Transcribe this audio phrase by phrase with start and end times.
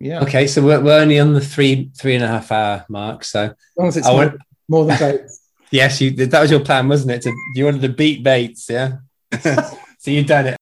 [0.00, 0.22] Yeah.
[0.22, 3.22] Okay, so we're, we're only on the three three and a half hour mark.
[3.22, 5.40] So As long as it's I more, want- more than Bates.
[5.70, 7.22] yes, you that was your plan, wasn't it?
[7.22, 8.96] To, you wanted to beat Bates, yeah.
[9.40, 10.56] so you've done it.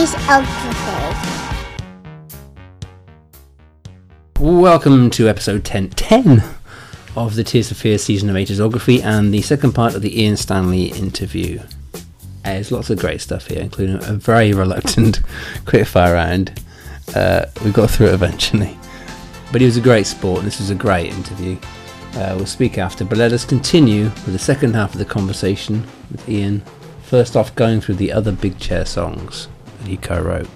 [0.00, 1.60] 80s Octopus.
[4.38, 6.42] Welcome to episode 10, 10
[7.16, 10.38] of the Tears for Fears season of Ageography and the second part of the Ian
[10.38, 11.60] Stanley interview.
[12.44, 15.18] There's lots of great stuff here, including a very reluctant
[15.66, 16.62] quickfire round.
[17.14, 18.78] Uh, we got through it eventually.
[19.52, 21.58] But he was a great sport, and this was a great interview.
[22.14, 25.86] Uh, we'll speak after, but let us continue with the second half of the conversation
[26.10, 26.62] with Ian.
[27.02, 29.48] First off, going through the other Big Chair songs
[29.80, 30.48] that he co wrote.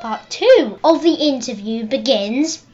[0.00, 2.64] Part 2 of the interview begins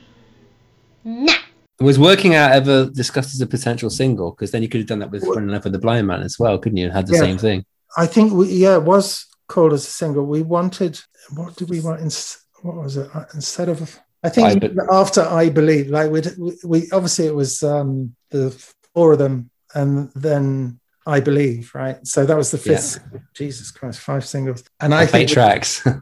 [1.05, 1.34] now.
[1.81, 4.31] Was Working Hour ever discussed as a potential single?
[4.31, 6.39] Because then you could have done that with Running Love with the Blind Man as
[6.39, 6.84] well, couldn't you?
[6.86, 7.20] And had the Yeah.
[7.20, 7.64] same thing.
[7.97, 10.25] I think we, yeah, it was called as a single.
[10.27, 11.01] We wanted
[11.34, 12.01] what did we want?
[12.01, 13.08] ins- What was it?
[13.14, 17.27] Uh, Instead of I think I Be- after I believe, like we'd, we we obviously
[17.27, 18.51] it was um the
[18.95, 22.05] four of them, and then I believe, right?
[22.06, 22.80] So that was the fifth.
[22.83, 23.20] single.
[23.34, 25.83] Jesus Christ, five singles, and I Eight think tracks.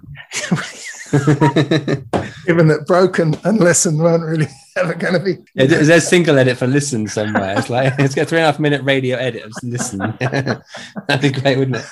[2.47, 5.37] given that broken and listen weren't really ever going to be.
[5.55, 7.59] Yeah, there's a single edit for listen somewhere.
[7.59, 9.99] It's like it's got three and a half minute radio edit of listen.
[10.21, 10.63] That'd
[11.21, 11.87] be great, wouldn't it?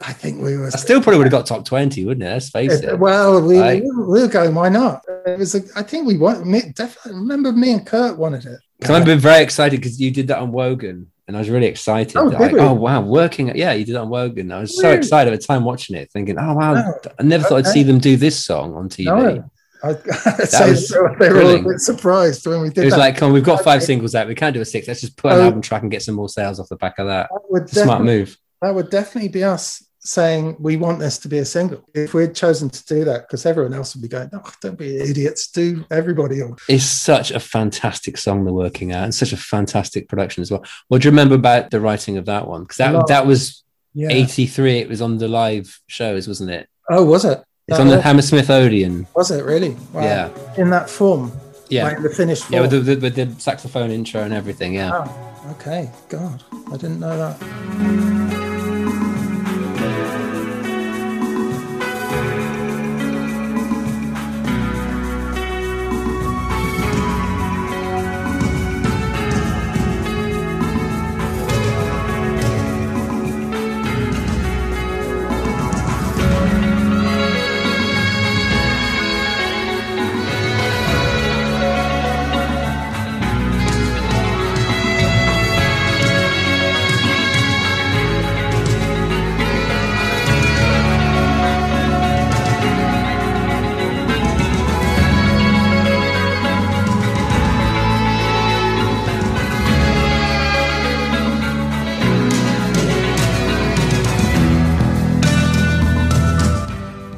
[0.00, 2.30] I think we were I still probably would have got top twenty, wouldn't it?
[2.30, 2.98] Let's face it.
[2.98, 3.82] Well, we, Right.
[3.82, 4.54] we were going.
[4.54, 5.02] Why not?
[5.26, 5.54] It was.
[5.54, 6.46] A, I think we want.
[6.46, 8.60] Me, definitely remember me and Kurt wanted it.
[8.78, 11.66] Because I've been very excited because you did that on Wogan, and I was really
[11.66, 12.16] excited.
[12.16, 13.54] Oh, like, oh wow, working.
[13.56, 14.52] Yeah, you did it on Wogan.
[14.52, 17.44] I was so excited at the time watching it, thinking, oh wow, Oh, I never
[17.44, 19.06] thought I'd see them do this song on TV.
[19.06, 19.50] No,
[19.82, 20.88] I, I'd say was
[21.18, 23.00] they were a bit surprised when we did It was that.
[23.00, 24.26] like, come on, we've got five singles out.
[24.28, 24.86] We can't do a six.
[24.88, 25.44] Let's just put an Oh.
[25.44, 27.28] album track and get some more sales off the back of that.
[27.32, 28.36] that would smart move.
[28.62, 31.82] that would definitely be us saying we want this to be a single.
[31.94, 34.98] If we'd chosen to do that, because everyone else would be going, "Oh, don't be
[34.98, 36.56] idiots, do everybody." All.
[36.68, 40.64] It's such a fantastic song, The Working Hour, and such a fantastic production as well.
[40.88, 42.62] What do you remember about the writing of that one?
[42.62, 43.62] Because that that was
[43.94, 44.08] Yeah.
[44.10, 44.78] 83.
[44.78, 46.68] It was on the live shows, wasn't it?
[46.90, 47.42] Oh, was it?
[47.66, 49.06] It's That on the Hammersmith Odeon.
[49.16, 49.76] Was it really?
[49.92, 50.02] Wow.
[50.02, 50.28] Yeah.
[50.58, 51.32] In that form,
[51.68, 51.84] Yeah.
[51.84, 52.52] like the finished form.
[52.54, 54.74] Yeah, with the, the, with the saxophone intro and everything.
[54.74, 54.90] Yeah.
[54.92, 55.90] Oh, okay.
[56.10, 58.25] God, I didn't know that.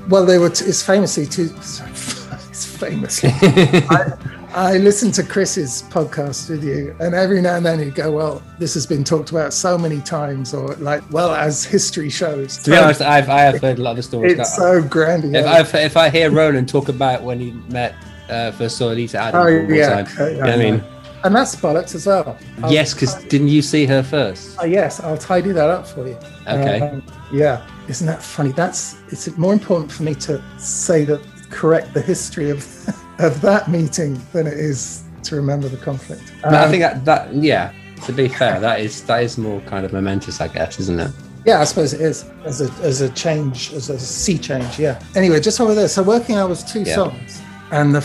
[0.08, 0.50] Well, they were.
[0.50, 1.50] T- it's famously too.
[2.50, 3.30] It's famously.
[3.88, 4.12] I,
[4.52, 8.42] I listened to Chris's podcast with you, and every now and then he'd go, "Well,
[8.58, 12.70] this has been talked about so many times," or like, "Well, as history shows." To
[12.72, 14.38] be honest, I've, I have heard a lot of the stories.
[14.41, 15.36] it's so grandiose.
[15.36, 17.94] if, I've, if I hear Roland talk about when he met,
[18.28, 20.84] uh, first saw Oleta Adams oh yeah, okay, you know what I mean?
[21.25, 22.36] and that's bollocks as well.
[22.64, 24.56] I'll- Yes, because didn't you see her first?
[24.60, 26.16] Oh, yes, I'll tidy that up for you.
[26.48, 26.80] Okay.
[26.80, 27.02] Um,
[27.32, 28.53] yeah, isn't that funny?
[28.53, 32.59] That's it's more important for me to say that correct the history of
[33.19, 36.32] of that meeting than it is to remember the conflict.
[36.43, 37.73] But I Um, think that, that yeah.
[38.06, 41.11] To be fair, that is that is more kind of momentous, I guess, isn't it?
[41.44, 44.79] yeah, I suppose it is as a as a change, as a sea change.
[44.79, 45.00] Yeah.
[45.17, 45.88] Anyway, just over there.
[45.88, 46.94] So Working Hour was two Yeah.
[46.94, 47.41] songs,
[47.73, 48.00] and the,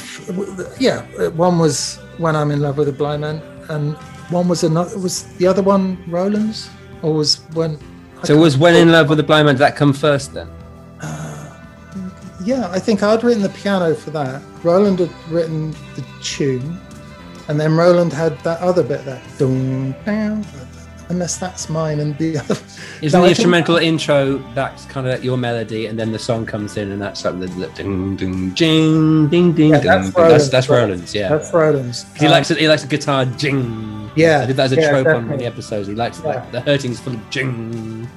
[0.57, 3.95] the yeah, one was when I'm in love with a blind man, and
[4.31, 4.97] one was another.
[4.97, 6.69] Was the other one Roland's,
[7.03, 7.77] or was when?
[8.23, 9.55] So was when in love with the blind man?
[9.55, 10.49] Did that come first then?
[11.01, 11.59] Uh,
[12.43, 14.41] yeah, I think I'd written the piano for that.
[14.63, 16.79] Roland had written the tune,
[17.49, 20.45] and then Roland had that other bit, that dum, down,
[21.13, 22.57] unless that's mine and the other.
[23.01, 26.75] Isn't No, the instrumental intro that's kind of your melody, and then the song comes
[26.77, 29.87] in, and that's like the, the ding ding jing ding ding Yeah, ding.
[29.87, 30.23] that's ding.
[30.23, 30.69] Roland's, That's that's.
[30.69, 31.29] Roland's, yeah.
[31.29, 32.03] That's Roland's.
[32.03, 32.57] 'Cause he Um, likes it.
[32.57, 34.09] He likes a guitar jing.
[34.15, 35.87] Yeah, I did that as a yeah, trope on one of the episodes.
[35.87, 36.27] He likes Yeah.
[36.35, 38.07] like the hurting's full of jing.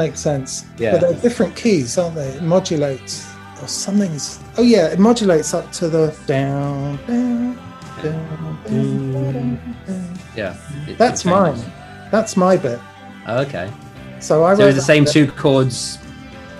[0.00, 0.64] Makes sense.
[0.78, 0.92] Yeah.
[0.92, 2.28] But they're different keys, aren't they?
[2.28, 3.26] It modulates
[3.60, 4.40] or something's.
[4.56, 7.58] Oh yeah, it modulates up to the down, down,
[8.02, 10.18] down, down, down.
[10.36, 10.56] Yeah,
[10.88, 11.64] it- That's it changes.
[11.64, 11.72] mine.
[12.10, 12.80] That's my bit.
[13.26, 13.70] Oh, okay,
[14.20, 15.12] So I so it's the same bit.
[15.12, 15.98] two chords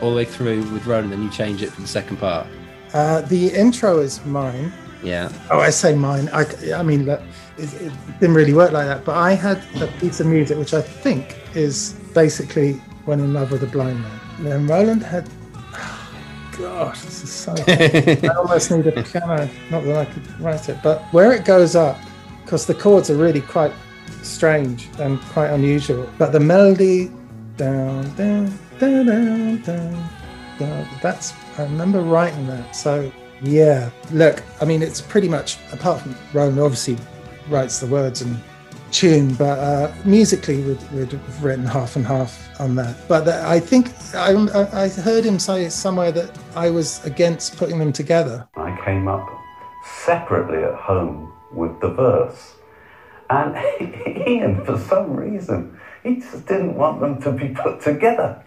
[0.00, 2.46] all the way through with Roland, then you change it for the second part.
[2.92, 4.72] Uh, the intro is mine.
[5.02, 5.30] Yeah.
[5.50, 6.28] Oh, I say mine.
[6.32, 6.44] I,
[6.74, 7.22] I mean, look,
[7.56, 9.04] it, it didn't really work like that.
[9.04, 13.52] But I had a piece of music which I think is basically "When in Love
[13.52, 15.28] with a Blind Man." And then Roland had.
[16.58, 17.54] gosh, this is so.
[17.68, 19.48] I almost need a piano.
[19.70, 21.98] Not that I could write it, but where it goes up,
[22.44, 23.72] because the chords are really quite
[24.22, 26.08] strange and quite unusual.
[26.18, 27.10] But the melody,
[27.56, 30.08] down, down, down, down, down,
[30.58, 30.88] down.
[31.02, 32.74] That's I remember writing that.
[32.74, 33.10] So
[33.42, 36.96] yeah, look, I mean, it's pretty much apart from Roland, obviously
[37.48, 38.38] writes the words and
[38.90, 42.96] tune, but uh, musically we'd, we'd have written half and half on that.
[43.08, 47.56] But the, I think I, I I heard him say somewhere that I was against
[47.56, 48.48] putting them together.
[48.56, 49.28] I came up
[50.04, 52.54] separately at home with the verse.
[53.30, 53.56] And
[54.26, 58.42] Ian, for some reason, he just didn't want them to be put together.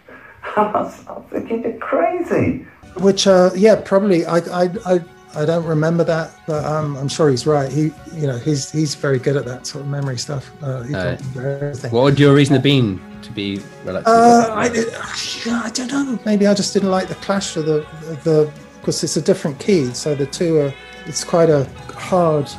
[0.57, 2.65] And I was, I was thinking, you're crazy.
[2.97, 4.25] Which, uh, yeah, probably.
[4.25, 5.01] I, I, I,
[5.35, 7.71] I don't remember that, but um, I'm sure he's right.
[7.71, 10.51] He, you know, he's he's very good at that sort of memory stuff.
[10.61, 11.91] Uh, he remember everything.
[11.91, 14.15] What would your reason have been to be reluctant?
[14.15, 16.19] Uh, I, I don't know.
[16.25, 17.85] Maybe I just didn't like the clash of the
[18.23, 20.73] the because it's a different key, so the two are.
[21.05, 21.65] It's quite a
[21.95, 22.49] hard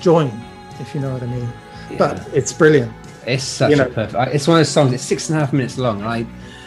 [0.00, 0.30] join,
[0.78, 1.48] if you know what I mean.
[1.98, 2.92] But it's brilliant.
[3.26, 4.34] It's such you know- a perfect.
[4.34, 4.92] It's one of those songs.
[4.92, 6.02] It's six and a half minutes long.
[6.02, 6.26] I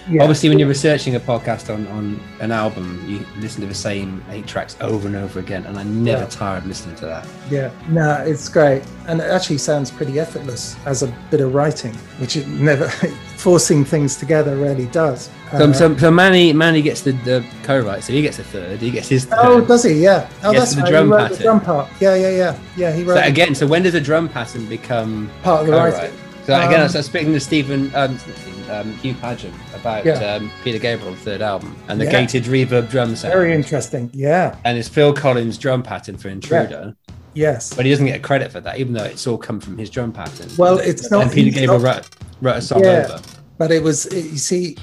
[0.10, 0.22] Yeah.
[0.22, 4.24] obviously when you're researching a podcast on on an album, you listen to the same
[4.32, 6.28] eight tracks over and over again, and I'm never Yeah.
[6.30, 7.26] tired of listening to that.
[7.50, 11.94] Yeah, no, it's great, and it actually sounds pretty effortless as a bit of writing,
[12.20, 12.90] which it never
[13.38, 15.30] forcing things together really does.
[15.52, 18.80] So, Uh, so, so Manny Manny gets the, the co-write, so he gets a third.
[18.82, 19.40] He gets his third.
[19.42, 19.94] oh, does he?
[20.04, 20.28] Yeah.
[20.44, 20.90] Oh, Yes, that's the right.
[20.92, 21.38] drum he wrote pattern.
[21.38, 21.88] the drum part.
[22.02, 22.92] Yeah, yeah, yeah, yeah.
[22.92, 25.94] He wrote So again, so when does a drum pattern become part of the co-write?
[25.94, 26.18] writing.
[26.46, 30.14] So again, I Um, was speaking to Stephen, um, Stephen, um, Hugh Padgham about Yeah.
[30.36, 32.12] um, Peter Gabriel's third album and the Yeah.
[32.12, 34.10] gated reverb drum sound, Very interesting.
[34.14, 34.56] Yeah.
[34.66, 36.96] and it's Phil Collins' drum pattern for Intruder,
[37.34, 37.74] Yes.
[37.74, 40.12] but he doesn't get credit for that, even though it's all come from his drum
[40.12, 40.48] pattern.
[40.58, 41.24] Well, it's not.
[41.24, 42.06] and Peter Gabriel not- wrote,
[42.42, 43.06] wrote a song Yeah.
[43.10, 43.20] over.
[43.58, 44.78] But it was, you see,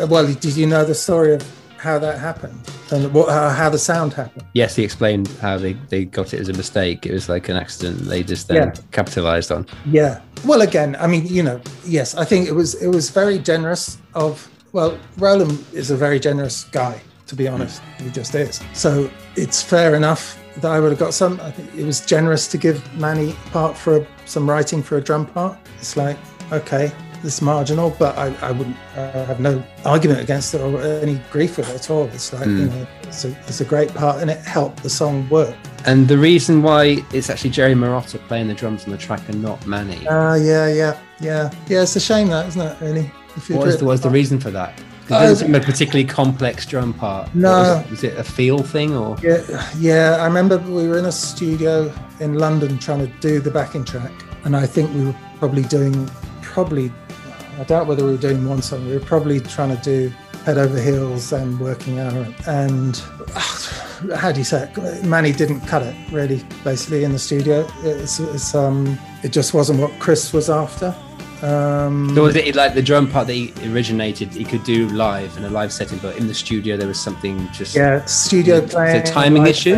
[0.00, 1.42] uh, well, did you know the story of
[1.78, 2.58] how that happened
[2.90, 4.44] and what, how, how the sound happened?
[4.54, 7.06] Yes, he explained how they, they got it as a mistake.
[7.06, 8.74] It was like an accident they just then Yeah.
[8.92, 9.66] capitalized on.
[9.86, 10.20] Yeah.
[10.44, 13.98] Well, again, I mean, you know, yes, I think it was it was very generous
[14.14, 14.48] of.
[14.72, 17.80] Well, Roland is a very generous guy, to be honest.
[17.98, 18.04] Mm.
[18.04, 18.60] He just is.
[18.74, 21.40] So it's fair enough that I would have got some.
[21.40, 25.00] I think it was generous to give Manny part for a, some writing for a
[25.00, 25.56] drum part.
[25.78, 26.18] It's like,
[26.52, 26.92] okay,
[27.26, 31.58] this marginal, but I, I wouldn't uh, have no argument against it or any grief
[31.58, 32.04] with it at all.
[32.04, 35.28] It's like, you know, it's a, it's a great part and it helped the song
[35.28, 35.56] work.
[35.84, 39.42] And the reason why it's actually Jerry Marotta playing the drums on the track and
[39.42, 40.06] not Manny.
[40.08, 41.50] Ah, yeah, yeah, yeah.
[41.68, 43.12] Yeah, it's a shame that, isn't it, really?
[43.48, 44.78] What was the, was the reason for that?
[45.10, 47.34] Uh, It doesn't a particularly complex drum part.
[47.34, 47.50] No.
[47.50, 49.16] Was it, was it a feel thing or?
[49.22, 50.16] Yeah, yeah.
[50.20, 54.12] I remember we were in a studio in London trying to do the backing track,
[54.44, 56.08] and I think we were probably doing
[56.40, 56.92] probably.
[57.58, 58.86] I doubt whether we were doing one song.
[58.86, 60.12] We were probably trying to do
[60.44, 62.96] Head Over Heels and Working Hour, and
[64.14, 65.04] how do you say it?
[65.04, 66.44] Manny didn't cut it really.
[66.64, 70.94] Basically, in the studio, it's, it's um, it just wasn't what Chris was after.
[71.42, 74.28] Um, So was it like the drum part that he originated?
[74.32, 77.48] He could do live in a live setting, but in the studio there was something
[77.52, 77.74] just.
[77.74, 79.04] Yeah, studio Is it a playing.
[79.04, 79.76] timing issue?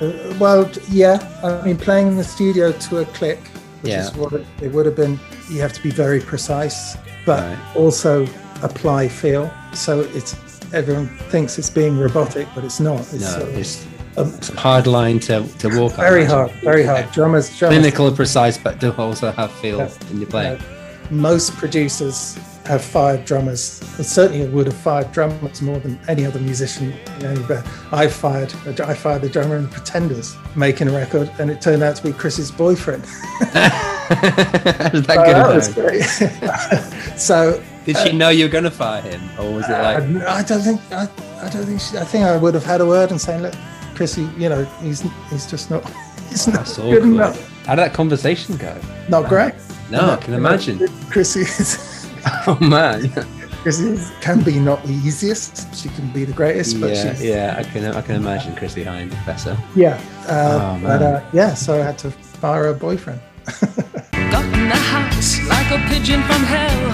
[0.00, 1.18] Uh, well, yeah.
[1.42, 3.38] I mean, playing in the studio to a click,
[3.82, 4.02] which Yeah.
[4.08, 5.18] is what it, it would have been.
[5.50, 7.58] You have to be very precise, but Right.
[7.76, 8.26] also
[8.62, 9.50] apply feel.
[9.74, 10.34] So it's
[10.72, 13.00] everyone thinks it's being robotic, but it's not.
[13.12, 15.92] It's, No, uh, it's, um, it's a hard line to, to walk.
[15.92, 17.10] Very hard, very hard.
[17.12, 19.90] Drummers, drummers Clinical, and precise, but do also have feel Yeah.
[20.10, 20.58] in your playing.
[21.10, 23.80] most producers have five drummers.
[23.96, 27.66] Well, certainly, would have fired drummers more than any other musician in any band.
[27.92, 31.96] I fired, I fired the drummer in Pretenders making a record, and it turned out
[31.96, 33.04] to be Chris's boyfriend.
[34.06, 36.02] That oh, So good that was great.
[37.18, 39.98] so Did she uh, know you were going to fire him, or was it like?
[40.26, 41.08] I, I don't think I,
[41.40, 43.54] I don't think she, I think I would have had a word and saying, look,
[43.96, 45.82] Chrissy, you know, he's he's just not
[46.28, 47.02] he's not That's good awkward.
[47.02, 47.66] enough.
[47.66, 48.78] How did that conversation go?
[49.08, 49.54] Not great.
[49.90, 50.86] No, I can imagine.
[51.10, 51.85] Chrissy is.
[52.48, 53.08] Oh man,
[53.62, 55.74] Chrissy can be not the easiest.
[55.74, 58.84] She can be the greatest, but yeah, she's yeah, I can, I can imagine Chrissie
[58.84, 59.56] Hynde better.
[59.74, 60.00] yeah.
[60.28, 63.20] Uh, Oh, but uh, yeah, so I had to fire her boyfriend.
[63.46, 66.92] Got in the house like a pigeon from hell.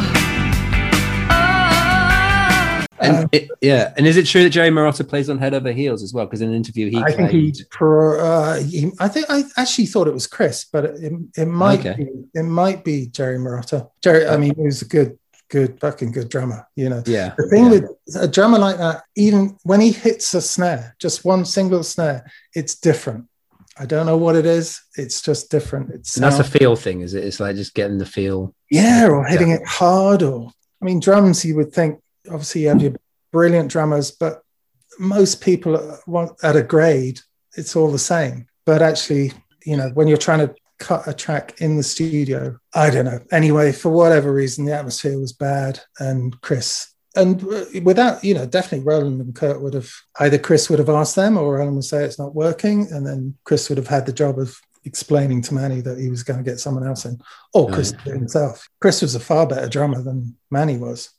[1.30, 2.86] Oh.
[3.00, 6.02] And it, yeah, and is it true that Jerry Marotta plays on Head Over Heels
[6.04, 6.24] as well?
[6.26, 8.92] Because in an interview he I think he, pro, uh, he.
[9.00, 11.94] I think I actually thought it was Chris, but it, it might Okay.
[12.04, 12.08] be.
[12.38, 13.88] It might be Jerry Marotta.
[14.02, 14.26] Jerry.
[14.28, 15.18] I mean, he was a good,
[15.52, 16.66] good, fucking good drummer.
[16.74, 17.02] You know.
[17.06, 17.70] yeah, The thing yeah.
[17.70, 22.24] with a drummer like that, even when he hits a snare, just one single snare,
[22.54, 23.28] it's different.
[23.78, 24.80] I don't know what it is.
[24.96, 25.90] It's just different.
[25.90, 27.24] It's that's a feel thing, is it?
[27.24, 28.54] It's like just getting the feel.
[28.70, 31.44] yeah, or hitting it hard, or I mean, drums.
[31.44, 32.94] You would think obviously you have your
[33.30, 34.42] brilliant drummers, but
[34.98, 37.20] most people want at a grade,
[37.56, 38.46] it's all the same.
[38.64, 39.32] But actually,
[39.64, 43.20] you know, when you're trying to cut a track in the studio, I don't know.
[43.30, 46.92] Anyway, for whatever reason, the atmosphere was bad, and Chris.
[47.14, 50.88] And uh, without, you know, definitely Roland and Kurt would have either Chris would have
[50.88, 52.90] asked them or Roland would say it's not working.
[52.90, 56.22] And then Chris would have had the job of explaining to Manny that he was
[56.22, 57.20] going to get someone else in,
[57.52, 58.68] or Chris it himself.
[58.80, 61.10] Chris was a far better drummer than Manny was.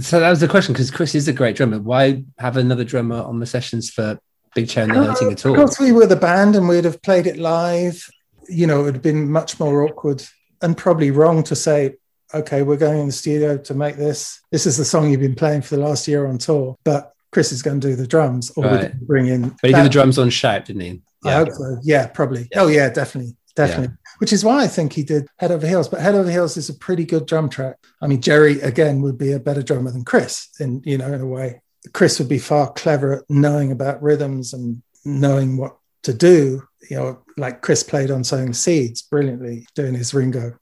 [0.00, 1.78] So that was the question because Chris is a great drummer.
[1.78, 4.18] Why have another drummer on the sessions for
[4.54, 5.54] Big Chair and the Hurting at all?
[5.54, 8.08] Because we were the band and we'd have played it live,
[8.48, 10.22] you know, it would have been much more awkward
[10.60, 11.96] and probably wrong to say,
[12.34, 14.40] okay, we're going in the studio to make this.
[14.50, 17.52] This is the song you've been playing for the last year on tour, but Chris
[17.52, 18.98] is going to do the drums or Right.
[19.00, 19.50] bring in.
[19.60, 21.02] But he did the drums on Shout, didn't he?
[21.24, 21.78] I hope so.
[21.82, 22.48] Yeah, probably.
[22.56, 23.36] Oh, yeah, definitely.
[23.54, 23.94] Definitely.
[24.18, 25.88] Which is why I think he did Head Over Heels.
[25.88, 27.76] But Head Over Heels is a pretty good drum track.
[28.00, 31.20] I mean, Jerry, again, would be a better drummer than Chris, in, you know, in
[31.20, 31.60] a way.
[31.92, 36.62] Chris would be far clever at knowing about rhythms and knowing what to do.
[36.90, 40.56] You know, like Chris played on Sowing Seeds brilliantly, doing his Ringo.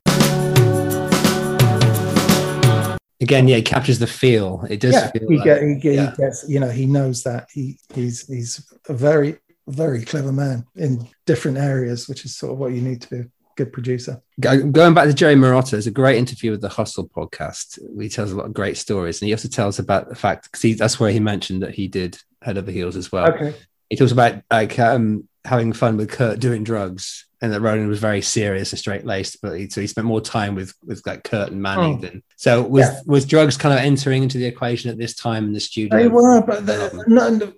[3.23, 4.65] Again, yeah, it captures the feel.
[4.71, 6.11] It does yeah, feel he, like, get, he, yeah.
[6.11, 7.49] he gets, you know, he knows that.
[7.53, 12.59] He he's he's a very, very clever man in different areas, which is sort of
[12.59, 14.23] what you need to be a good producer.
[14.41, 17.79] Going back to Jerry Marotta, there's a great interview with the Hustle podcast.
[18.01, 20.79] He tells a lot of great stories, and he also tells about the fact because
[20.79, 23.31] that's where he mentioned that he did Head Over Heels as well.
[23.33, 23.55] Okay.
[23.91, 27.99] He talks about like um, having fun with Kurt doing drugs, and that Roland was
[28.01, 31.25] very serious and straight laced, but he, so he spent more time with with like
[31.25, 31.99] Kurt and Manny Oh.
[31.99, 32.23] than.
[32.37, 33.01] So was Yeah.
[33.07, 35.97] was drugs kind of entering into the equation at this time in the studio?
[35.99, 37.53] They were, but the, no, no,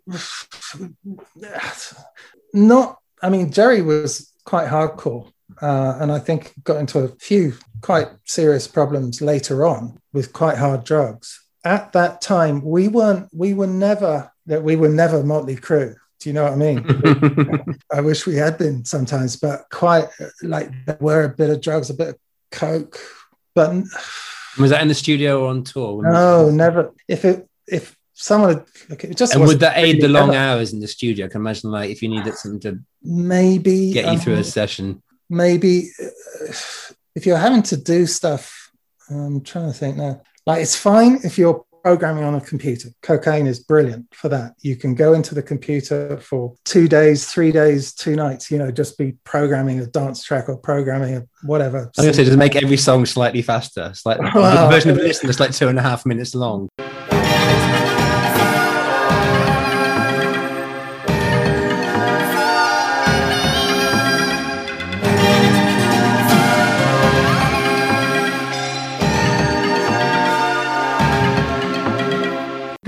[2.52, 2.98] not.
[3.22, 8.08] I mean, Jerry was quite hardcore, uh, and I think got into a few quite
[8.24, 11.40] serious problems later on with quite hard drugs.
[11.64, 13.28] At that time, we weren't.
[13.32, 14.62] We were never that.
[14.62, 15.94] We were never Motley Crue.
[16.22, 17.76] Do you know what I mean?
[17.92, 20.08] I wish we had been sometimes, but quite
[20.42, 22.16] like there were a bit of drugs, a bit of
[22.52, 23.00] coke,
[23.56, 23.74] but
[24.56, 26.00] was that in the studio or on tour?
[26.12, 26.92] no, never.
[27.08, 30.72] If it if someone like, it just And would that aid the long ever- hours
[30.72, 31.26] in the studio?
[31.26, 34.44] I can imagine, like, if you needed something to maybe get you through a um,
[34.44, 35.02] session.
[35.28, 36.52] maybe uh,
[37.16, 38.70] if you're having to do stuff
[39.10, 43.46] i'm trying to think now like it's fine if you're programming on a computer cocaine
[43.46, 47.92] is brilliant for that you can go into the computer for two days three days
[47.92, 51.80] two nights you know just be programming a dance track or programming a whatever I
[51.80, 53.88] was going to say, just make every song slightly faster.
[53.90, 54.66] It's like Wow.
[54.68, 56.68] the version of this that's like two and a half minutes long.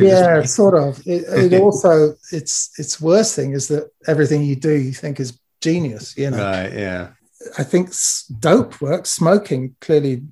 [0.05, 4.73] Yeah sort of it, it also it's it's worst thing is that everything you do
[4.73, 7.11] you think is genius you know Right, yeah.
[7.59, 7.91] I think
[8.39, 9.11] dope works.
[9.13, 10.23] Smoking clearly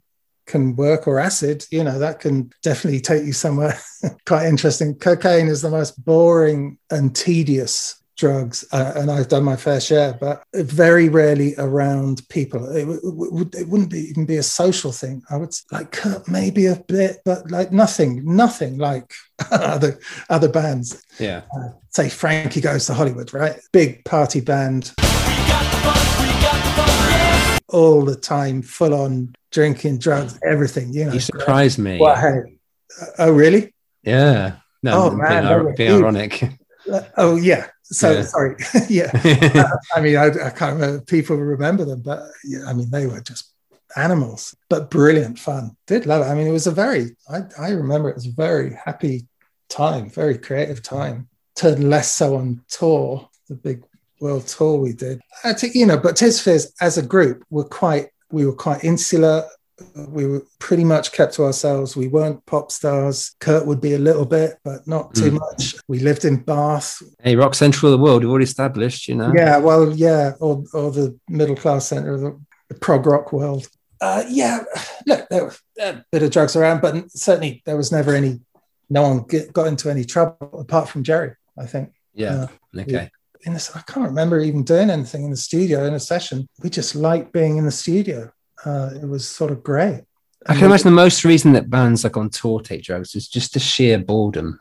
[0.46, 1.66] can work, or acid.
[1.70, 3.78] You know that can definitely take you somewhere
[4.26, 4.94] quite interesting.
[4.94, 10.12] Cocaine is the most boring and tedious drugs, uh, and I've done my fair share,
[10.20, 12.64] but very rarely around people.
[12.70, 15.22] It, w- w- would- it wouldn't be even be a social thing.
[15.28, 19.12] I would like Kurt maybe a bit, but like nothing, nothing like
[19.50, 19.98] other
[20.30, 21.02] other bands.
[21.18, 21.42] Yeah.
[21.90, 23.56] Say Frankie Goes to Hollywood, right?
[23.72, 24.92] Big party band
[27.68, 30.92] all the time, full on drinking, drugs, everything.
[30.92, 31.12] You know.
[31.14, 31.98] You surprised me.
[31.98, 32.56] Well, hey,
[33.02, 33.74] uh, oh really?
[34.04, 34.56] Yeah.
[34.84, 36.42] No, Oh, man, being, being ironic.
[36.92, 37.66] Uh, oh yeah.
[37.82, 38.22] So Yeah.
[38.22, 38.56] sorry.
[38.88, 39.10] yeah.
[39.94, 41.00] I mean, I, I can't remember.
[41.04, 43.52] People remember them, but yeah, I mean, they were just
[43.96, 45.76] animals, but brilliant fun.
[45.86, 46.30] Did love it.
[46.30, 47.16] I mean, it was a very.
[47.28, 49.26] I, I remember it was a very happy
[49.68, 51.28] time, very creative time.
[51.54, 53.82] Turned less so on tour, the big
[54.20, 55.20] world tour we did.
[55.44, 58.08] I think you know, but for Fears as a group were quite.
[58.30, 59.44] We were quite insular.
[60.08, 61.96] We were pretty much kept to ourselves.
[61.96, 63.34] We weren't pop stars.
[63.40, 65.40] Kurt would be a little bit, but not too Mm.
[65.40, 65.74] much.
[65.88, 67.02] We lived in Bath.
[67.22, 69.32] hey, rock central of the world, we've already established, you know.
[69.34, 73.68] Yeah, well, yeah, or, or the middle class center of the, the prog rock world.
[74.00, 74.64] Uh, yeah,
[75.06, 78.40] look, there were a bit of drugs around, but certainly there was never any,
[78.90, 81.92] no one get, got into any trouble apart from Jerry, I think.
[82.14, 82.48] Yeah.
[82.76, 83.10] Okay.
[83.44, 86.48] In this, I can't remember even doing anything in the studio in a session.
[86.62, 88.30] We just liked being in the studio.
[88.64, 90.02] Uh, it was sort of great.
[90.46, 93.54] I can imagine the most reason that bands like on tour take drugs is just
[93.54, 94.58] the sheer boredom.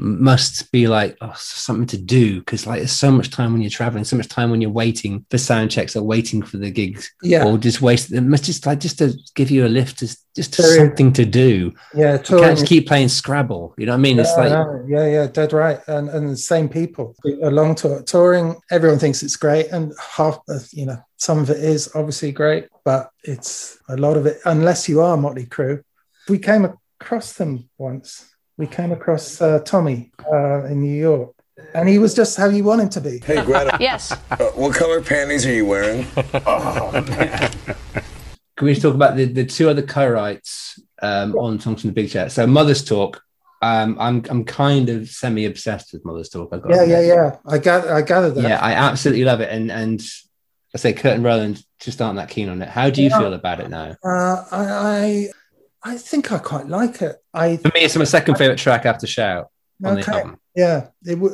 [0.00, 3.70] Must be like oh, something to do because like there's so much time when you're
[3.70, 7.10] traveling, so much time when you're waiting for sound checks or waiting for the gigs,
[7.22, 8.12] Yeah, or just waste.
[8.12, 11.24] It must just like just to give you a lift, just just is- something to
[11.24, 11.72] do.
[11.94, 13.74] yeah, You can't just keep playing Scrabble.
[13.76, 14.20] You know what I mean?
[14.20, 17.16] It's like no, yeah, yeah, dead right, and and the same people.
[17.42, 21.50] A long tour, touring, everyone thinks it's great, and half, of, you know, some of
[21.50, 24.38] it is obviously great, but it's a lot of it.
[24.44, 25.82] Unless you are Motley Crue,
[26.28, 26.64] we came
[27.00, 28.24] across them once.
[28.58, 31.32] We came across uh, Tommy uh, in New York,
[31.74, 33.20] and he was just how you want him to be.
[33.24, 34.10] Hey, Greta, Yes.
[34.32, 36.04] uh, what color panties are you wearing?
[38.56, 41.94] Can we just talk about the, the two other co-writes um, on Songs from the
[41.94, 42.28] Big Chair?
[42.28, 43.22] So Mother's Talk.
[43.62, 46.48] Um, I'm I'm kind of semi obsessed with Mother's Talk.
[46.52, 47.36] I've got Yeah, yeah, yeah.
[47.46, 48.42] I got I gathered that.
[48.42, 49.50] Yeah, I absolutely love it.
[49.50, 50.00] And and
[50.74, 52.68] I say Kurt and Roland just aren't that keen on it.
[52.68, 53.18] How do you Yeah.
[53.18, 53.96] feel about it now?
[54.04, 55.28] Uh, I, I,
[55.84, 57.16] I think I quite like it.
[57.32, 59.48] I For me, it's my second favorite track after Shout
[59.84, 60.12] on the Okay.
[60.12, 60.38] album.
[60.56, 61.32] Yeah, it would.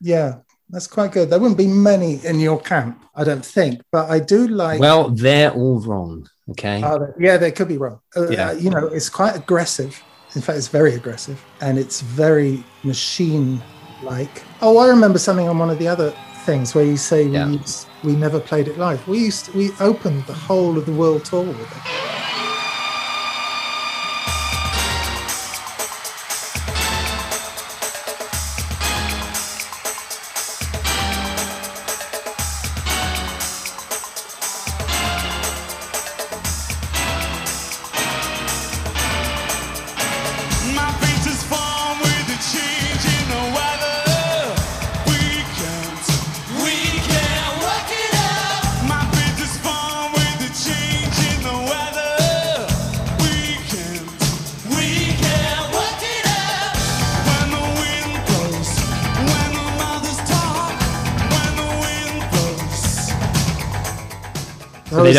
[0.00, 0.36] Yeah,
[0.70, 1.28] that's quite good.
[1.30, 4.78] There wouldn't be many in your camp, I don't think, but I do like.
[4.80, 6.28] Well, they're all wrong.
[6.50, 6.80] Okay.
[6.80, 7.98] They- yeah, they could be wrong.
[8.16, 8.52] Uh, Yeah.
[8.52, 10.00] you know, it's quite aggressive.
[10.36, 14.42] In fact, it's very aggressive, and it's very machine-like.
[14.62, 16.12] Oh, I remember something on one of the other
[16.44, 17.46] things where you say Yeah.
[17.46, 19.06] we used, we never played it live.
[19.08, 22.23] We used to, we opened the whole of the world tour with it.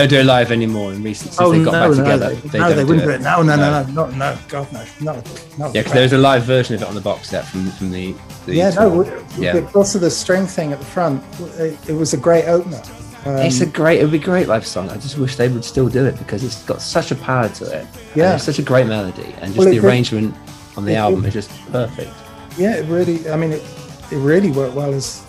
[0.08, 2.32] Don't do it live anymore in recent since they got back together.
[2.34, 3.22] Oh, They, no, they wouldn't do do it.
[3.22, 5.24] No, no, no, no, no, no, God, no, no,
[5.58, 5.66] no.
[5.68, 8.14] Yeah, because there's a live version of it on the box set from from the.
[8.46, 9.06] the yeah, tour.
[9.06, 9.58] no, Yeah.
[9.58, 11.24] of the string thing at the front,
[11.60, 12.82] it, it was a great opener.
[13.26, 14.88] Um, it's a great, it'd be a great live song.
[14.92, 17.80] I just wish they would still do it because it's got such a power to
[17.80, 17.88] it.
[18.14, 18.36] Yeah.
[18.36, 20.36] it's such a great melody, and just Well, it the did- arrangement
[20.78, 22.12] on the album did- is just perfect.
[22.58, 23.28] yeah, it really.
[23.32, 23.64] I mean, it,
[24.12, 25.25] it really worked well as.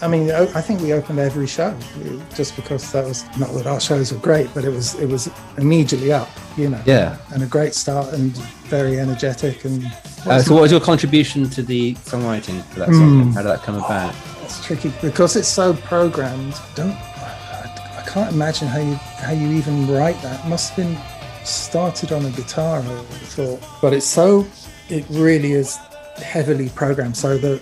[0.00, 1.76] I mean, I I think we opened every show
[2.34, 5.30] just because that was not that our shows were great, but it was it was
[5.56, 6.82] immediately up, you know.
[6.86, 7.18] Yeah.
[7.32, 8.36] And a great start and
[8.68, 9.84] very energetic and.
[10.26, 13.22] Uh, so, what was your contribution to the songwriting for that song?
[13.24, 13.30] Hmm.
[13.32, 14.14] How did that come about?
[14.42, 16.54] It's tricky because it's so programmed.
[16.74, 20.44] Don't I, I can't imagine how you how you even write that.
[20.44, 20.98] It must have been
[21.44, 23.02] started on a guitar, I
[23.34, 23.60] thought.
[23.80, 24.46] But it's so
[24.88, 25.76] it really is
[26.16, 27.16] heavily programmed.
[27.16, 27.60] So that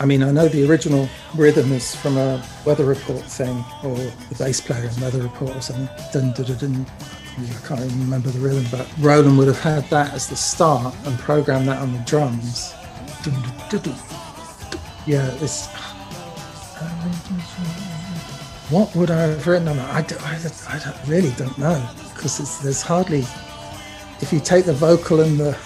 [0.00, 4.36] I mean, I know the original rhythm is from a weather report thing, or the
[4.38, 5.88] bass player in weather report or something.
[6.12, 6.86] Dun, dun, dun.
[7.38, 10.94] I can't even remember the rhythm, but Roland would have had that as the start
[11.04, 12.74] and programmed that on the drums.
[15.06, 15.66] Yeah, it's
[18.70, 19.82] what would I have written on it?
[19.84, 20.36] I, don't- I,
[20.68, 23.20] I don't, really don't know because there's hardly.
[24.20, 25.56] If you take the vocal and the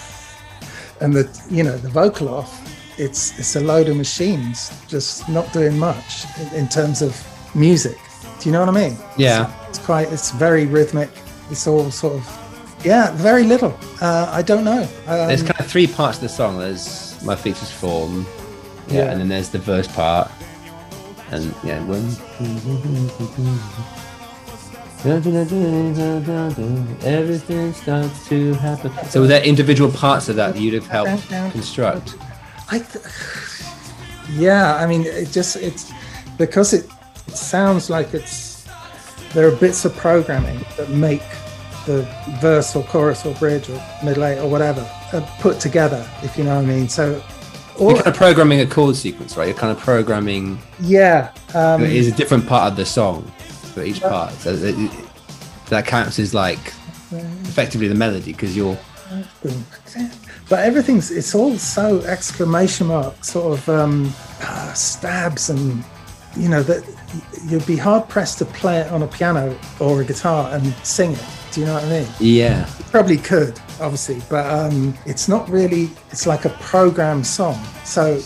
[1.01, 2.51] and the you know the vocal off,
[2.97, 7.15] it's it's a load of machines just not doing much in, in terms of
[7.55, 7.97] music.
[8.39, 8.97] Do you know what I mean?
[9.17, 9.51] Yeah.
[9.69, 10.11] It's quite.
[10.11, 11.09] It's very rhythmic.
[11.49, 12.39] It's all sort of.
[12.85, 13.77] Yeah, very little.
[14.01, 14.81] Uh, I don't know.
[15.07, 16.59] Um, There's kind of three parts of the song.
[16.59, 18.25] There's my features form,
[18.87, 19.11] yeah, Yeah.
[19.11, 20.29] and then there's the verse part,
[21.31, 22.03] and yeah, when
[27.05, 28.91] Everything starts to happen.
[29.09, 32.15] So were there individual parts of that that you'd have helped construct?
[32.69, 33.05] I th-
[34.31, 35.91] yeah, I mean, it just it's
[36.37, 36.85] because it,
[37.27, 38.65] it sounds like it's
[39.33, 41.21] there are bits of programming that make
[41.85, 42.07] the
[42.39, 46.43] verse or chorus or bridge or middle eight or whatever uh, put together, if you
[46.43, 46.87] know what I mean.
[46.87, 47.21] So,
[47.79, 49.47] You're kind of programming a chord sequence, right?
[49.49, 50.59] You're kind of programming.
[50.79, 53.23] yeah, um, it is a different part of the song
[53.73, 54.31] for each part.
[54.35, 54.91] So it, it-
[55.69, 56.59] that counts as like
[57.11, 58.77] effectively the melody because you're.
[60.53, 65.83] But everything's it's all so exclamation mark sort of um, uh, stabs and
[66.37, 66.83] you know that
[67.47, 71.13] you'd be hard pressed to play it on a piano or a guitar and sing
[71.13, 71.25] it.
[71.51, 72.07] Do you know what I mean?
[72.19, 72.69] Yeah.
[72.91, 78.21] probably could obviously but um it's not really it's like a program song so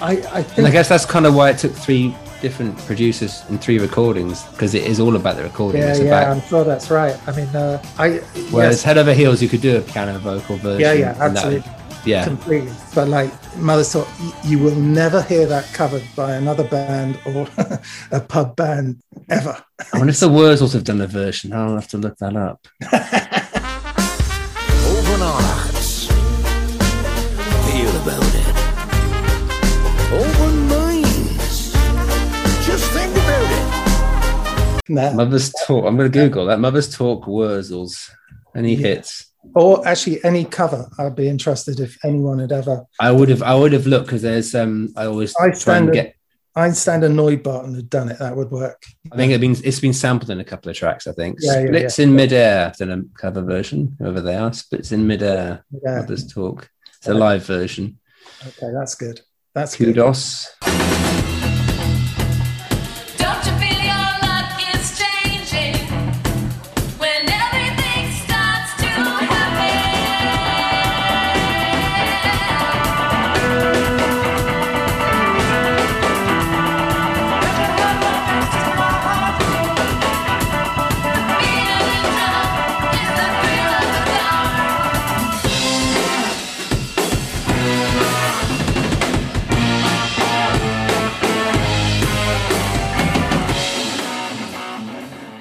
[0.00, 3.60] i i And I guess that's kind of why it took three different producers and
[3.60, 5.80] three recordings because it is all about the recording.
[5.82, 8.08] yeah it's yeah about, i'm sure that's right i mean uh i
[8.50, 10.80] whereas yes, Head Over Heels, you could do a piano vocal version.
[10.80, 11.72] yeah yeah and that would- absolutely
[12.06, 12.24] yeah.
[12.24, 17.18] completely but like Mother's Talk y- you will never hear that covered by another band
[17.26, 17.46] or
[18.10, 21.52] a pub band ever I wonder if the Wurzels have done a version.
[21.52, 22.66] I'll have to look that up.
[24.90, 26.06] Open hearts.
[27.66, 28.39] Feel about it.
[34.90, 35.12] No.
[35.14, 35.84] Mother's Talk.
[35.86, 36.58] I'm going to Google that.
[36.58, 38.10] Mother's Talk Wurzels.
[38.54, 39.26] Any hits?
[39.54, 43.42] or actually any cover i'd be interested if anyone had ever I would have.
[43.42, 44.54] I would have looked because there's.
[44.54, 44.92] Um.
[44.96, 46.14] I always I try and get.
[46.56, 50.30] Einstürzende Neubauten had done it that would work I think it's been it's been sampled
[50.30, 51.06] in a couple of tracks.
[51.06, 52.72] I think Yeah, yeah, splits in midair.
[52.78, 53.96] Done a cover version.
[53.98, 55.64] Whoever they are, splits in midair.
[55.84, 56.68] yeah Mother's Talk.
[56.98, 57.98] It's a live version.
[58.46, 59.20] okay that's good
[59.54, 60.46] that's good Kudos.
[60.66, 61.29] Don't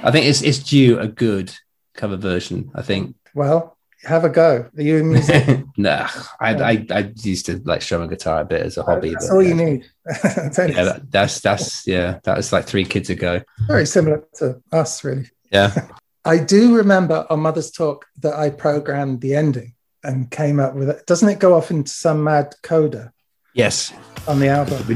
[0.01, 1.53] I think it's it's due a good
[1.93, 2.71] cover version.
[2.73, 3.15] I think.
[3.33, 4.69] Well, have a go.
[4.75, 5.71] Are you a musician?
[5.77, 6.09] nah,
[6.39, 9.11] I, I I used to like strum a guitar a bit as a hobby.
[9.11, 9.49] That's but all yeah.
[9.49, 9.85] you need.
[10.09, 12.19] Yeah, that, that's that's yeah.
[12.23, 13.41] That was like three kids ago.
[13.67, 15.29] Very similar to us, really.
[15.51, 15.87] Yeah.
[16.25, 20.89] I do remember on Mother's Talk that I programmed the ending and came up with
[20.89, 21.05] it.
[21.05, 23.13] Doesn't it go off into some mad coda
[23.53, 23.93] Yes.
[24.27, 24.83] on the album?
[24.87, 24.95] Yeah,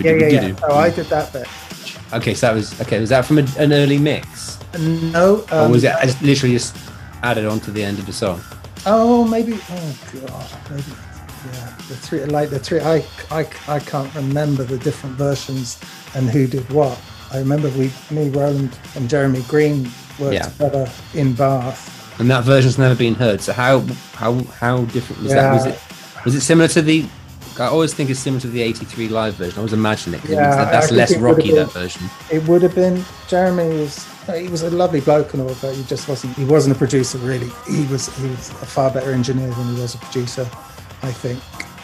[0.00, 0.56] Yeah, yeah, yeah.
[0.56, 1.48] So I did that bit.
[2.12, 2.98] Okay, so that was okay.
[3.00, 5.44] Was that from a, an early mix, No.
[5.52, 6.76] or Um, was it as- literally just
[7.22, 8.40] added on to the end of the song?
[8.86, 9.54] Oh, maybe.
[9.70, 10.82] Oh god, maybe.
[11.52, 12.24] Yeah, the three.
[12.24, 12.80] Like the three.
[12.80, 15.78] I, I, I can't remember the different versions
[16.14, 16.98] and who did what.
[17.32, 19.84] I remember we, me, Roland, and Jeremy Green
[20.18, 20.48] worked Yeah.
[20.48, 21.96] together in Bath.
[22.18, 23.40] And that version's never been heard.
[23.40, 23.80] So how
[24.14, 25.52] how how different was that?
[25.54, 25.78] Was it
[26.24, 27.06] was it similar to the?
[27.58, 29.54] I always think it's similar to the '83 live version.
[29.54, 31.48] I always imagine it Yeah, that that's less rocky.
[31.48, 32.02] been- That version.
[32.30, 35.82] It would have been Jeremy was he was a lovely bloke and all, but he
[35.84, 36.36] just wasn't.
[36.36, 37.50] He wasn't a producer really.
[37.68, 40.48] He was he was a far better engineer than he was a producer,
[41.02, 41.40] I think,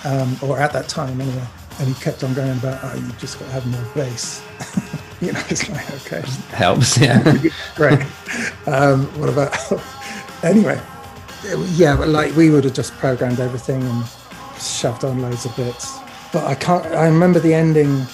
[0.07, 1.45] um, or at that time anyway.
[1.79, 4.41] And he kept on going about, oh, you just got to have more bass.
[5.21, 6.23] you know, it's like okay,
[6.57, 6.97] Helps.
[6.99, 7.21] Yeah.
[7.75, 8.01] great.
[8.67, 9.53] um, what about
[10.43, 10.81] anyway?
[11.75, 14.05] Yeah, but like we would have just programmed everything and
[14.61, 15.99] shoved on loads of bits.
[16.33, 16.85] But I can't.
[16.87, 18.07] I remember the ending.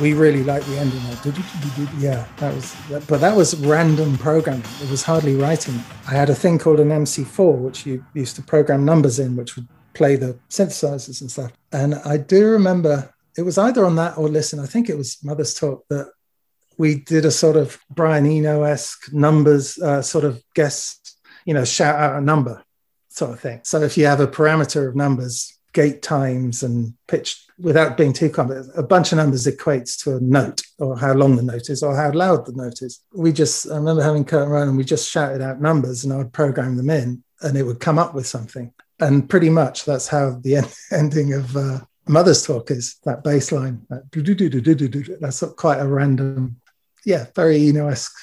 [0.00, 1.00] We really liked the ending.
[1.08, 2.74] Like, yeah, that was.
[3.06, 4.64] But that was random programming.
[4.82, 5.74] It was hardly writing.
[6.08, 9.56] I had a thing called an MC4, which you used to program numbers in, which
[9.56, 11.52] would play the synthesizers and stuff.
[11.72, 14.60] And I do remember it was either on that or Listen.
[14.60, 16.10] I think it was Mother's Talk that
[16.78, 20.98] we did a sort of Brian Eno esque numbers uh, sort of guess,
[21.44, 22.62] you know, shout out a number
[23.08, 23.60] sort of thing.
[23.64, 28.28] So if you have a parameter of numbers, gate times and pitch without being too
[28.28, 31.82] complex, a bunch of numbers equates to a note or how long the note is
[31.82, 33.00] or how loud the note is.
[33.14, 36.18] We just, I remember having Kurt and Roland, we just shouted out numbers and I
[36.18, 38.72] would program them in and it would come up with something.
[39.00, 43.52] And pretty much that's how the end, ending of uh, Mother's Talk is that bass
[43.52, 43.86] line.
[43.88, 44.10] That.
[45.20, 46.60] That's quite a random,
[47.04, 48.14] yeah, very Eno-esque.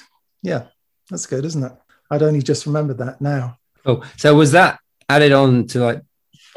[0.42, 0.66] Yeah,
[1.10, 1.72] that's good, isn't it?
[2.10, 3.58] I'd only just remembered that now.
[3.84, 6.02] Oh, so was that added on to like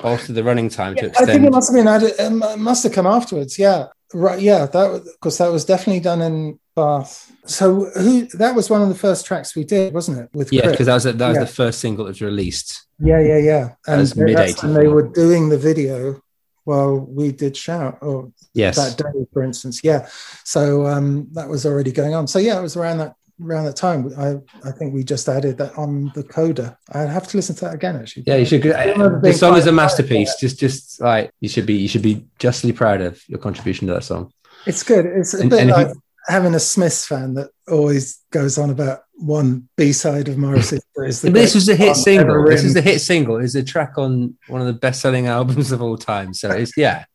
[0.04, 1.30] after the running time to extend.
[1.30, 2.14] I think it must have been added.
[2.18, 3.60] It must have come afterwards.
[3.60, 7.32] Yeah, Right, yeah, that was because that was definitely done in Bath.
[7.46, 10.30] So who that was one of the first tracks we did, wasn't it?
[10.34, 11.44] With Yeah, because that was that was Yeah.
[11.44, 12.86] the first single that was released.
[13.00, 13.70] yeah, yeah, yeah.
[13.88, 16.22] And was mid-eighties, And they were doing the video
[16.64, 18.76] while we did shout or Yes.
[18.78, 19.82] that day, for instance.
[19.84, 20.08] Yeah.
[20.44, 22.28] So um that was already going on.
[22.28, 24.12] So yeah, it was around that around that time.
[24.18, 24.36] I
[24.68, 26.78] I think we just added that on the coda.
[26.92, 28.24] I'd have to listen to that again actually.
[28.28, 28.64] Yeah, you should.
[28.64, 30.36] The song is a masterpiece.
[30.40, 31.74] Just, just like you should be.
[31.76, 34.32] You should be justly proud of your contribution to that song.
[34.66, 35.06] It's good.
[35.06, 38.70] It's a And- bit and like you- having a Smiths fan that always goes on
[38.70, 40.80] about one B side of Morrissey.
[40.98, 42.46] is the this was a hit single.
[42.46, 43.38] This is the hit single.
[43.44, 46.34] It's a track on one of the best-selling albums of all time.
[46.34, 47.06] So it's yeah.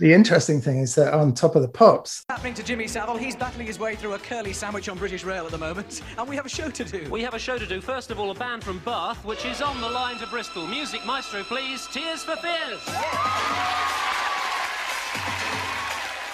[0.00, 3.16] The interesting thing is that on top of the pops, happening to Jimmy Savile.
[3.16, 6.28] He's battling his way through a curly sandwich on British Rail at the moment, and
[6.28, 7.08] we have a show to do.
[7.10, 7.80] We have a show to do.
[7.80, 10.66] First of all, a band from Bath, which is on the line to Bristol.
[10.66, 11.86] Music maestro, please.
[11.92, 12.80] Tears for Fears.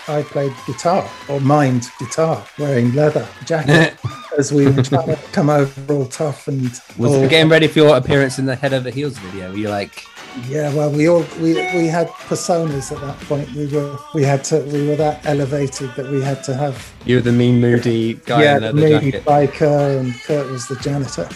[0.09, 3.97] I played guitar or mined guitar wearing leather jacket
[4.39, 6.63] as we were trying to come over all tough and
[6.99, 9.53] Was all- getting ready for your appearance in the Head Over Heels video.
[9.53, 10.03] You're like,
[10.49, 14.43] yeah well we all we, we had personas at that point we were we had
[14.45, 18.43] to we were that elevated that we had to have you're the mean, moody guy
[18.43, 19.25] yeah in the moody jacket.
[19.25, 21.29] biker and Kurt was the janitor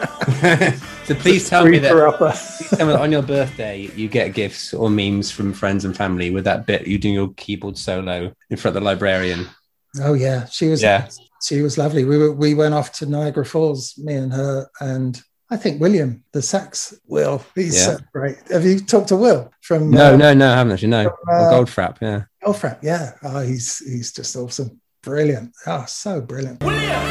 [1.04, 1.92] so please tell me that.
[1.92, 5.94] Please tell me that on your birthday you get gifts or memes from friends and
[5.94, 9.46] family with that bit you doing your keyboard solo in front of the librarian.
[10.00, 10.82] Oh yeah, she was.
[10.82, 11.08] Yeah.
[11.42, 12.04] she was lovely.
[12.04, 15.20] We were, we went off to Niagara Falls, me and her, and
[15.52, 17.42] I think William, the sax, Will.
[17.54, 17.96] He's Yeah.
[17.96, 18.36] so great.
[18.50, 19.90] Have you talked to Will from?
[19.90, 20.88] No, uh, no, no, I haven't actually.
[20.88, 21.96] No, uh, Goldfrapp.
[22.00, 22.22] Yeah.
[22.46, 23.12] Elfrap, yeah.
[23.22, 24.80] Oh, he's he's just awesome.
[25.02, 25.52] Brilliant.
[25.66, 26.62] Oh, so brilliant.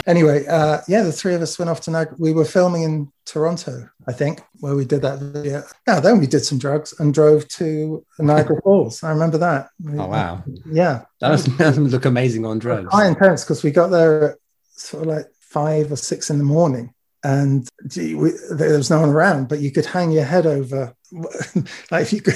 [0.05, 2.15] Anyway, uh, yeah, the three of us went off to Niagara.
[2.19, 5.63] We were filming in Toronto, I think, where we did that video.
[5.87, 9.03] No, then we did some drugs and drove to Niagara Falls.
[9.03, 9.69] I remember that.
[9.97, 11.05] Oh wow, Yeah.
[11.19, 12.89] that must look amazing on drugs.
[12.89, 14.37] Quite intense because we got there at
[14.75, 16.93] sort of like five or six in the morning.
[17.23, 20.93] And gee, we, there was no one around, but you could hang your head over,
[21.91, 22.35] like if you could,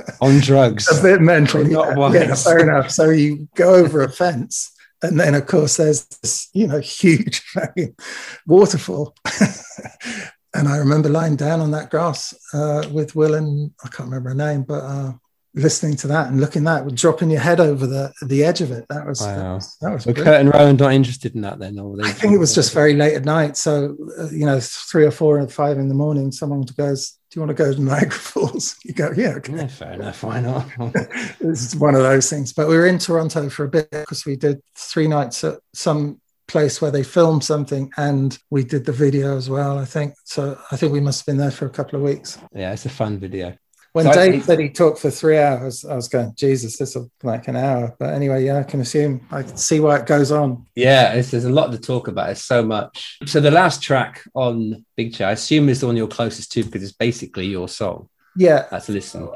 [0.20, 0.88] On drugs.
[0.98, 1.64] a bit mental.
[1.64, 2.90] Not yeah, yeah, fair enough.
[2.90, 7.42] So you go over a fence, and then of course there's this, you know, huge
[8.46, 9.14] waterfall.
[10.54, 14.30] and I remember lying down on that grass uh, with Will and I can't remember
[14.30, 15.12] her name, but uh,
[15.54, 18.70] listening to that and looking at that, dropping your head over the the edge of
[18.70, 18.86] it.
[18.88, 20.24] That was that was, that was brilliant.
[20.26, 21.78] Kurt and Roland not interested in that then?
[21.78, 23.56] Or they, I think it was just very late at night.
[23.56, 27.38] So, uh, you know, three or four or five in the morning, someone goes, Do
[27.38, 28.76] you want to go to Niagara Falls?
[28.84, 29.54] You go, Yeah, okay.
[29.54, 30.22] Yeah, fair enough.
[30.22, 30.66] Why not?
[31.40, 32.52] is one of those things.
[32.52, 36.20] But we were in Toronto for a bit because we did three nights at some
[36.48, 40.14] place where they filmed something and we did the video as well, I think.
[40.24, 42.38] So I think we must have been there for a couple of weeks.
[42.54, 43.56] yeah, it's a fun video.
[43.92, 47.08] When So Dave said he talked for three hours, I was going, Jesus, this is
[47.22, 47.94] like an hour.
[47.98, 50.66] But anyway, yeah, I can assume I can see why it goes on.
[50.74, 52.30] Yeah, there's a lot to talk about.
[52.30, 53.18] It's so much.
[53.26, 56.64] So the last track on Big Chair, I assume is the one you're closest to
[56.64, 58.08] because it's basically your song.
[58.34, 59.28] Yeah, That's a listen.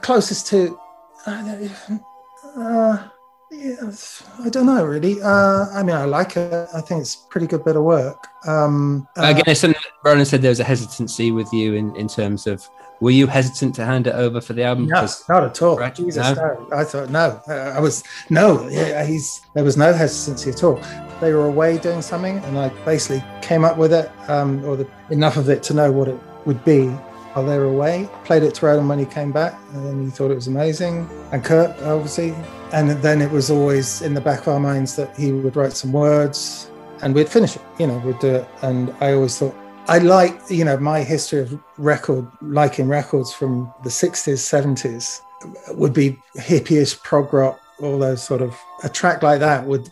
[0.00, 0.78] closest to
[1.26, 3.08] uh,
[3.50, 5.20] yes, I don't know really.
[5.20, 6.68] Uh, I mean, I like it.
[6.74, 8.26] I think it's a pretty good bit of work.
[8.46, 9.64] Um, uh, Again, it's
[10.04, 12.66] Roland said there was a hesitancy with you in, in terms of
[13.00, 14.86] were you hesitant to hand it over for the album?
[14.86, 15.76] no, not at all.
[15.76, 16.34] Right, Jesus, no?
[16.34, 16.76] no.
[16.76, 17.40] I thought no.
[17.48, 18.66] Uh, I was no.
[18.68, 20.80] He's there was no hesitancy at all.
[21.20, 24.88] They were away doing something, and I basically came up with it, um, or the,
[25.10, 26.86] enough of it to know what it would be
[27.32, 28.08] while they were away.
[28.24, 31.08] Played it to Roland when he came back, and he thought it was amazing.
[31.32, 32.34] And Kurt, obviously.
[32.72, 35.72] And then it was always in the back of our minds that he would write
[35.72, 37.62] some words, and we'd finish it.
[37.78, 38.48] You know, we'd do it.
[38.62, 39.56] And I always thought
[39.88, 45.20] I like, you know, my history of record, liking records from the 60s, 70s
[45.74, 49.90] would be hippie-ish prog rock, all those sort of, a track like that would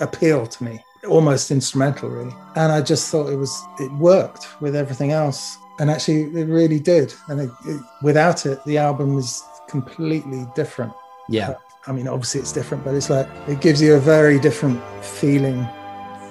[0.00, 2.34] appeal to me, almost instrumental, really.
[2.56, 5.58] And I just thought it was, it worked with everything else.
[5.78, 7.14] And actually, it really did.
[7.28, 10.92] And it, it, without it, the album is completely different.
[11.28, 11.54] yeah.
[11.88, 15.64] I mean, obviously it's different, but it's like it gives you a very different feeling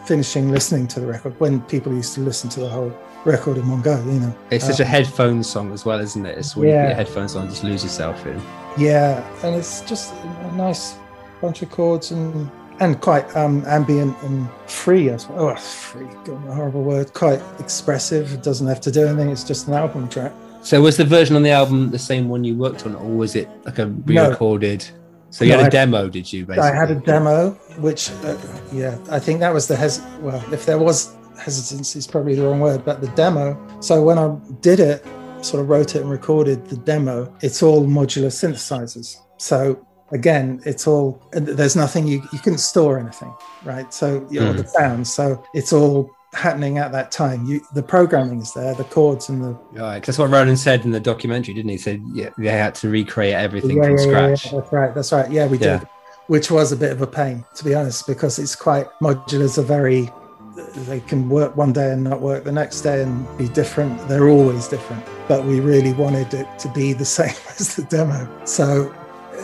[0.05, 2.93] finishing listening to the record when people used to listen to the whole
[3.25, 4.35] record in one go, you know.
[4.51, 6.37] It's such a Um, headphone song as well, isn't it?
[6.37, 8.39] It's when you put your headphones on, just lose yourself in.
[8.77, 10.95] Yeah, and it's just a nice
[11.41, 12.49] bunch of chords and
[12.81, 15.49] and quite um, ambient and free as well.
[15.51, 17.13] Oh, free, God, a horrible word.
[17.13, 18.33] Quite expressive.
[18.33, 19.29] It doesn't have to do anything.
[19.29, 20.33] It's just an album track.
[20.61, 23.35] So was the version on the album the same one you worked on, or was
[23.35, 24.85] it like a re-recorded?
[25.35, 26.45] So you No, had a I- demo, did you?
[26.45, 28.37] Basically, I had a demo, which, uh,
[28.71, 29.99] yeah, I think that was the hes.
[30.21, 33.57] Well, if there was hesitancy, is probably the wrong word, but the demo.
[33.81, 35.05] So when I did it,
[35.41, 39.17] sort of wrote it and recorded the demo, it's all modular synthesizers.
[39.37, 39.77] So
[40.13, 43.33] again, it's all there's nothing you you couldn't store anything,
[43.65, 43.93] right?
[43.93, 44.57] So you know, Mm.
[44.61, 47.45] the sounds, so it's all happening at that time.
[47.45, 50.91] You the programming is there, the chords and the Right, that's what Roland said in
[50.91, 51.75] the documentary, didn't he?
[51.75, 54.03] He said yeah, they had to recreate everything from yeah,
[54.35, 54.51] scratch.
[54.51, 54.93] that's right.
[54.95, 55.31] That's right.
[55.31, 55.79] Yeah, we Yeah.
[55.79, 55.87] did,
[56.27, 59.63] which was a bit of a pain to be honest, because it's quite modulars are
[59.63, 60.09] very.
[60.87, 64.07] They can work one day and not work the next day and be different.
[64.07, 68.27] They're always different, but we really wanted it to be the same as the demo.
[68.45, 68.93] So,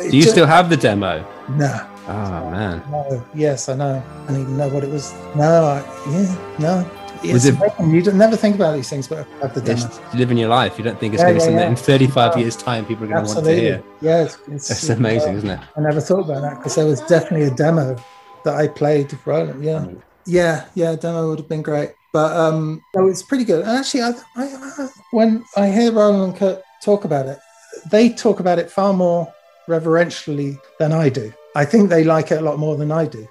[0.09, 1.25] Do you still have the demo?
[1.49, 1.85] No.
[2.11, 2.83] Oh man.
[2.91, 3.23] No.
[3.33, 4.03] Yes, I know.
[4.23, 5.13] I don't even know what it was.
[5.35, 5.65] No.
[5.65, 5.79] I,
[6.11, 6.55] yeah.
[6.59, 6.91] No.
[7.23, 9.71] It's it- You don't, never think about these things, but the.
[9.71, 10.77] It's living your life.
[10.77, 12.55] You don't think it's Yeah, going to be yeah, something that in 35 Oh, years'
[12.55, 13.61] time people are going to want to Absolutely.
[13.61, 13.83] hear.
[14.01, 15.59] Yeah, it's, it's That's amazing, uh, isn't it?
[15.77, 17.95] I never thought about that because there was definitely a demo
[18.43, 19.15] that I played.
[19.25, 19.85] Roland, yeah,
[20.25, 20.95] yeah, yeah.
[20.95, 23.61] Demo would have been great, but um, no, it's pretty good.
[23.65, 24.43] And actually, I, I,
[24.79, 27.37] I, when I hear Roland and Kurt talk about it,
[27.91, 29.31] they talk about it far more
[29.67, 31.31] reverentially than I do.
[31.55, 33.27] I think they like it a lot more than I do.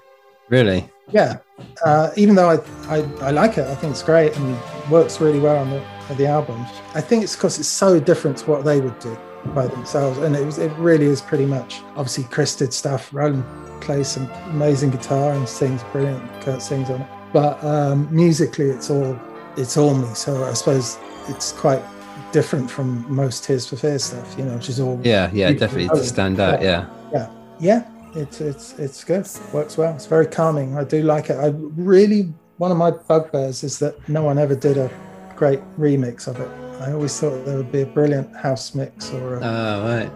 [0.49, 0.89] Really?
[1.11, 1.39] Yeah,
[1.85, 2.57] uh, even though I,
[2.87, 4.57] I I like it, I think it's great and
[4.89, 6.65] works really well on the on the album.
[6.93, 9.17] I think it's because it's so different to what they would do
[9.53, 11.81] by themselves, and it was it really is pretty much.
[11.95, 13.13] Obviously, Chris did stuff.
[13.13, 13.43] Roland
[13.81, 16.23] plays some amazing guitar and sings brilliant.
[16.41, 19.19] Kurt sings on it, but um, musically, it's all
[19.57, 20.13] it's all me.
[20.13, 21.83] So I suppose it's quite
[22.31, 25.89] different from most Tears for Fears stuff, you know, which is all Yeah, yeah, definitely
[25.89, 26.61] to stand out.
[26.61, 26.87] Yeah.
[27.11, 27.29] yeah
[27.59, 31.47] yeah it's it's it's good works well it's very calming i do like it i
[31.75, 34.89] really one of my bugbears is that no one ever did a
[35.35, 36.49] great remix of it
[36.81, 40.11] i always thought there would be a brilliant house mix or a, Oh, right.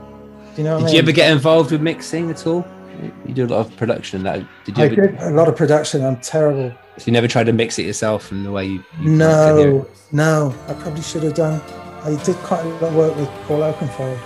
[0.55, 2.65] do you know Did I you ever get involved with mixing at all?
[3.25, 4.23] You do a lot of production.
[4.23, 4.83] That did you?
[4.83, 7.77] i Ever, did a lot of production i'm terrible so you never tried to mix
[7.79, 8.83] it yourself in the way you?
[9.01, 11.59] you like to hear no no i probably should have done
[12.03, 14.17] i did quite a lot of work with paul oakenfold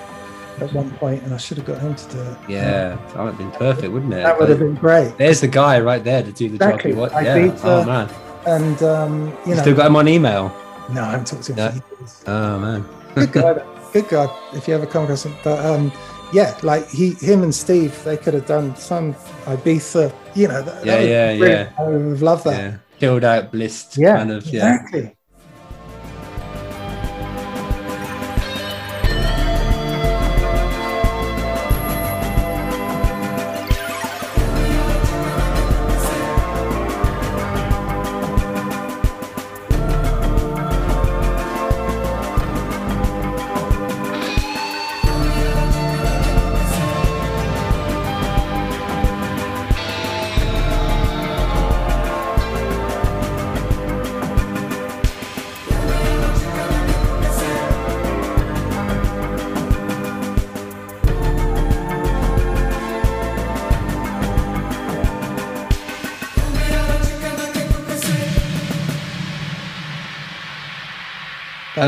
[0.61, 2.37] at one point and i should have got him to do it?
[2.47, 4.23] Yeah, that would have been perfect, wouldn't it?
[4.23, 6.91] that would have been great There's the guy right there to do the Exactly.
[6.91, 6.95] job.
[6.95, 7.25] You want.
[7.25, 7.57] Yeah.
[7.63, 8.09] oh man,
[8.47, 9.13] and um
[9.45, 10.51] you you know still got him on email.
[10.93, 12.85] no i haven't talked to him years Oh man.
[13.15, 13.53] good guy,
[13.93, 14.27] good guy.
[14.53, 15.91] If you ever come across him, but um,
[16.31, 20.13] yeah, like he, him and Steve, they could have done some Ibiza.
[20.35, 21.71] You know, that, Yeah, that yeah, yeah.
[21.79, 22.57] I would have loved that.
[22.61, 22.77] Yeah.
[22.99, 24.45] Chilled out, blissed, Yeah, kind of.
[24.45, 24.75] Yeah.
[24.75, 25.15] exactly.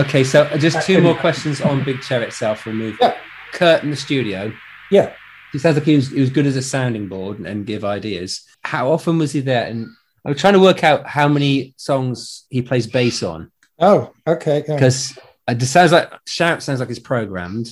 [0.02, 2.66] Okay, so uh, just uh, two more questions on Big Chair itself.
[2.66, 2.98] We'll move.
[3.02, 3.16] Yeah.
[3.54, 4.54] Kurt in the studio.
[4.90, 5.14] Yeah.
[5.52, 7.84] He sounds like he was, he was good as a sounding board and, and give
[7.84, 8.46] ideas.
[8.64, 9.66] How often was he there?
[9.66, 9.88] And
[10.26, 14.64] I'm trying to work out how many songs he plays bass on Oh, okay.
[14.68, 14.76] yeah.
[14.76, 17.68] because uh, it just sounds like shout sounds like it's programmed.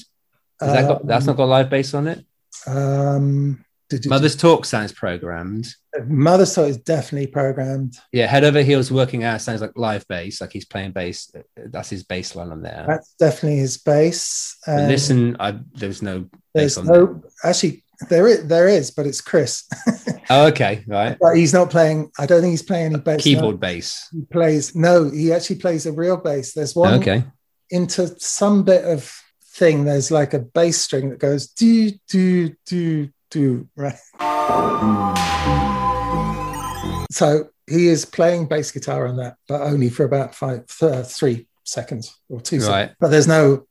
[0.60, 2.26] Has that um, got, that's not got live bass on it.
[2.68, 3.64] Um,
[4.06, 5.68] Mother's Talk sounds programmed.
[6.06, 7.98] Mother's Talk is definitely programmed.
[8.12, 11.32] Yeah, Head Over Heels Working Out sounds like live bass, like he's playing bass.
[11.56, 12.86] That's his bass line on there.
[12.88, 14.58] That's definitely his bass.
[14.68, 16.22] And um, listen, I, there's no
[16.54, 17.22] bass there's on there.
[17.44, 19.68] actually there is there is, but it's Chris.
[20.32, 21.18] Oh, okay, right.
[21.20, 22.12] but he's not playing.
[22.20, 23.24] I don't think he's playing any bass.
[23.24, 23.58] Keyboard no.
[23.58, 24.08] bass.
[24.12, 25.10] He plays no.
[25.10, 26.54] He actually plays a real bass.
[26.54, 27.24] There's one Okay.
[27.72, 29.12] into some bit of
[29.44, 29.86] thing.
[29.86, 33.96] There's like a bass string that goes do do do do right.
[37.12, 41.48] So he is playing bass guitar on that, but only for about five, th- three
[41.64, 42.66] seconds or two Right.
[42.66, 42.96] seconds.
[43.00, 43.66] But there's no,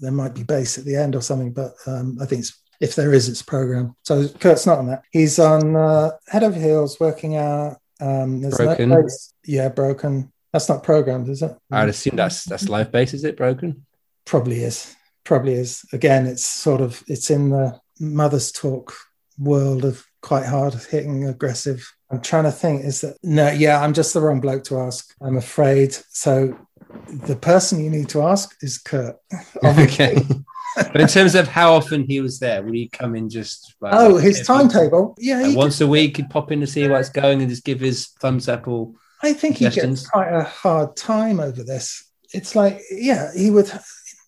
[0.00, 2.94] there might be bass at the end or something, but um, I think it's, if
[2.96, 3.92] there is, it's programmed.
[4.02, 5.02] So Kurt's not on that.
[5.10, 7.78] He's on uh, Head Over Heels, working out.
[8.00, 8.90] Um, there's no Broken.
[8.90, 9.32] bass.
[9.46, 10.32] Yeah, broken.
[10.52, 11.56] That's not programmed, is it?
[11.70, 13.14] I'd assume that's that's live bass.
[13.14, 13.86] Is it broken?
[14.26, 14.94] Probably is.
[15.24, 15.84] Probably is.
[15.92, 18.94] Again, it's sort of it's in the mother's talk
[19.38, 21.90] world of quite hard hitting, aggressive.
[22.10, 22.84] I'm trying to think.
[22.84, 23.50] Is that no?
[23.50, 25.14] Yeah, I'm just the wrong bloke to ask.
[25.20, 25.96] I'm afraid.
[26.10, 26.58] So
[27.08, 29.16] the person you need to ask is Kurt.
[29.64, 30.18] okay.
[30.76, 33.74] but in terms of how often he was there, would he come in just?
[33.80, 35.16] Like, Oh, his timetable.
[35.18, 37.80] Yeah, like once a week, he'd pop in to see what's going and just give
[37.80, 38.92] his thumbs up or
[39.22, 42.10] I think he gets quite a hard time over this.
[42.34, 43.70] It's like, yeah, he would.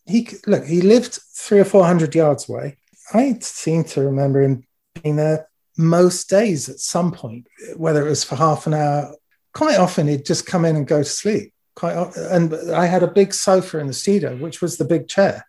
[0.07, 0.65] He look.
[0.65, 2.77] He lived three or four hundred yards away.
[3.13, 4.65] I seem to remember him
[5.03, 7.47] being there most days at some point,
[7.77, 9.15] whether it was for half an hour.
[9.53, 11.53] Quite often, he'd just come in and go to sleep.
[11.77, 15.09] Quite, o- and I had a big sofa in the studio, which was the big
[15.09, 15.45] chair.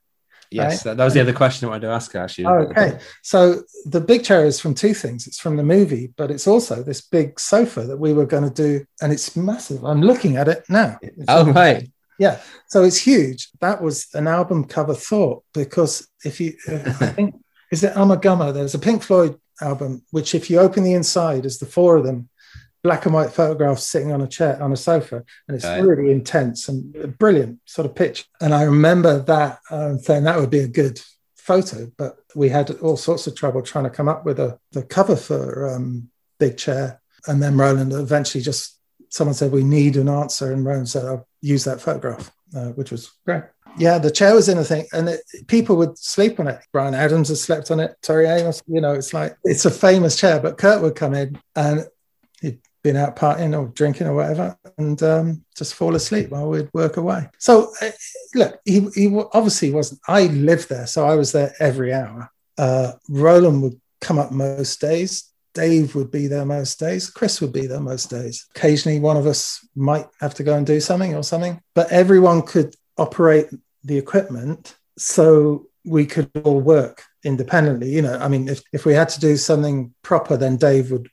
[0.52, 0.96] Yes, Right.
[0.98, 2.46] that, was the other question I wanted to ask actually.
[2.46, 3.00] Oh, okay.
[3.24, 5.26] So the big chair is from two things.
[5.28, 8.50] It's from the movie, but it's also this big sofa that we were going to
[8.54, 9.84] do, and it's massive.
[9.84, 10.98] I'm looking at it now.
[11.02, 11.90] It's- Oh, right.
[12.20, 12.40] yeah.
[12.68, 13.50] So it's huge.
[13.60, 17.36] That was an album cover thought because if you, I think,
[17.72, 18.54] is it Ummagumma?
[18.54, 22.04] There's a Pink Floyd album, which if you open the inside, is the four of
[22.04, 22.30] them,
[22.84, 26.70] black and white photographs sitting on a chair on a sofa, and it's really intense
[26.70, 28.26] and a brilliant sort of pitch.
[28.42, 31.02] And I remember that um, saying that would be a good
[31.36, 34.84] photo, but we had all sorts of trouble trying to come up with a the
[34.84, 36.10] cover for um,
[36.40, 40.90] Big Chair, and then Roland eventually just someone said we need an answer, and Roland
[40.90, 43.44] said I'll use that photograph, uh, which was great.
[43.78, 46.62] Yeah, the chair was in a thing, and it, people would sleep on it.
[46.72, 47.98] Bryan Adams has slept on it.
[48.02, 50.40] Tori Amos, you know, it's like it's a famous chair.
[50.40, 51.86] But Kurt would come in, and
[52.42, 56.70] he'd been out partying or drinking or whatever, and um, just fall asleep while we'd
[56.74, 57.28] work away.
[57.38, 57.92] So, uh,
[58.34, 60.00] look, he, he obviously wasn't.
[60.08, 62.32] I lived there, so I was there every hour.
[62.58, 65.32] Uh, Roland would come up most days.
[65.54, 67.10] Dave would be there most days.
[67.10, 68.46] Chris would be there most days.
[68.56, 72.42] Occasionally, one of us might have to go and do something or something, but everyone
[72.42, 73.48] could operate
[73.86, 77.90] the equipment so we could all work independently.
[77.92, 81.10] You know, I mean, if, if we had to do something proper, then Dave would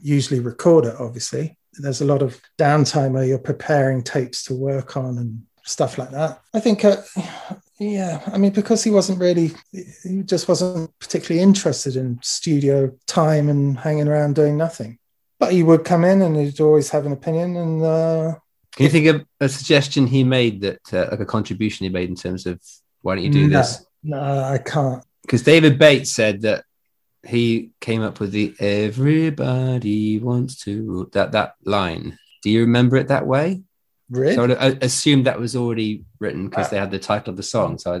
[0.00, 1.56] usually record it, obviously.
[1.74, 6.10] There's a lot of downtime where you're preparing tapes to work on and stuff like
[6.10, 6.40] that.
[6.52, 6.96] I think, uh,
[7.78, 13.48] yeah, I mean, because he wasn't really, he just wasn't particularly interested in studio time
[13.48, 14.98] and hanging around doing nothing.
[15.38, 17.56] But he would come in and he'd always have an opinion.
[17.56, 18.34] And uh,
[18.76, 22.08] Can you think of a suggestion he made that, uh, like a contribution he made
[22.08, 22.60] in terms of
[23.02, 23.84] why don't you do no, this?
[24.02, 25.04] No, I can't.
[25.22, 26.64] Because David Bates said that
[27.26, 32.18] he came up with the "Everybody wants to" that that line.
[32.42, 33.62] Do you remember it that way?
[34.10, 34.34] Really?
[34.34, 37.78] So I assumed that was already written because they had the title of the song.
[37.78, 38.00] So I,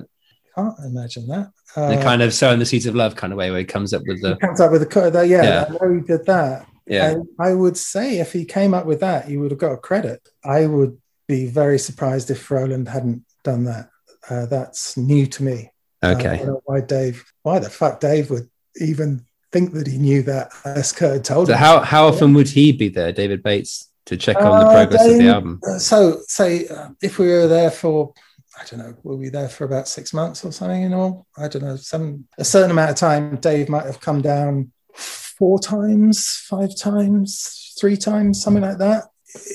[0.60, 1.50] Can't imagine that.
[1.74, 3.94] the Uh, kind of sowing the seeds of love kind of way where he comes
[3.94, 5.12] up with the he comes up with cut.
[5.12, 5.64] That, yeah, Yeah.
[5.68, 6.66] I know he did that.
[6.86, 7.14] Yeah.
[7.38, 9.76] I, I would say if he came up with that, he would have got a
[9.78, 10.26] credit.
[10.44, 13.90] I would be very surprised if Roland hadn't done that.
[14.28, 15.72] Uh, that's new to me.
[16.02, 16.36] Uh, I Okay.
[16.38, 18.48] don't know why Dave, why the fuck Dave would
[18.80, 21.58] even think that he knew that unless Kurt had told So him.
[21.58, 25.06] how how often would he be there, David Bates, to check on the Uh, progress
[25.08, 25.60] of the album?
[25.66, 28.14] uh, So, say uh, if we were there for,
[28.58, 31.26] I don't know, were we there for about six months or something in all?
[31.36, 33.36] I don't know, some a certain amount of time.
[33.36, 34.72] Dave might have come down
[35.42, 39.06] four times, five times, three times, something like that.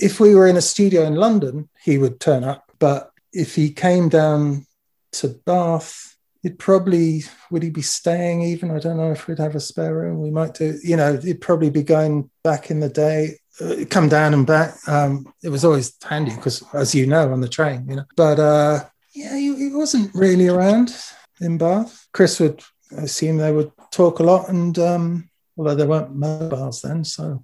[0.01, 2.69] If we were in a studio in London, he would turn up.
[2.77, 4.65] But if he came down
[5.13, 8.69] to Bath, he'd probably would he be staying even?
[8.69, 10.21] I don't know if we'd have a spare room.
[10.21, 14.09] We might do, you know, he'd probably be going back in the day, uh, come
[14.09, 14.75] down and back.
[14.89, 18.05] Um, it was always handy because, as you know, on the train, you know.
[18.17, 18.83] But uh,
[19.15, 20.93] yeah, he, he wasn't really around
[21.39, 22.09] in Bath.
[22.11, 22.61] Chris would
[22.91, 27.43] I assume they would talk a lot, and um, although there weren't mobiles then, so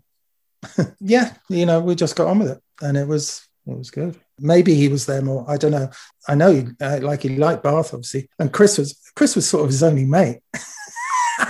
[1.00, 4.20] yeah, you know, we just got on with it, and it was it was good.
[4.40, 5.50] Maybe he was there more.
[5.50, 5.90] I don't know.
[6.28, 9.64] I know, he, uh, like he liked Bath, obviously, and Chris was Chris was sort
[9.64, 10.40] of his only mate.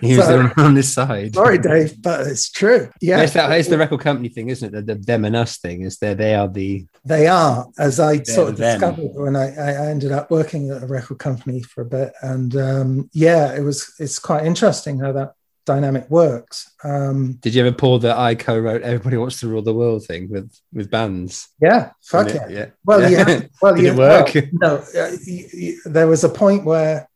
[0.00, 1.34] he was So- on, this side.
[1.34, 2.90] Sorry, Dave, but it's true.
[3.00, 4.86] Yeah, it's, that, it's the record company thing, isn't it?
[4.86, 6.14] The, the them and us thing is there.
[6.14, 8.78] They are the They are, as I sort of them.
[8.80, 12.54] discovered when I, I ended up working at a record company for a bit, and
[12.56, 13.94] um, yeah, it was.
[13.98, 15.32] It's quite interesting how that
[15.64, 16.70] dynamic works.
[16.84, 20.28] Um, Did you ever pull the I co-wrote "Everybody Wants to Rule the World" thing
[20.30, 21.48] with with bands?
[21.60, 22.58] yeah, fuck Didn't yeah.
[22.58, 22.66] Yeah.
[22.84, 23.28] Well, Yeah.
[23.28, 23.40] yeah.
[23.62, 24.34] Well, Did yeah, it work?
[24.34, 27.08] well, no, uh, y- y- there was a point where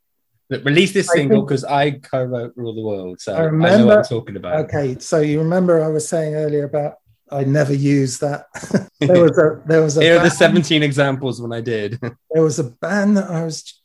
[0.51, 3.85] Look, Release this I single because I co-wrote "Rule the World," so I I, know
[3.85, 4.65] what I'm talking about.
[4.65, 6.95] Okay, so you remember I was saying earlier about
[7.31, 8.47] I never used that.
[8.99, 11.99] there was a there was a Here are the 17 examples when I did.
[12.31, 13.81] there was a band that I was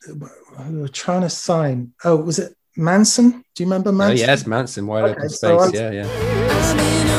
[0.68, 1.92] we were trying to sign.
[2.04, 3.44] Oh, was it Mansun?
[3.54, 4.10] Do you remember oh, Mansun?
[4.10, 5.38] oh yes, Mansun, wide Okay, open space.
[5.38, 7.15] so yeah, yeah.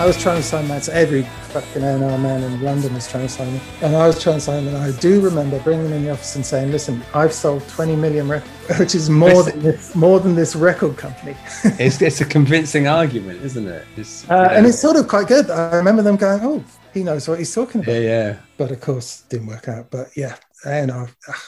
[0.00, 0.94] I was trying to sign Mansun.
[0.94, 4.36] Every fucking A&R man in London was trying to sign me, and I was trying
[4.36, 4.74] to sign him.
[4.74, 7.96] And I do remember bringing him in the office and saying, "Listen, I've sold 20
[7.96, 11.36] million records, which is more than this, more than this record company."
[11.78, 13.84] It's, it's a convincing argument, isn't it?
[13.98, 15.50] It's, Uh, know, and it's sort of quite good.
[15.50, 18.36] I remember them going, "Oh, he knows what he's talking about." yeah, yeah.
[18.56, 19.90] But of course, didn't work out.
[19.90, 21.42] But yeah, A&R, ah,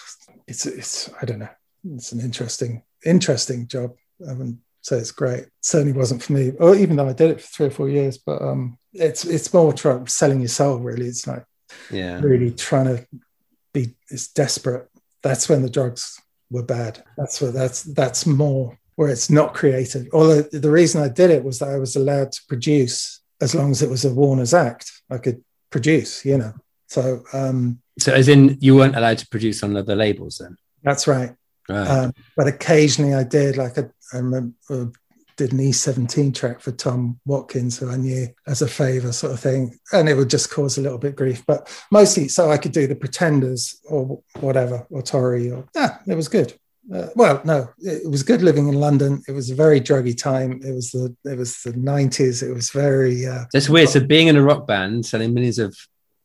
[0.47, 1.55] it's it's I don't know.
[1.95, 3.95] It's an interesting interesting job.
[4.27, 5.47] I haven't so it's great.
[5.63, 8.19] Certainly wasn't for me, or even though I did it for three or four years.
[8.19, 10.79] But um, it's it's more try, selling your soul.
[10.79, 11.45] Really, it's like
[11.91, 12.21] Yeah.
[12.21, 13.07] really trying to
[13.73, 13.95] be.
[14.11, 14.89] It's desperate.
[15.23, 16.21] That's when the drugs
[16.51, 17.03] were bad.
[17.17, 20.07] That's what that's that's more where it's not creative.
[20.13, 23.71] Although the reason I did it was that I was allowed to produce as long
[23.71, 24.93] as it was a Warner's Act.
[25.11, 26.53] I could produce, you know.
[26.89, 30.57] So um, So, as in, you weren't allowed to produce on other labels then?
[30.83, 31.33] that's right.
[31.69, 31.87] Right.
[31.87, 34.87] Um, but occasionally I did, like I, I remember uh,
[35.37, 39.41] did an E17 track for Tom Watkins, who I knew as a favor, sort of
[39.41, 41.45] thing, and it would just cause a little bit grief.
[41.47, 46.15] But mostly, so I could do the Pretenders or whatever, or Tori, or yeah, it
[46.15, 46.55] was good.
[46.93, 49.23] Uh, well, no, it was good living in London.
[49.29, 50.61] It was a very druggy time.
[50.65, 52.43] It was the it was the nineties.
[52.43, 53.89] It was very uh, That's weird.
[53.89, 55.77] So, being in a rock band, selling millions of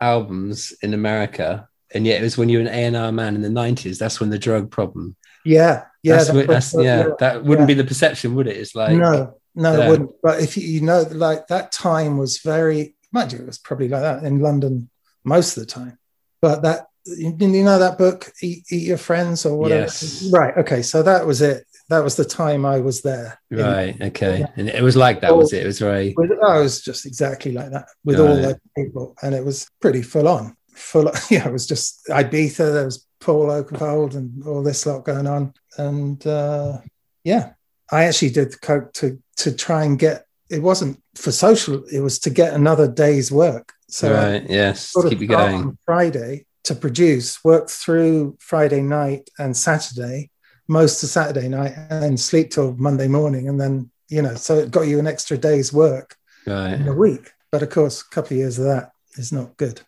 [0.02, 3.50] albums in America, and yet it was when you were an A&R man in the
[3.50, 5.16] 90s, that's when the drug problem.
[5.48, 6.18] Yeah, yeah.
[6.18, 7.76] that's, that that's yeah, that wouldn't yeah.
[7.76, 8.58] be the perception, would it?
[8.58, 9.86] It's like, no, no, Yeah.
[9.86, 10.12] it wouldn't.
[10.22, 13.90] But if you, you know, like that time was very, mind you, it was probably
[13.90, 14.90] like that in London
[15.24, 15.98] most of the time.
[16.42, 19.82] But that, you, you know, that book, Eat, Eat Your Friends or whatever.
[19.82, 20.30] Yes.
[20.32, 20.56] Right.
[20.58, 20.82] Okay.
[20.84, 21.66] So that was it.
[21.90, 23.40] That was the time I was there.
[23.50, 24.44] In- right, okay.
[24.58, 25.64] And it was like that, was it?
[25.64, 28.56] It was very, with, oh, I was just exactly like that with Got all those
[28.76, 30.58] people, and it was pretty full on.
[30.76, 32.74] Full, yeah, it was just Ibiza.
[32.74, 36.80] There was Paul Oakenfold and all this lot going on, and uh,
[37.24, 37.54] yeah,
[37.92, 40.26] I actually did coke to to try and get.
[40.50, 43.74] It wasn't for social; it was to get another day's work.
[43.90, 45.56] So I right, yes, sort keep you going.
[45.56, 50.30] on Friday to produce, work through Friday night and Saturday,
[50.68, 54.58] most of Saturday night, and then sleep till Monday morning, and then you know, so
[54.58, 56.16] it got you an extra day's work
[56.46, 56.74] Right.
[56.76, 57.32] in a week.
[57.52, 59.82] But of course, a couple of years of that is not good.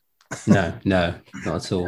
[0.47, 1.15] No, no,
[1.45, 1.87] not at all.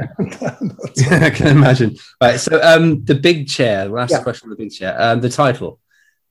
[1.12, 1.96] I can imagine.
[2.20, 2.39] Right.
[2.39, 3.89] So, um, the big chair.
[3.89, 4.24] We'll Yeah.
[4.24, 4.96] question on the big chair.
[5.00, 5.80] Um, the title.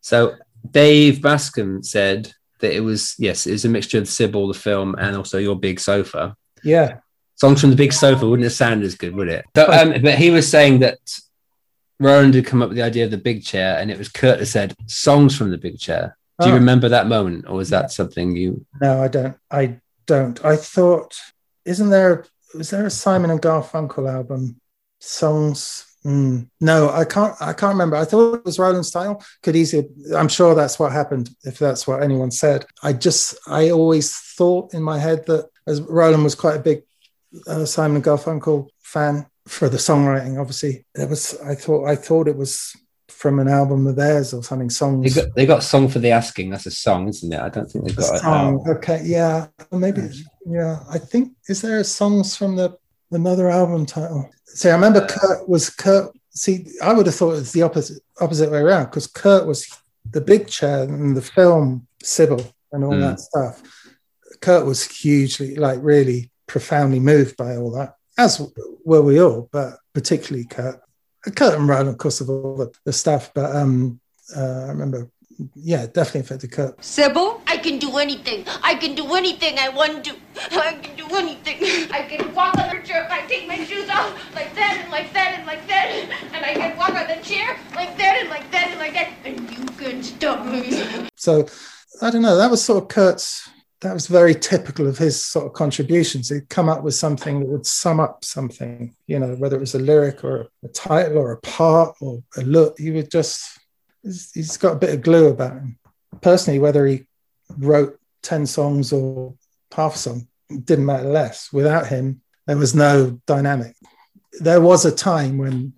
[0.00, 0.34] So,
[0.70, 4.94] Dave Bascombe said that it was yes, it was a mixture of Sybil, the film,
[4.98, 6.36] and also your big sofa.
[6.64, 6.98] Yeah,
[7.36, 9.46] Songs from the big sofa wouldn't have sounded as good, would it?
[9.56, 10.98] So, um, but he was saying that
[11.98, 14.38] Roland had come up with the idea of the big chair, and it was Kurt
[14.40, 16.16] that said songs from the big chair.
[16.40, 16.56] Do you Oh.
[16.56, 18.66] remember that moment, or was that something you?
[18.80, 19.36] no, I don't.
[19.50, 20.42] I don't.
[20.44, 21.14] I thought,
[21.64, 22.24] isn't there?
[22.54, 24.60] Was there a Simon and Garfunkel album?
[25.00, 25.86] Songs.
[26.04, 27.34] Mm, no, I can't.
[27.40, 27.96] I can't remember.
[27.96, 29.22] I thought it was Roland Style.
[29.42, 29.88] Could easily.
[30.16, 31.30] I'm sure that's what happened.
[31.44, 33.36] If that's what anyone said, I just.
[33.46, 36.82] I always thought in my head that as Roland was quite a big
[37.46, 40.40] uh, Simon and Garfunkel fan for the songwriting.
[40.40, 41.38] Obviously, it was.
[41.42, 41.86] I thought.
[41.86, 42.74] I thought it was
[43.08, 44.68] from an album of theirs or something.
[44.68, 45.14] They Songs.
[45.14, 46.48] got they got song for the asking.
[46.48, 47.38] That's a song, isn't it?
[47.40, 48.20] I don't think they've A got it.
[48.20, 48.60] song.
[48.66, 48.76] out.
[48.78, 50.08] Okay, yeah, maybe.
[50.50, 52.76] Yeah, I think is there songs from the
[53.10, 54.28] another album title?
[54.46, 56.12] See, I remember Kurt was Kurt.
[56.30, 59.66] See, I would have thought it's the opposite opposite way around because Kurt was
[60.10, 62.42] the big chair in the film Sybil
[62.72, 63.00] and all Mm.
[63.00, 63.62] that stuff.
[64.40, 68.40] Kurt was hugely, like, really profoundly moved by all that, as
[68.84, 70.80] were we all, but particularly Kurt.
[71.36, 73.30] Kurt and Roland, of course, of all the, the stuff.
[73.34, 74.00] But um,
[74.34, 75.10] uh, I remember,
[75.54, 76.82] yeah, definitely affected Kurt.
[76.82, 77.40] Sybil?
[77.62, 78.46] Can do anything.
[78.62, 80.16] I can do anything I want to.
[80.50, 81.92] I can do anything.
[81.92, 83.06] I can walk on the chair.
[83.10, 85.86] I take my shoes off like that and like that and like that.
[86.32, 89.10] And I can walk on the chair like that and like that and like that.
[89.26, 91.08] And you can stop me.
[91.16, 91.46] So
[92.00, 92.36] I don't know.
[92.38, 93.48] That was sort of Kurt's.
[93.82, 96.30] That was very typical of his sort of contributions.
[96.30, 99.74] He'd come up with something that would sum up something, you know, whether it was
[99.74, 102.78] a lyric or a title or a part or a look.
[102.78, 103.58] He would just.
[104.02, 105.78] He's got a bit of glue about him.
[106.22, 107.06] Personally, whether he
[107.58, 109.34] wrote ten songs or
[109.72, 111.52] half a song it didn't matter less.
[111.52, 113.76] Without him, there was no dynamic.
[114.40, 115.72] There was a time when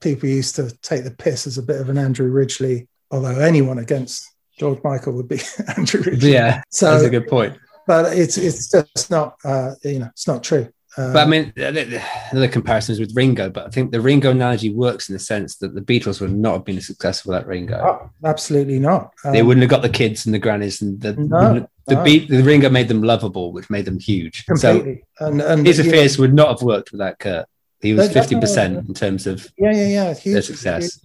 [0.00, 3.78] people used to take the piss as a bit of an Andrew Ridgeley, although anyone
[3.78, 5.40] against George Michael would be
[5.76, 6.32] Andrew Ridgeley.
[6.32, 7.56] Yeah, So- that's a good point.
[7.86, 10.68] But it's it's just not uh, you know it's not true.
[10.98, 13.50] Um, But I mean, another comparison is with Ringo.
[13.50, 16.54] But I think the Ringo analogy works in the sense that the Beatles would not
[16.54, 17.78] have been as successful without Ringo.
[17.82, 19.12] oh, absolutely not.
[19.24, 22.02] they Um, wouldn't have got the kids and the grannies, and the No, the no.
[22.04, 22.28] beat.
[22.28, 24.46] The Ringo made them lovable, which made them huge.
[24.46, 25.04] completely.
[25.20, 27.46] and and So Tears of you know, would not have worked without Kurt.
[27.80, 30.14] He was fifty percent in terms of Yeah, yeah, yeah.
[30.14, 30.98] Hugely, Their success.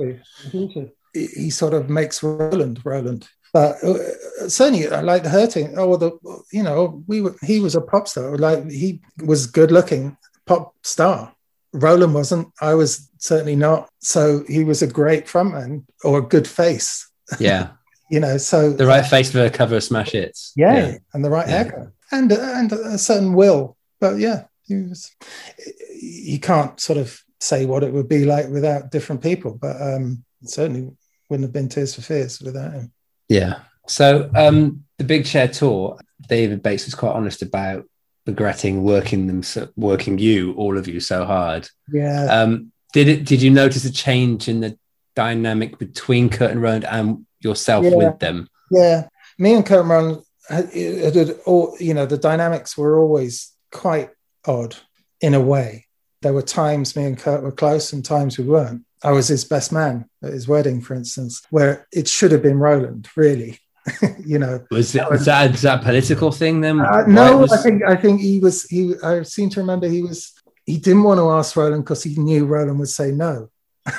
[0.51, 0.91] hugely.
[1.13, 3.27] He, he sort of makes Roland Roland.
[3.53, 5.77] But uh, certainly, I like the hurting.
[5.77, 6.11] Oh, well, the
[6.53, 7.35] you know, we were.
[7.43, 8.37] He was a pop star.
[8.37, 11.33] Like he was good looking pop star.
[11.73, 12.47] Roland wasn't.
[12.61, 13.89] I was certainly not.
[13.99, 17.09] So he was a great frontman or a good face.
[17.39, 17.69] yeah,
[18.09, 20.51] You know, so the right face for a cover of Smash Hits.
[20.55, 21.63] yeah, and the right Yeah.
[21.63, 23.77] haircut and and a certain will.
[23.99, 25.11] But yeah, he was.
[26.01, 30.23] You can't sort of say what it would be like without different people, but um,
[30.43, 30.91] certainly
[31.29, 32.91] wouldn't have been Tears for Fears without him.
[33.31, 33.59] Yeah.
[33.87, 37.85] So um, the Big Chair tour, David Bates was quite honest about
[38.25, 41.69] regretting working them, so, working you, all of you, so hard.
[41.91, 42.25] Yeah.
[42.25, 43.25] Um, did it?
[43.25, 44.77] Did you notice a change in the
[45.15, 47.95] dynamic between Kurt and Roland and yourself Yeah.
[47.95, 48.49] with them?
[48.69, 49.07] Yeah,
[49.39, 49.65] me and
[50.49, 54.09] had- it had all you know, the dynamics were always quite
[54.45, 54.75] odd
[55.21, 55.85] in a way.
[56.21, 58.83] There were times me and Kurt were close, and times we weren't.
[59.03, 62.59] I was his best man at his wedding, for instance, where it should have been
[62.59, 63.59] Roland, really.
[64.23, 66.79] you know, Was, it, was that is that a political thing then?
[66.79, 68.93] Uh, no, was- I think I think he was he.
[69.03, 70.33] I seem to remember he was
[70.65, 73.49] he didn't want to ask Roland because he knew Roland would say no.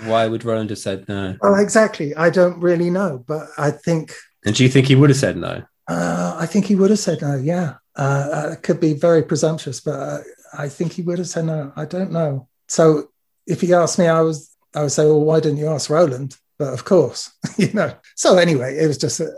[0.00, 1.36] why would Roland have said no?
[1.42, 2.14] Oh, exactly.
[2.16, 4.12] I don't really know, but I think
[4.44, 5.62] And do you think he would have said no?
[5.86, 7.36] Uh, I think he would have said no.
[7.36, 10.18] Yeah, uh, uh, it could be very presumptuous, but uh,
[10.58, 11.72] I think he would have said no.
[11.76, 12.48] I don't know.
[12.68, 13.10] So
[13.46, 16.36] if he asked me, I was I would say, well, why didn't you ask Roland?
[16.58, 17.94] But of course, you know.
[18.16, 19.30] So anyway, it was just a,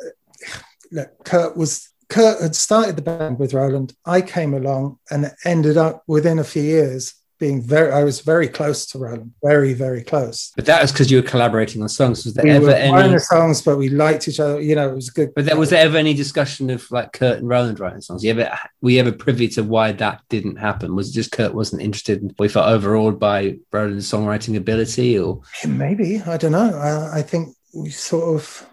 [0.90, 1.24] look.
[1.24, 3.94] Kurt was Kurt had started the band with Roland.
[4.04, 7.90] I came along and ended up within a few years being very.
[7.90, 10.52] I was very close to Roland, very very close.
[10.54, 12.24] But that was because you were collaborating on songs.
[12.24, 13.12] Was there We ever were any?
[13.14, 14.60] the songs, but we liked each other.
[14.60, 15.34] You know, it was good.
[15.34, 18.22] But there was there ever any discussion of like Kurt and Roland writing songs?
[18.22, 20.94] You ever were you ever privy to why that didn't happen?
[20.94, 22.22] Was it just Kurt wasn't interested?
[22.22, 26.78] In, we felt overawed by Roland's songwriting ability, or Maybe I don't know.
[26.78, 28.66] I, I think we sort of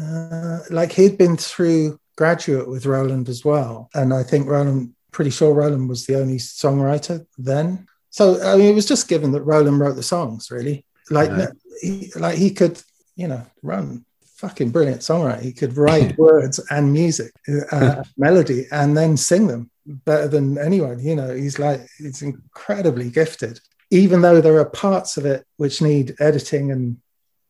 [0.00, 4.92] uh, like he'd been through graduate with Roland as well, and I think Roland.
[5.16, 7.86] Pretty sure Roland was the only songwriter then.
[8.10, 10.50] So I mean, it was just given that Roland wrote the songs.
[10.50, 11.48] Really, like Right.
[11.80, 12.76] he, like he could,
[13.16, 14.04] you know, run
[14.42, 15.40] fucking brilliant songwriter.
[15.40, 17.32] He could write words and music,
[17.72, 20.98] uh, melody, and then sing them better than anyone.
[21.00, 23.60] You know, he's like he's incredibly gifted
[23.90, 26.98] even though there are parts of it which need editing and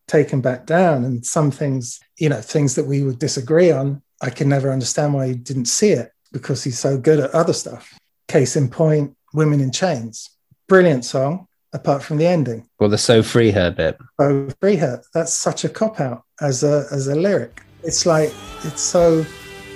[0.07, 4.31] taken back down and some things you know things that we would disagree on i
[4.31, 7.95] can never understand why he didn't see it because he's so good at other stuff
[8.29, 10.31] case in point women in chains
[10.69, 13.99] brilliant song apart from the ending or the "So Free Her" bit?
[14.21, 18.33] so free her that's such a cop out as a as a lyric it's like
[18.65, 19.23] it's so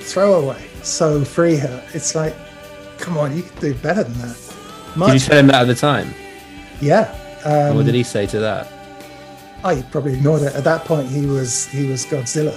[0.01, 2.35] throwaway so free her it's like
[2.99, 5.67] come on you can do better than that Did you Much- tell him that at
[5.67, 6.13] the time?
[6.81, 8.69] yeah um, what did he say to that?
[9.65, 10.55] I probably ignored it.
[10.55, 12.55] At that point, he was he was Godzilla.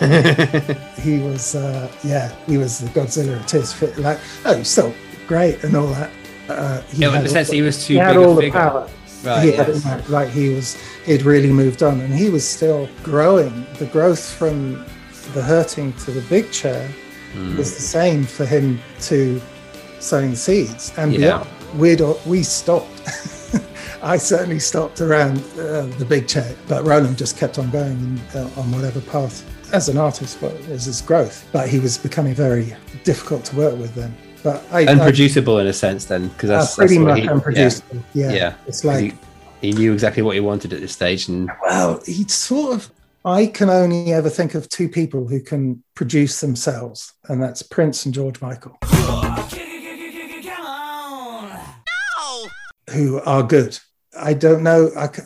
[1.00, 3.72] he was uh, yeah, he was the Godzilla of Tears.
[3.72, 4.94] Fit like oh, he's still
[5.26, 6.10] great and all that.
[6.48, 8.22] Uh, he Yeah, in had the all sense the- he was too he had big
[8.22, 8.58] a all the figure.
[8.60, 8.88] power.
[9.24, 9.86] Right, He had yes.
[9.86, 13.66] it, like he was he'd really moved on, and he was still growing.
[13.78, 14.84] The growth from
[15.32, 16.88] the hurting to the big chair
[17.32, 17.56] Hmm.
[17.56, 19.40] was the same for him to
[19.98, 21.18] sowing seeds and Yeah.
[21.18, 21.48] beyond.
[21.80, 22.90] We'd we stopped.
[24.02, 28.48] I certainly stopped around uh, the big chair, but Roland just kept on going uh,
[28.60, 29.42] on whatever path
[29.74, 31.46] as an artist what was his growth.
[31.52, 34.14] But he was becoming very difficult to work with then.
[34.42, 37.28] But I, I Unproducible in a sense, then, because uh, that's pretty that's much he-
[37.28, 38.04] unproducible.
[38.12, 38.54] Yeah, yeah.
[38.66, 39.14] it's 'Cause like
[39.60, 42.90] he, he knew exactly what he wanted at this stage, and well, he sort of.
[43.26, 48.04] I can only ever think of two people who can produce themselves, and that's Prince
[48.04, 48.76] and George Michael,
[52.90, 53.78] who are good.
[54.18, 54.90] I don't know.
[54.96, 55.22] I c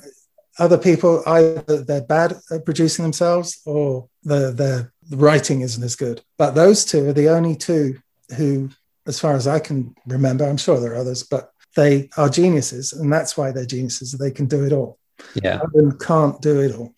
[0.58, 5.96] other people either they're bad at producing themselves, or the the the writing isn't as
[5.96, 6.22] good.
[6.36, 7.98] But those two are the only two
[8.36, 8.70] who,
[9.06, 12.92] as far as I can remember, I'm sure there are others, but they are geniuses,
[12.92, 14.12] and that's why they're geniuses.
[14.12, 14.98] They can do it all.
[15.42, 16.94] yeah, Owen can't do it all.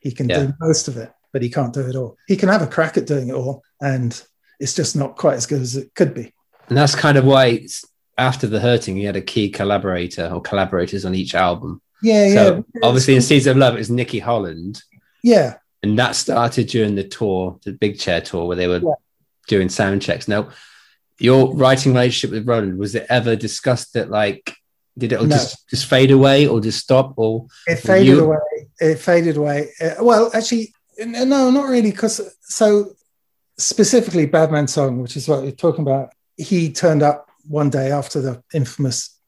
[0.00, 0.46] He can Yeah.
[0.46, 2.16] do most of it, but he can't do it all.
[2.26, 4.20] He can have a crack at doing it all, and
[4.58, 6.32] it's just not quite as good as it could be.
[6.68, 7.66] and that's kind of why
[8.16, 11.80] after the hurting, he had a key collaborator or collaborators on each album.
[12.02, 14.82] Yeah, So yeah, obviously, in Seeds of Love, it's Nicky Holland,
[15.22, 15.56] yeah.
[15.82, 18.94] and that started during the tour, the Big Chair tour, where they were Yeah.
[19.48, 20.26] doing sound checks.
[20.28, 20.48] Now,
[21.18, 24.54] your writing relationship with Roland was it ever discussed that like
[24.98, 25.28] did it No.
[25.28, 28.38] just just fade away or just stop or It faded you- away.
[28.80, 29.70] It faded away.
[29.80, 31.90] Uh, well, actually, no, not really.
[31.90, 32.94] Because so
[33.58, 38.20] specifically, Badman Song, which is what we're talking about, he turned up one day after
[38.22, 39.18] the infamous.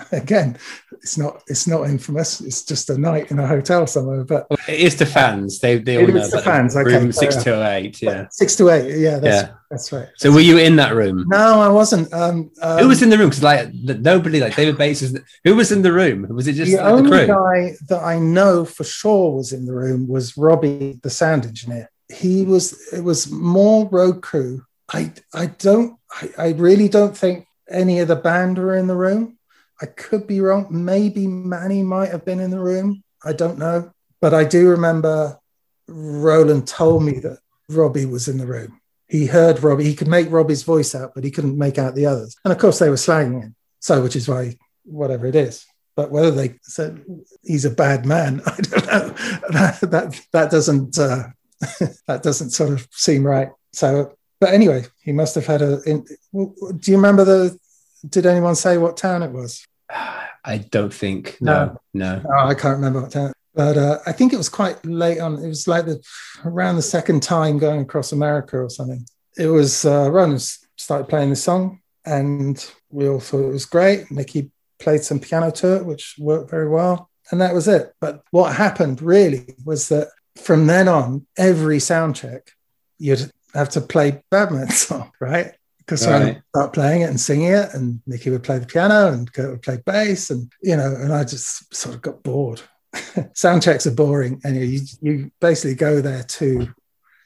[0.12, 0.56] Again,
[0.92, 1.42] it's not.
[1.46, 2.40] It's not infamous.
[2.40, 4.24] It's just a night in a hotel somewhere.
[4.24, 7.12] But it is the fans they they all know to about fans, okay, room fair
[7.12, 8.98] 628 yeah six to eight.
[8.98, 9.54] Yeah, that's Yeah.
[9.70, 10.08] that's right.
[10.16, 12.12] so were you in that room No, I wasn't.
[12.12, 15.72] Um, who was in the room because like nobody like David Bates is who was
[15.72, 18.84] in the room was it just the like, the only guy that I know for
[18.84, 21.90] sure was in the room was Robbie, the sound engineer.
[22.12, 22.92] He was.
[22.92, 24.64] It was more road crew.
[24.92, 25.12] I.
[25.32, 25.96] I don't.
[26.10, 29.38] I, I really don't think any of the band were in the room.
[29.80, 30.66] I could be wrong.
[30.70, 33.02] Maybe Manny might have been in the room.
[33.24, 33.90] I don't know.
[34.20, 35.38] But I do remember
[35.88, 38.80] Roland told me that Robbie was in the room.
[39.08, 39.84] He heard Robbie.
[39.84, 42.36] He could make Robbie's voice out, but he couldn't make out the others.
[42.44, 43.56] And of course, they were slagging him.
[43.80, 45.66] So, which is why, whatever it is.
[45.96, 47.04] But whether they said
[47.42, 49.14] he's a bad man, I don't know.
[49.50, 51.24] That that, that doesn't uh,
[52.06, 53.48] that doesn't sort of seem right.
[53.72, 55.82] So, but anyway, he must have had a.
[55.82, 57.58] In, do you remember the?
[58.08, 59.66] Did anyone say what town it was?
[60.44, 61.36] I don't think.
[61.40, 62.22] No, no.
[62.24, 63.32] Oh, I can't remember what town.
[63.54, 65.42] But uh, I think it was quite late on.
[65.42, 66.02] It was like the
[66.44, 69.04] around the second time going across America or something.
[69.36, 70.40] It was uh, Roland
[70.76, 74.10] started playing the song, and we all thought it was great.
[74.10, 77.92] Nicky played some piano to it, which worked very well, and that was it.
[78.00, 82.52] But what happened really was that from then on, every sound check,
[82.98, 85.54] you'd have to play Badman's song, right?
[85.90, 86.34] Because I Right.
[86.34, 89.50] would start playing it and singing it, and Nicky would play the piano, and Kurt
[89.50, 92.62] would play bass, and you know, and I just sort of got bored.
[93.34, 96.68] sound checks are boring, and you you basically go there to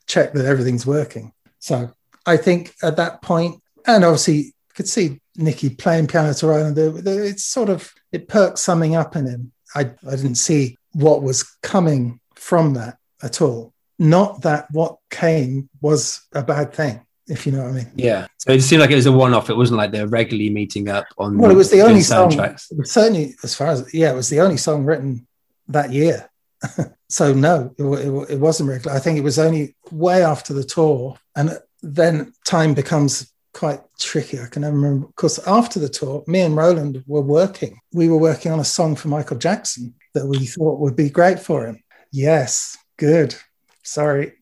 [0.06, 1.32] check that everything's working.
[1.58, 1.90] So
[2.24, 7.02] I think at that point, and obviously you could see Nicky playing piano to the-
[7.02, 9.52] the- It's sort of it perked something up in him.
[9.74, 13.74] I I didn't see what was coming from that at all.
[13.98, 17.92] Not that what came was a bad thing, if you know what I mean.
[17.94, 18.26] Yeah.
[18.38, 19.50] So it seemed like it was a one-off.
[19.50, 21.38] It wasn't like they're regularly meeting up on.
[21.38, 22.30] Well, it was the only song.
[22.30, 22.70] soundtracks.
[22.70, 25.26] it was Certainly, as far as yeah, it was the only song written
[25.68, 26.28] that year.
[27.08, 28.96] so no, it, it, it wasn't regular.
[28.96, 34.40] I think it was only way after the tour, and then time becomes quite tricky.
[34.40, 37.78] I can never remember because after the tour, me and Roland were working.
[37.92, 41.40] We were working on a song for Michael Jackson that we thought would be great
[41.40, 41.82] for him.
[42.12, 43.34] Yes, good.
[43.82, 44.32] Sorry,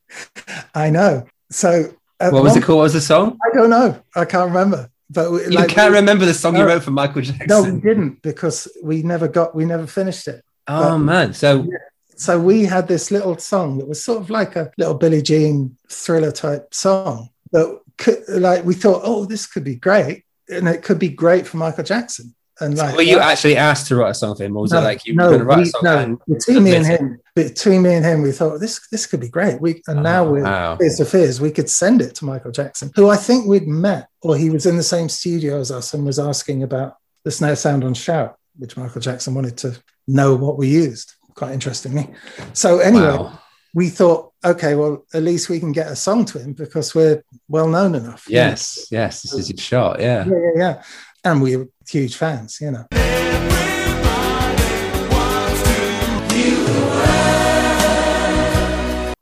[0.74, 1.26] I know.
[1.50, 2.76] So at What was one- it called?
[2.78, 3.38] What was the song?
[3.44, 4.00] I don't know.
[4.14, 4.88] I can't remember.
[5.10, 7.46] But we, You can't remember the song you wrote for Michael Jackson.
[7.48, 10.42] No, we didn't because we never got, we never finished it.
[10.68, 11.34] oh man.
[11.34, 11.66] So
[12.16, 15.76] So we had this little song that was sort of like a little Billie Jean
[15.88, 20.24] thriller type song that could, like, we thought, oh, this could be great.
[20.48, 22.34] And it could be great for Michael Jackson.
[22.60, 24.80] And like, were you actually asked to write a song for him, or was it
[24.80, 25.80] like you were no, going to write we- a song?
[25.84, 29.20] no, and between me and him, between me and him, we thought this this could
[29.20, 29.60] be great.
[29.60, 30.76] We and oh, now Oh, we're wow.
[30.76, 31.40] Fears to Fears.
[31.40, 34.66] We could send it to Michael Jackson, who I think we'd met, or he was
[34.66, 38.36] in the same studio as us and was asking about the snare sound on Shout,
[38.58, 41.14] which Michael Jackson wanted to know what we used.
[41.34, 42.10] Quite interestingly.
[42.52, 43.38] So anyway, Wow.
[43.74, 47.22] we thought, okay, well, at least we can get a song to him because we're
[47.48, 48.26] well known enough.
[48.28, 48.42] you know.
[48.48, 50.00] Yes, yes, this is your shot.
[50.00, 50.26] Yeah.
[50.26, 50.82] Yeah, yeah, yeah.
[51.24, 53.21] And we were huge fans, you know.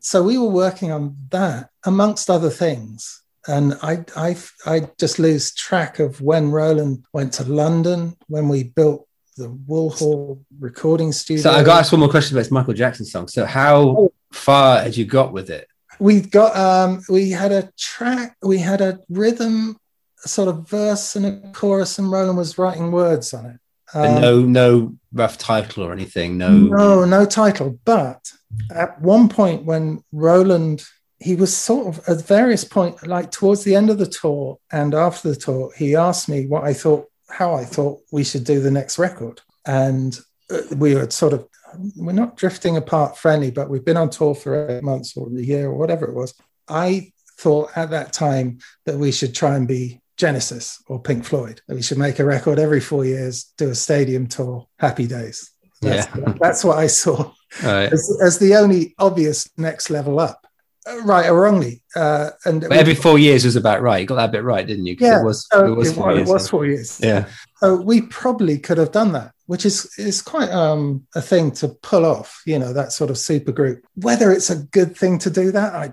[0.01, 3.23] So we were working on that amongst other things.
[3.47, 4.37] And I, I,
[4.67, 9.91] I just lose track of when Roland went to London, when we built the Wool
[9.91, 11.43] Hall recording studio.
[11.43, 13.29] So I got to ask one more question about this Michael Jackson song.
[13.29, 15.67] So how far had you got with it?
[16.01, 19.77] we got um we had a track we had a rhythm
[20.25, 23.61] a sort of verse and a chorus and roland was writing words on it
[23.93, 26.39] Um, no, no rough title or anything.
[26.39, 26.51] No.
[26.51, 28.33] no no title but
[28.75, 30.85] at one point when roland
[31.19, 34.95] he was sort of at various point like towards the end of the tour and
[34.95, 38.61] after the tour he asked me what i thought how i thought we should do
[38.61, 41.47] the next record and uh, we were sort of
[41.97, 45.43] we're not drifting apart friendly but we've been on tour for eight months or a
[45.43, 46.35] year or whatever it was
[46.69, 51.57] i thought at that time that we should try and be genesis or pink floyd
[51.69, 55.39] we should make a record every four years do a stadium tour happy days
[55.83, 56.35] that's, Yeah.
[56.41, 57.19] that's what i saw
[57.65, 57.93] Right.
[57.93, 60.39] as, as the only obvious next level up
[60.91, 64.01] Uh, right or wrongly uh, and every four years was about right.
[64.01, 64.97] You got that bit right, didn't you?
[64.99, 66.29] yeah It was, so it was it, four wa- it years.
[66.35, 66.51] was yeah.
[66.55, 67.23] four years Yeah.
[67.61, 69.77] so we probably could have done that, which is
[70.09, 70.83] is quite um,
[71.21, 72.31] a thing to pull off.
[72.51, 73.79] You know, that sort of super group.
[74.07, 75.87] Whether it's a good thing to do that, I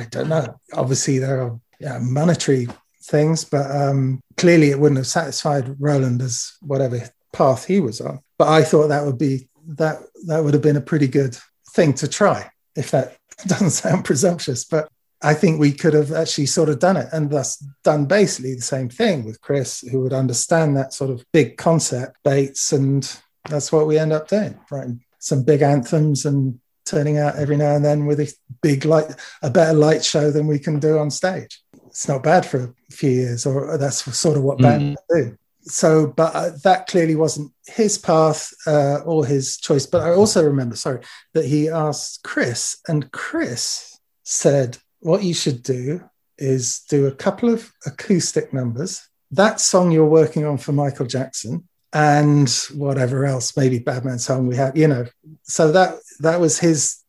[0.00, 0.46] I don't know.
[0.82, 1.52] Obviously, there are
[1.84, 2.64] yeah, monetary
[3.02, 7.00] things, but um, clearly it wouldn't have satisfied Roland as whatever
[7.32, 8.20] path he was on.
[8.38, 11.36] But I thought that would be that that would have been a pretty good
[11.70, 12.50] thing to try.
[12.74, 14.88] If that doesn't sound presumptuous, but
[15.22, 18.62] I think we could have actually sort of done it and thus done basically the
[18.62, 23.70] same thing with Chris, who would understand that sort of big concept, Bates, and that's
[23.70, 27.84] what we end up doing, writing some big anthems and turning out every now and
[27.84, 31.61] then with a big light, a better light show than we can do on stage.
[31.92, 35.36] It's not bad for a few years, or that's sort of what bands do.
[35.64, 39.84] So, but uh, that clearly wasn't his path uh, or his choice.
[39.84, 41.00] But I also remember, sorry,
[41.34, 46.02] that he asked Chris, and Chris said, What you should do
[46.38, 49.06] is do a couple of acoustic numbers.
[49.30, 54.56] That song you're working on for Michael Jackson and whatever else, maybe Badman song we
[54.56, 55.04] have, you know.
[55.42, 57.01] So that that was his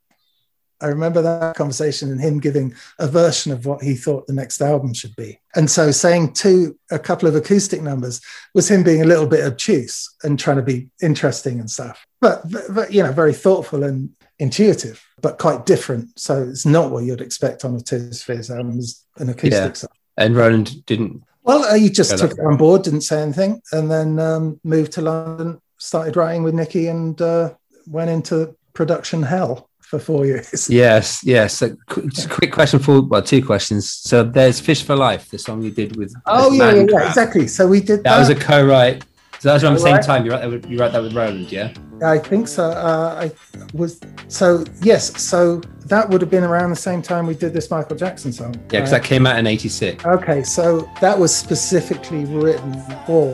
[0.84, 4.62] I remember that conversation and him giving a version of what he thought the next
[4.62, 5.40] album should be.
[5.56, 8.20] And so saying two, a couple of acoustic numbers
[8.54, 12.06] was him being a little bit obtuse and trying to be interesting and stuff.
[12.20, 14.10] But, but, you know, very thoughtful and
[14.40, 16.20] intuitive, but quite different.
[16.20, 18.80] So it's not what you'd expect on a Tears for Fears album,
[19.18, 19.74] an acoustic Yeah.
[19.74, 19.90] song.
[20.18, 21.24] And Roland didn't.
[21.44, 24.94] Well, uh, he just took it on board, didn't say anything, and then um, moved
[24.94, 27.54] to London, started writing with Nicky, and uh,
[27.88, 30.70] went into production hell for four years.
[30.84, 31.58] Yes, yes.
[31.58, 33.92] So, qu- a quick question for well, two questions.
[33.92, 36.14] So there's "Fish for Life," the song you did with.
[36.26, 37.48] Oh with yeah, yeah, yeah, exactly.
[37.48, 38.04] So we did that.
[38.04, 39.04] That was a co-write.
[39.40, 40.26] So that was around the same time.
[40.26, 41.74] You wrote that with, you write that with Roland, yeah.
[42.04, 42.72] I think so.
[42.72, 43.32] Uh, I
[43.74, 45.22] was so yes.
[45.22, 48.56] So that would have been around the same time we did this Michael Jackson song.
[48.56, 49.02] Yeah, because right?
[49.02, 50.06] that came out in '86.
[50.06, 52.74] Okay, so that was specifically written
[53.06, 53.30] for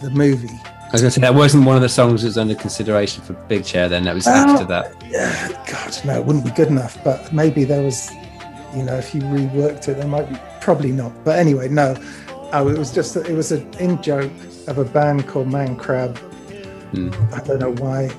[0.00, 0.60] the movie.
[0.94, 3.20] I was going to say that wasn't one of the songs that was under consideration
[3.24, 3.88] for Big Chair.
[3.88, 4.94] Then that was after that.
[5.04, 7.02] Yeah, God, no, it wouldn't be good enough.
[7.02, 8.12] But maybe there was,
[8.76, 10.36] you know, if you reworked it, there might be.
[10.60, 11.12] Probably not.
[11.24, 11.96] But anyway, no.
[12.52, 14.30] Oh, it was just it was an in joke
[14.68, 16.16] of a band called Mancrab.
[16.16, 17.10] Hmm.
[17.34, 18.10] I don't know why.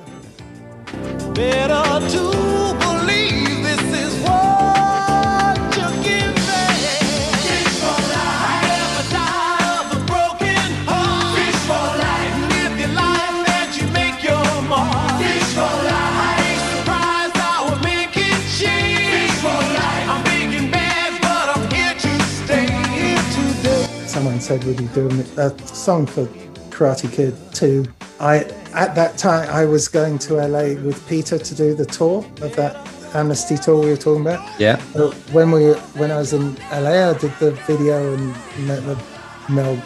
[24.45, 26.25] Said would you do a song for
[26.69, 27.83] karate kid 2
[28.19, 28.37] i
[28.73, 32.55] at that time i was going to la with peter to do the tour of
[32.55, 32.75] that
[33.15, 34.41] amnesty tour we were talking about.
[34.59, 34.77] Yeah.
[34.93, 38.27] So when we when i was in la i did the video and
[38.67, 39.01] met the
[39.49, 39.81] mel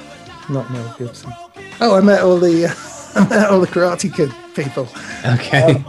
[0.49, 1.31] not mel gibson.
[1.79, 2.65] Oh i met all the
[3.15, 4.89] i met all the karate kid people.
[5.35, 5.75] Okay.
[5.75, 5.83] Um,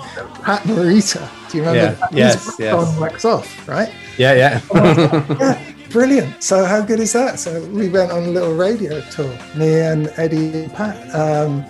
[0.45, 1.23] pat morita.
[1.51, 2.75] Do you remember Yeah, yes, yes.
[2.75, 3.91] on wax off right?
[4.19, 4.61] Yeah, yeah.
[4.71, 6.43] Um, yeah, brilliant.
[6.43, 7.39] So how good is that?
[7.39, 11.65] So we went on a little radio tour, me and Eddie and Pat, um,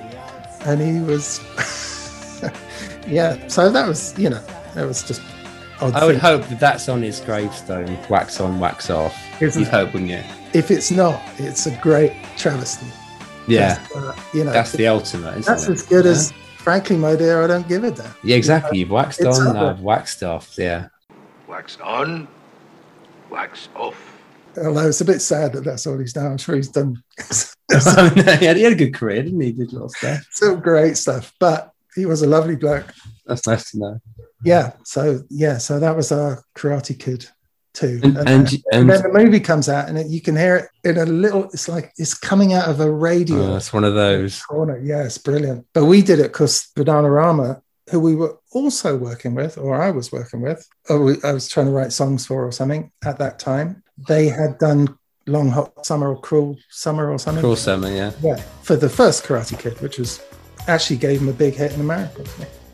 [0.66, 1.40] and he was,
[3.06, 3.46] yeah.
[3.48, 4.42] So that was, you know,
[4.74, 5.22] that was just.
[5.80, 7.96] Odd I would hope that that's on his gravestone.
[8.10, 9.16] Wax on, wax off.
[9.40, 9.70] Isn't You'd it?
[9.72, 10.22] hope, wouldn't you?
[10.52, 12.86] If it's not, it's a great travesty.
[13.46, 13.82] Yeah.
[13.96, 15.38] Uh, you know, That's the ultimate.
[15.38, 15.72] Isn't that's it?
[15.72, 16.10] as good Yeah.
[16.10, 18.14] as, frankly, my dear, I don't give a damn.
[18.22, 18.78] Yeah, exactly.
[18.80, 19.66] You've waxed It's on, over.
[19.70, 20.54] I've waxed off.
[20.58, 20.88] Yeah.
[21.48, 22.28] Wax on,
[23.30, 24.09] wax off.
[24.57, 26.26] Although it's a bit sad that that's all he's done.
[26.32, 27.03] I'm sure he's done
[27.70, 29.48] he, had, he had a good career, didn't he?
[29.48, 30.26] He did a lot of stuff.
[30.32, 32.92] some great stuff, but he was a lovely bloke.
[33.26, 34.01] That's nice to know.
[34.44, 37.28] yeah so yeah so that was our karate kid
[37.74, 38.28] too And- and-
[38.72, 41.05] and- uh, then the movie comes out and it, you can hear it in a
[41.07, 44.42] little it's like it's coming out of a radio Oh, it's one of those.
[44.42, 49.34] corner yeah it's brilliant but we did it because bananarama who we were also working
[49.34, 52.44] with or i was working with or we, i was trying to write songs for
[52.44, 57.18] or something at that time they had done long hot summer or cruel summer or
[57.18, 58.12] something Cruel Summer, yeah.
[58.22, 60.20] yeah, for the first Karate Kid, which was
[60.66, 62.24] actually gave him a big hit in America.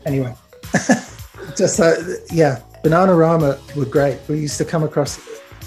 [0.05, 0.33] Anyway,
[1.55, 1.95] just uh,
[2.31, 4.19] yeah, Bananarama were great.
[4.27, 5.19] We used to come across.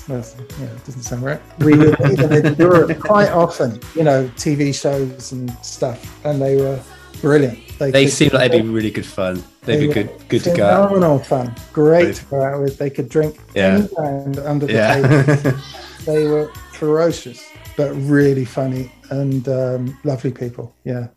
[0.08, 0.24] Well,
[0.58, 1.40] yeah, it doesn't sound right.
[1.58, 6.80] We meet in Europe quite often, you know, TV shows and stuff, and they were
[7.20, 7.58] brilliant.
[7.78, 9.44] They seem like they'd be really good fun.
[9.62, 10.86] They'd be good, good to go.
[10.88, 12.78] Phenomenal fun, great to go out with.
[12.78, 13.86] They could drink Yeah.
[13.98, 14.94] under the Yeah.
[15.34, 15.58] table.
[16.06, 17.44] they were ferocious,
[17.76, 20.74] but really funny and um, lovely people.
[20.84, 21.08] Yeah.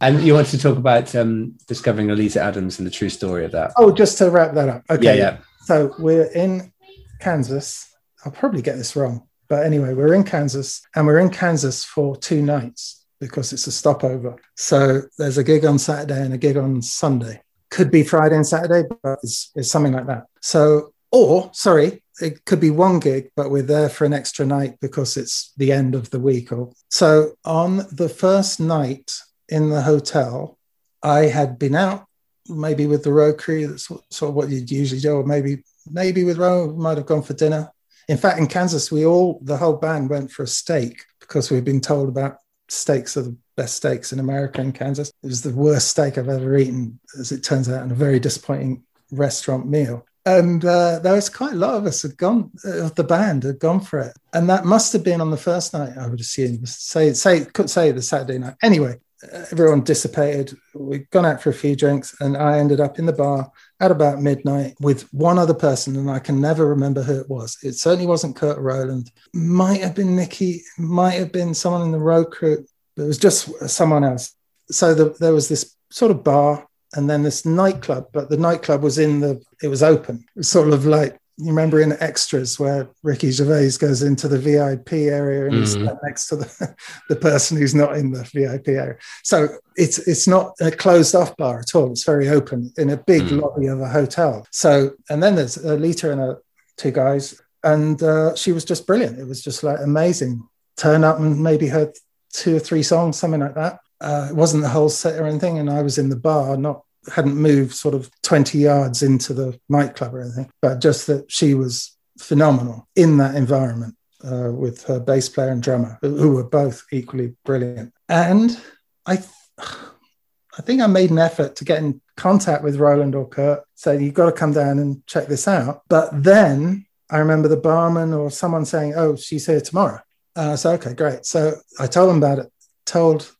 [0.00, 3.52] And you wanted to talk about um, discovering Oleta Adams and the true story of
[3.52, 3.72] that.
[3.76, 4.82] Oh, just to wrap that up.
[4.90, 5.04] Okay.
[5.04, 5.36] Yeah, yeah.
[5.64, 6.72] So we're in
[7.20, 7.88] Kansas.
[8.24, 9.28] I'll probably get this wrong.
[9.48, 13.72] But anyway, we're in Kansas and we're in Kansas for two nights because it's a
[13.72, 14.34] stopover.
[14.56, 17.40] So there's a gig on Saturday and a gig on Sunday.
[17.72, 20.26] Could be Friday and Saturday, but it's, it's something like that.
[20.42, 24.76] So, or sorry, it could be one gig, but we're there for an extra night
[24.80, 26.52] because it's the end of the week.
[26.52, 29.10] Or so on the first night
[29.48, 30.58] in the hotel,
[31.02, 32.04] I had been out
[32.48, 33.66] maybe with the road crew.
[33.66, 37.22] That's sort of what you'd usually do, or maybe maybe with Roland, might have gone
[37.22, 37.70] for dinner.
[38.08, 41.64] In fact, in Kansas, we all the whole band went for a steak because we've
[41.64, 42.36] been told about
[42.68, 45.12] steaks are the best steaks in America in Kansas.
[45.22, 48.20] It was the worst steak I've ever eaten, as it turns out, and a very
[48.20, 50.06] disappointing restaurant meal.
[50.24, 53.42] And uh, there was quite a lot of us had gone uh, of the band
[53.42, 55.98] had gone for it, and that must have been on the first night.
[55.98, 56.64] I would assume.
[56.64, 58.54] Say say could say the Saturday night.
[58.62, 60.56] Anyway, uh, everyone dissipated.
[60.74, 63.50] We'd gone out for a few drinks, and I ended up in the bar
[63.80, 67.58] at about midnight with one other person, and I can never remember who it was.
[67.64, 69.10] It certainly wasn't Kurt Roland.
[69.34, 70.62] Might have been Nicky.
[70.78, 72.64] Might have been someone in the road crew.
[72.96, 74.34] It was just someone else.
[74.70, 78.82] So the, there was this sort of bar and then this nightclub, but the nightclub
[78.82, 80.16] was in the, it was open.
[80.36, 84.38] It was sort of like, you remember in Extras where Ricky Gervais goes into the
[84.38, 85.86] VIP area and he's Mhm.
[85.86, 86.76] sat next to the,
[87.08, 88.96] the person who's not in the VIP area.
[89.24, 91.90] So it's it's not a closed off bar at all.
[91.90, 93.40] It's very open in a big Mm.
[93.40, 94.46] lobby of a hotel.
[94.50, 96.36] So and then there's Oleta and a
[96.76, 99.18] two guys, and uh, she was just brilliant.
[99.18, 100.46] It was just like amazing.
[100.76, 101.96] Turn up and maybe heard
[102.32, 103.80] two or three songs, something like that.
[104.00, 106.82] Uh, it wasn't the whole set or anything, and I was in the bar, not
[107.12, 111.54] hadn't moved sort of 20 yards into the nightclub or anything, but just that she
[111.54, 116.84] was phenomenal in that environment uh, with her bass player and drummer, who, were both
[116.92, 117.92] equally brilliant.
[118.08, 118.60] And
[119.04, 119.28] I, th-
[119.58, 124.02] I think I made an effort to get in contact with Roland or Kurt, saying
[124.02, 125.82] you've got to come down and check this out.
[125.88, 130.00] But then I remember the barman or someone saying, "Oh, she's here tomorrow."
[130.34, 131.26] Uh, so okay, great.
[131.26, 132.52] So I told them about it.
[132.84, 133.30] Told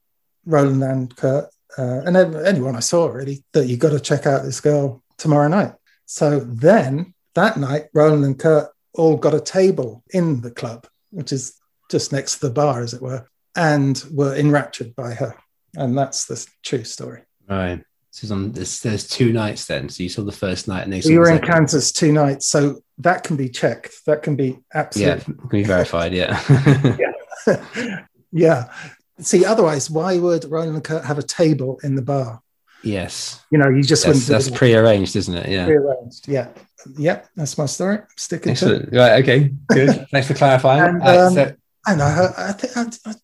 [0.45, 1.47] Roland and Curt
[1.79, 5.49] uh, and anyone I saw really that you got to check out this girl tomorrow
[5.49, 5.73] night.
[6.07, 11.33] So then that night, Roland and Curt all got a table in the club, which
[11.33, 11.55] is
[11.91, 13.27] just next to the bar, as it were,
[13.57, 15.35] and were enraptured by her.
[15.75, 17.23] And that's the true story.
[17.49, 17.83] Right.
[18.15, 19.89] So it's on this, there's two nights then.
[19.89, 21.41] So you saw the first night and they We the were in.
[21.41, 24.05] Kansas two nights, so that can be checked.
[24.05, 26.13] That can be absolutely Yeah, can be verified.
[27.49, 27.65] Yeah.
[28.31, 28.73] yeah.
[29.19, 32.41] See, otherwise, why would Roland and Curt have a table in the bar?
[32.85, 33.41] yes.
[33.51, 35.49] You know, you just That's, wouldn't that's pre-arranged, isn't it?
[35.49, 35.67] Yeah.
[35.67, 36.29] Prearranged.
[36.29, 36.49] Yeah.
[36.99, 37.29] Yep.
[37.37, 37.99] That's my story.
[38.17, 38.89] Sticking to it.
[38.93, 39.23] Right.
[39.23, 39.53] Okay.
[39.69, 40.09] Good.
[40.11, 40.83] Thanks for clarifying.
[40.97, 41.55] And, Uh, um, so-
[41.87, 43.15] And I, I think I, I,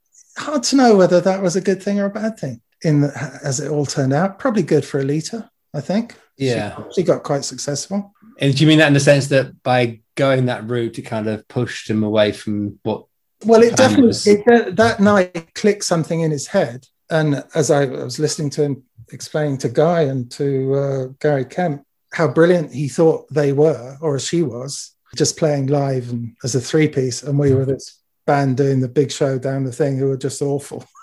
[0.40, 2.60] hard to know whether that was a good thing or a bad thing.
[2.84, 5.50] In the, as it all turned out, probably good for Oleta.
[5.74, 6.14] I think.
[6.36, 6.76] Yeah.
[6.76, 8.12] she, she got quite successful.
[8.38, 11.28] and do you mean that in the sense that by going that route, it kind
[11.28, 13.04] of pushed him away from what?
[13.44, 18.18] Well, it definitely it, that, night clicked something in his head, and as I was
[18.18, 23.32] listening to him explaining to Guy and to uh, Gary Kemp how brilliant he thought
[23.32, 27.38] they were, or as she was, just playing live and as a three piece, and
[27.38, 30.84] we were this band doing the big show down the thing who were just awful.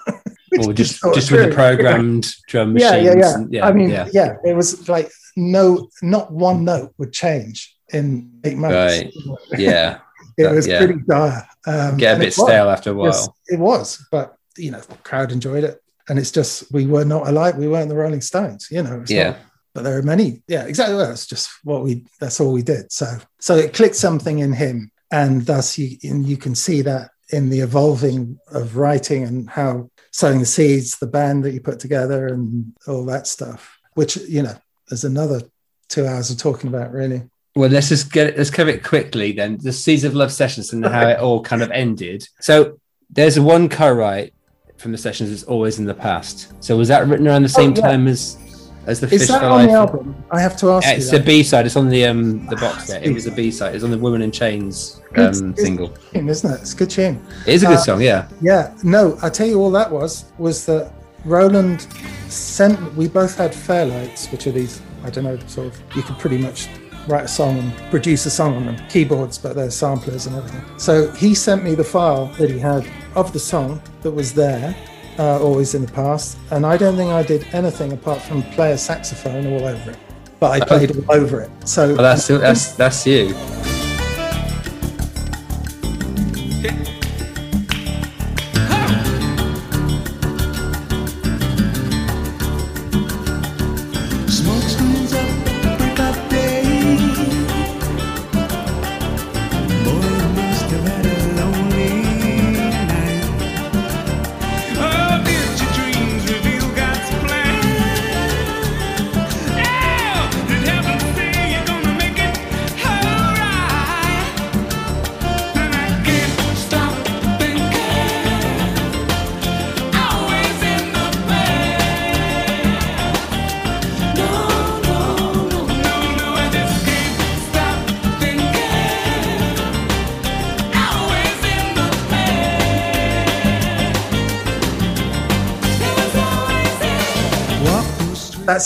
[0.59, 3.05] or just just with the programmed drum yeah, machines?
[3.05, 3.67] yeah, yeah, and- yeah.
[3.67, 4.09] I mean, yeah.
[4.13, 4.35] yeah.
[4.45, 8.73] it was like no, not one note would change in eight months.
[8.75, 9.13] Right.
[9.59, 9.99] Yeah.
[10.37, 10.77] it That- was yeah.
[10.85, 11.47] pretty dire.
[11.67, 12.35] Um, Get a bit was.
[12.35, 13.07] stale after a while.
[13.07, 17.05] Yes, it was, but you know, the crowd enjoyed it, and it's just we were
[17.05, 17.55] not alike.
[17.57, 19.03] We weren't the Rolling Stones, you know.
[19.07, 19.31] Yeah.
[19.31, 19.39] not-
[19.73, 20.41] but there are many.
[20.47, 20.95] Yeah, exactly.
[20.95, 22.05] Well, it's just what we.
[22.21, 22.93] That's all we did.
[22.93, 27.11] So, so it clicked something in him, and thus you and you can see that
[27.31, 31.77] in the evolving of writing and how sowing the seeds, the band that you put
[31.77, 33.77] together, and all that stuff.
[33.95, 34.55] Which you know,
[34.89, 35.41] there's another
[35.89, 37.23] two hours of talking about, really.
[37.53, 39.57] Well, let's just get it, let's cover it quickly then.
[39.61, 42.27] The Seeds of Love sessions and how it all kind of ended.
[42.39, 44.33] So there's one co-write
[44.77, 46.51] from the sessions that's always in the past.
[46.63, 47.87] So was that written around the same Oh, yeah.
[47.91, 48.37] time as
[48.87, 50.15] as the Is that on the album?
[50.31, 50.93] I have to ask you.
[50.93, 51.21] it's that.
[51.21, 51.65] a B side.
[51.65, 53.03] It's on the um the box set.
[53.03, 53.75] It was a B side.
[53.75, 55.89] It's on the Women in Chains It's- um, it's single.
[56.13, 56.61] tune, isn't it?
[56.61, 57.25] It's a good tune.
[57.47, 58.27] It is a good Uh, song, yeah.
[58.41, 60.91] Yeah, no, I tell you all that was was that
[61.25, 61.87] Roland
[62.29, 62.79] sent.
[62.95, 64.81] We both had Fairlights, which are these.
[65.03, 65.73] I don't know, sort of.
[65.95, 66.67] You could pretty much
[67.07, 70.63] write a song and produce a song on them, keyboards, but they're samplers and everything.
[70.77, 72.83] So he sent me the file that he had
[73.15, 74.75] of the song that was there,
[75.19, 78.71] uh, always in the past, and I don't think I did anything apart from play
[78.71, 79.97] a saxophone all over it.
[80.39, 81.51] But I played all over it.
[81.67, 83.33] So Oh, that's that's that's you.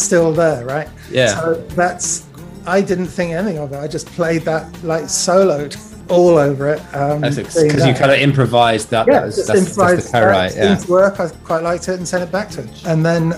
[0.10, 0.90] Still there, right?
[1.12, 1.40] Yeah.
[1.40, 2.26] So that's
[2.66, 3.78] I didn't think anything of it.
[3.78, 5.74] I just played that like soloed
[6.10, 6.82] all over it.
[6.96, 9.06] Um, Because you kind of improvised that.
[9.08, 10.92] yeah, that was, just that's, improvised that's the that Yeah.
[10.92, 11.20] work.
[11.20, 12.70] I quite liked it and sent it back to him.
[12.88, 13.36] And then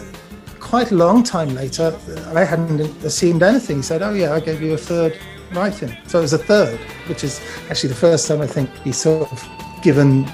[0.62, 1.94] quite a long time later,
[2.34, 3.78] I hadn't assumed anything.
[3.78, 5.18] He said, "Oh yeah, I gave you a third
[5.54, 8.94] writing." So it was a third, which is actually the first time I think he
[8.94, 9.38] sort of
[9.84, 10.26] given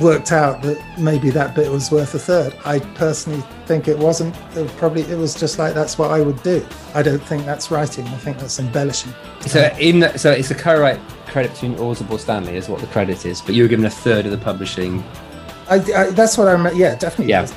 [0.00, 2.56] worked out that maybe that bit was worth a third.
[2.64, 4.34] I personally think it wasn't.
[4.56, 6.66] It was probably it was just like that's what I would do.
[6.94, 8.06] I don't think that's writing.
[8.08, 9.12] I think that's embellishing.
[9.42, 13.26] So in the, so it's a co-write credit between Orzabal Stanley is what the credit
[13.26, 15.04] is, but you were given a third of the publishing.
[15.68, 16.76] I, I, that's what I meant.
[16.76, 17.30] Yeah, definitely.
[17.30, 17.48] Yeah.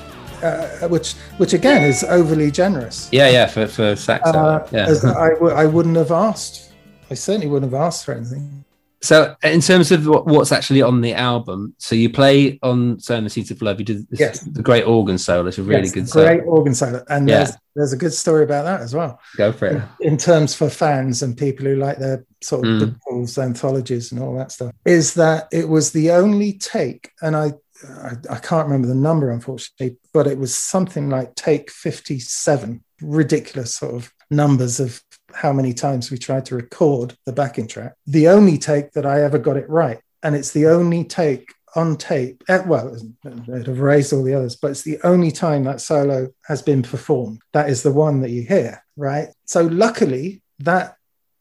[0.43, 3.09] Uh, which which again is overly generous.
[3.11, 4.31] Yeah, yeah, for for Saxo.
[4.31, 4.88] Uh, yeah.
[5.17, 6.73] I, w- I wouldn't have asked.
[7.09, 8.64] I certainly wouldn't have asked for anything.
[9.05, 13.29] So, in terms of what's actually on the album, so you play on "Sowing the
[13.29, 14.39] Seeds of Love." You did this, Yes.
[14.41, 15.47] the great organ solo.
[15.47, 16.51] It's a really Yes, good great solo.
[16.51, 17.37] organ solo, and Yeah.
[17.43, 19.19] there's there's a good story about that as well.
[19.35, 19.81] Go for it.
[19.99, 23.37] in terms for fans and people who like their sort of Mm.
[23.37, 27.53] Anthologies and all that stuff, is that it was the only take, and I,
[27.89, 32.81] I I can't remember the number unfortunately, but it was something like take fifty seven,
[33.01, 35.01] ridiculous sort of numbers of
[35.36, 37.93] how many times we tried to record the backing track.
[38.07, 41.97] The only take that I ever got it right, and it's the only take on
[41.97, 42.41] tape.
[42.47, 46.29] eh, Well, it'd have raised all the others, but it's the only time that solo
[46.45, 47.41] has been performed.
[47.51, 49.27] That is the one that you hear, right?
[49.45, 50.95] So luckily, that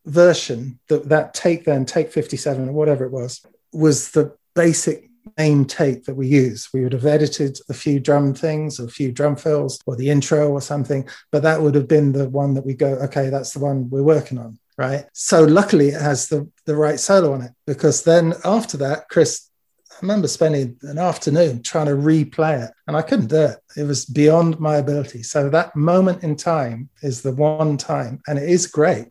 [0.07, 5.09] version, that that take then, take 57 or whatever it was, was the basic
[5.39, 6.69] main take that we use.
[6.73, 10.51] We would have edited a few drum things, a few drum fills, or the intro
[10.51, 13.61] or something, but that would have been the one that we go, okay, that's the
[13.61, 14.59] one we're working on.
[14.77, 15.07] Right.
[15.13, 19.49] So luckily it has the the right solo on it because then after that, Chris
[19.93, 23.59] I remember spending an afternoon trying to replay it and I couldn't do it.
[23.77, 25.23] It was beyond my ability.
[25.23, 29.07] So that moment in time is the one time and it is great.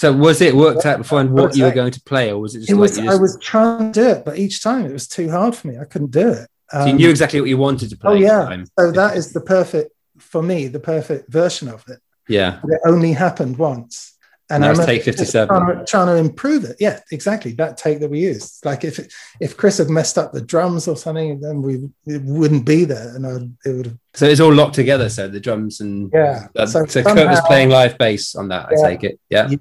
[0.00, 2.60] So, was it worked out beforehand what you were going to play, or was it
[2.60, 4.92] just It like was, you, I was trying to do it, but each time it
[4.94, 5.76] was too hard for me.
[5.78, 6.48] I couldn't do it.
[6.72, 8.12] so you Um, knew exactly what you wanted to play?
[8.12, 8.64] Oh yeah.
[8.78, 11.98] So that is the perfect for me, the perfect version of it.
[12.28, 12.60] yeah.
[12.62, 14.16] But it only happened once.
[14.52, 15.46] And that was take 57.
[15.48, 16.76] Trying to, trying to improve it.
[16.80, 17.52] Yeah, exactly.
[17.52, 18.64] That take that we used.
[18.64, 18.98] Like if
[19.38, 21.74] if Chris had messed up the drums or something, then we
[22.06, 23.98] it wouldn't be there, and I, it would have.
[24.14, 25.08] So it's all locked together.
[25.10, 26.48] So the drums and Yeah.
[26.56, 28.70] Uh, so, So Curt was playing live bass on that.
[28.72, 28.80] Yeah.
[28.86, 29.20] I take it.
[29.28, 29.48] Yeah.
[29.50, 29.56] Yeah,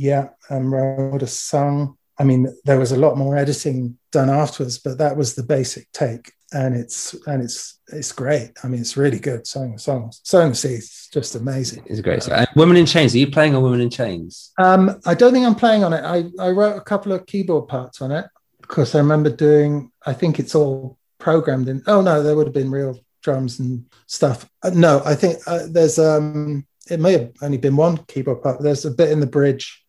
[0.00, 0.28] yeah.
[0.48, 1.96] And Ro would have sung.
[2.18, 5.90] I mean, there was a lot more editing done afterwards, but that was the basic
[5.92, 8.50] take, and it's and it's it's great.
[8.62, 9.46] I mean, it's really good.
[9.46, 11.82] Song songs, song is just amazing.
[11.86, 12.22] It's a great.
[12.22, 12.34] song.
[12.34, 13.14] And Women in Chains.
[13.14, 14.52] Are you playing on Women in Chains?
[14.58, 16.04] Um, I don't think I'm playing on it.
[16.04, 18.26] I, I wrote a couple of keyboard parts on it
[18.70, 21.82] because I remember doing, I think it's all programmed in.
[21.86, 24.48] Oh, no, there would have been real drums and stuff.
[24.62, 28.58] Uh, no, I think uh, there's, um, it may have only been one keyboard part.
[28.58, 29.84] but There's a bit in the bridge,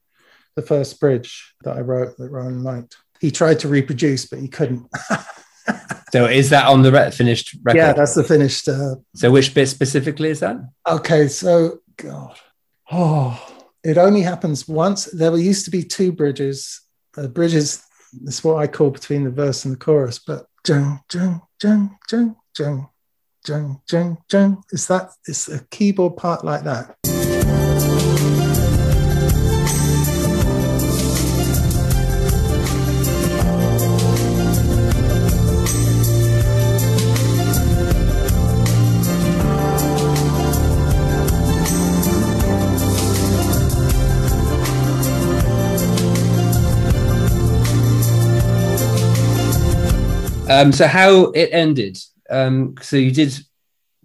[0.56, 2.98] the first bridge that I wrote that Roland liked.
[3.20, 4.88] He tried to reproduce, but he couldn't.
[6.12, 7.78] So is that on the re- finished record?
[7.78, 8.68] yeah, that's the finished.
[8.68, 10.58] Uh, So which bit specifically is that?
[10.86, 12.38] Okay, so God,
[12.92, 13.40] oh,
[13.84, 15.06] it only happens once.
[15.06, 16.82] There were used to be two bridges.
[17.18, 17.82] Uh, bridges
[18.26, 20.20] is what I call between the verse and the chorus.
[20.20, 22.90] But jung jung jung jung jung
[23.48, 24.64] jung jung jung.
[24.72, 25.12] Is that?
[25.28, 26.98] It's a keyboard part like that.
[50.52, 51.98] Um, so how it ended?
[52.30, 53.34] Um, so you did,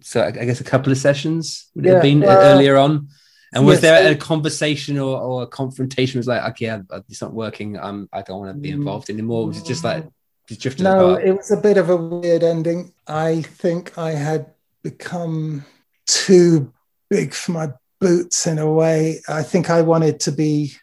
[0.01, 3.09] so I I guess a couple of sessions would it have been well, earlier on,
[3.53, 6.19] and was yes, there a conversation or, or a confrontation?
[6.19, 7.77] Was like, okay, I- I- it's not working.
[7.77, 9.47] I'm, I don't want to be involved anymore.
[9.47, 10.05] Was it just like
[10.47, 10.89] just drifted Mm.
[10.95, 11.25] No, apart?
[11.27, 12.93] it was a bit of a weird ending.
[13.07, 14.47] I think I had
[14.83, 15.65] become
[16.05, 16.71] too
[17.09, 17.69] big for my
[17.99, 19.21] boots in a way.
[19.27, 20.73] I think I wanted to be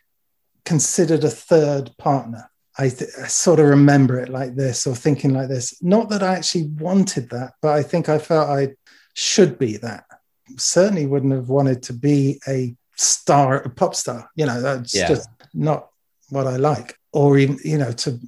[0.65, 2.51] considered a third partner.
[2.79, 5.81] I, th- I sort of remember it like this or thinking like this.
[5.83, 8.75] Not that I actually wanted that, but I think I felt I
[9.15, 10.05] should be that.
[10.57, 14.29] Certainly wouldn't have wanted to be a star, a pop star.
[14.35, 15.09] You know, that's Yeah.
[15.09, 15.89] just not
[16.31, 16.99] what I like.
[17.13, 18.19] Or even, you know, to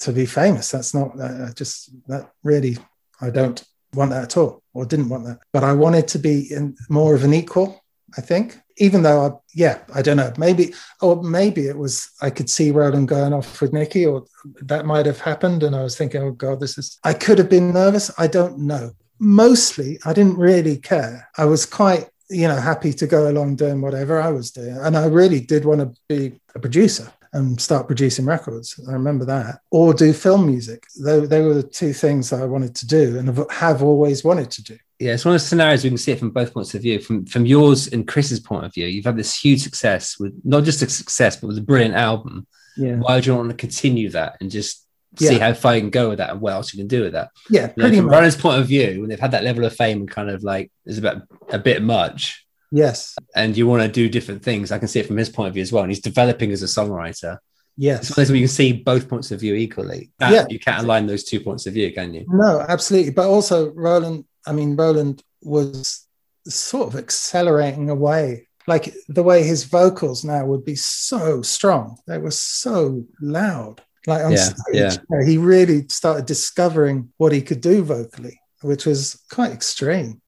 [0.00, 0.70] to be famous.
[0.72, 2.76] That's not uh, just that really.
[3.20, 3.62] I don't
[3.94, 5.38] want that at all, or didn't want that.
[5.52, 7.81] But I wanted to be in more of an equal.
[8.16, 8.60] I think.
[8.78, 10.32] Even though I, yeah, I don't know.
[10.38, 14.24] Maybe, or maybe it was I could see Roland going off with Nicky, or
[14.62, 16.98] that might have happened, and I was thinking, oh god, this is.
[17.04, 18.10] I could have been nervous.
[18.18, 18.92] I don't know.
[19.18, 21.28] Mostly, I didn't really care.
[21.36, 24.96] I was quite, you know, happy to go along doing whatever I was doing, and
[24.96, 28.78] I really did want to be a producer and start producing records.
[28.88, 30.86] I remember that, or do film music.
[31.02, 34.22] They, they were the two things that I wanted to do and have- have always
[34.22, 34.78] wanted to do.
[35.02, 37.00] Yeah, it's one of the scenarios we can see it from both points of view.
[37.00, 40.62] From from yours and Chris's point of view, you've had this huge success with not
[40.64, 42.46] just a success, but with a brilliant album.
[42.76, 42.96] Yeah.
[42.96, 46.08] Why do you want to continue that and just see how far you can go
[46.10, 47.30] with that and what else you can do with that?
[47.50, 48.38] Yeah, You know, pretty from much.
[48.38, 50.98] Point of view, when they've had that level of fame and kind of like is
[50.98, 53.14] about a bit much, Yes.
[53.34, 55.54] and you want to do different things, I can see it from his point of
[55.54, 55.82] view as well.
[55.82, 57.38] And he's developing as a songwriter.
[57.76, 58.08] Yes.
[58.08, 60.10] It's one where you can see both points of view equally.
[60.18, 60.46] That, Yeah.
[60.48, 62.24] You can't align those two points of view, can you?
[62.28, 63.10] No, absolutely.
[63.12, 66.06] But also, Roland, I mean, Roland was
[66.46, 68.48] sort of accelerating away.
[68.66, 73.82] Like the way his vocals now would be so strong, they were so loud.
[74.06, 74.92] Like on Yeah, stage, yeah.
[74.92, 80.21] you know, he really started discovering what he could do vocally, which was quite extreme.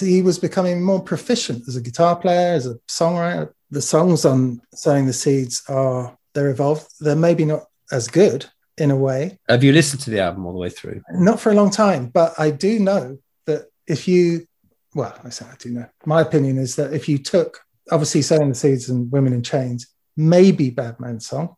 [0.00, 3.52] He was becoming more proficient as a guitar player, as a songwriter.
[3.70, 6.86] The songs on Sowing the Seeds are they're evolved.
[7.00, 8.46] They're maybe not as good
[8.78, 11.02] in a way, Have you listened to the album all the way through?
[11.12, 14.46] not for a long time, but I do know that if you,
[14.94, 15.86] well, I say I do know.
[16.06, 17.60] My opinion is that if you took
[17.90, 19.86] obviously Sowing the Seeds and Women in Chains,
[20.16, 21.56] maybe Bad Man's Song,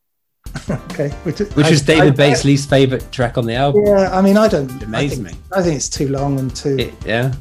[0.70, 3.84] okay, which, Which I- was David I- Bates' least favorite track on the album.
[3.86, 4.70] Yeah, I mean, I don't.
[4.82, 5.32] It I think, me.
[5.52, 7.32] I think it's too long and too Yeah.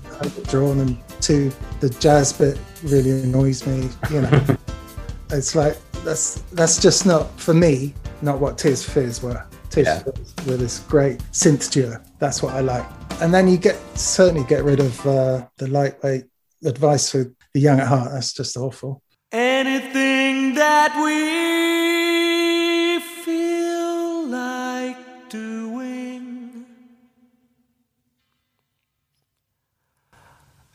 [0.47, 3.89] drawn and too the jazz bit really annoys me.
[4.09, 4.43] You know,
[5.31, 7.93] it's like that's that's just not for me.
[8.21, 9.43] Not what Tears for Fears were.
[9.69, 9.99] Tears Yeah.
[9.99, 11.99] for Fears were this great synth duo.
[12.19, 12.85] That's what I like.
[13.21, 16.25] And then you get certainly get rid of uh, the lightweight
[16.65, 18.11] advice for the young at heart.
[18.13, 19.01] That's just awful.
[19.31, 21.80] Anything that we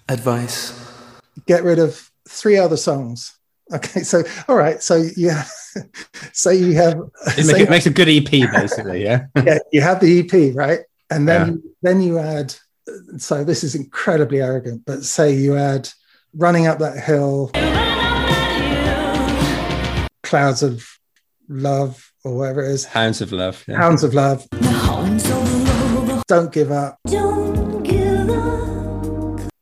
[0.09, 0.73] Advice.
[1.47, 3.33] Get rid of three other songs.
[3.75, 5.45] Okay, so all right, so yeah,
[6.33, 7.01] so you have
[7.37, 9.03] It, make, you- it makes a good EP, basically.
[9.03, 9.27] Yeah.
[9.45, 10.81] yeah, you have the EP, right?
[11.11, 12.55] And then then you add.
[13.19, 15.89] So this is incredibly arrogant, but say you add
[16.35, 17.51] "Running Up That Hill,"
[20.23, 20.87] "Clouds of
[21.49, 23.65] Love" or whatever it is, Hounds of Love.
[23.67, 23.77] Yeah.
[23.79, 24.47] "Hounds of Love,"
[26.29, 26.99] "Don't Give Up,"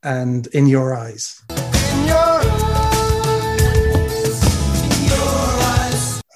[0.05, 1.41] and "In Your Eyes."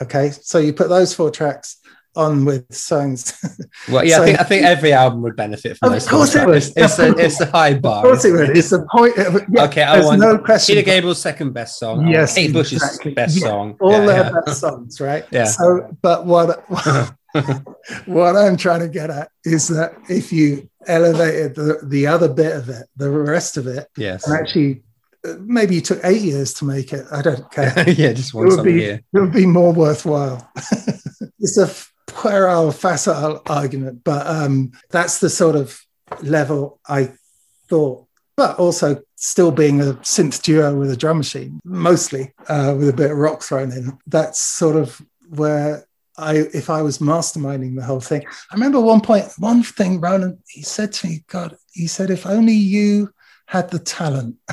[0.01, 1.77] Okay, so you put those four tracks
[2.15, 3.33] on with songs.
[3.89, 6.03] Well, yeah, I think I think every album would benefit from those.
[6.05, 6.45] Of course it songs.
[6.47, 6.57] would.
[6.57, 7.97] It's, it's a it's a high bar.
[7.97, 8.57] Of course it isn't would.
[8.57, 9.17] It's the point.
[9.17, 10.75] Of, yeah, okay, I want no question.
[10.75, 12.07] Peter Gabriel's second best song.
[12.07, 13.13] Yes, Kate Bush's exactly.
[13.13, 13.77] best Yeah, song.
[13.79, 14.41] All Yeah, their yeah.
[14.45, 15.25] best songs, right?
[15.31, 15.45] Yeah.
[15.45, 16.63] So, but what
[18.05, 22.55] what I'm trying to get at is that if you elevated the the other bit
[22.55, 24.25] of it, the rest of it, Yes.
[24.27, 24.83] and actually
[25.39, 27.05] maybe you took eight years to make it.
[27.11, 27.73] I don't care.
[27.89, 29.01] yeah, just it one would be year.
[29.13, 30.49] it would be more worthwhile.
[31.39, 31.69] it's a
[32.11, 35.79] puerile, facile argument, but um, that's the sort of
[36.23, 37.11] level I
[37.67, 38.05] thought.
[38.37, 42.93] But also still being a synth duo with a drum machine, mostly uh, with a
[42.93, 43.97] bit of rock thrown in.
[44.07, 45.85] That's sort of where
[46.19, 48.23] I, if I was masterminding the whole thing.
[48.51, 52.25] I remember one point, one thing Roland he said to me, God, he said, if
[52.25, 53.13] only you
[53.45, 54.35] had the talent.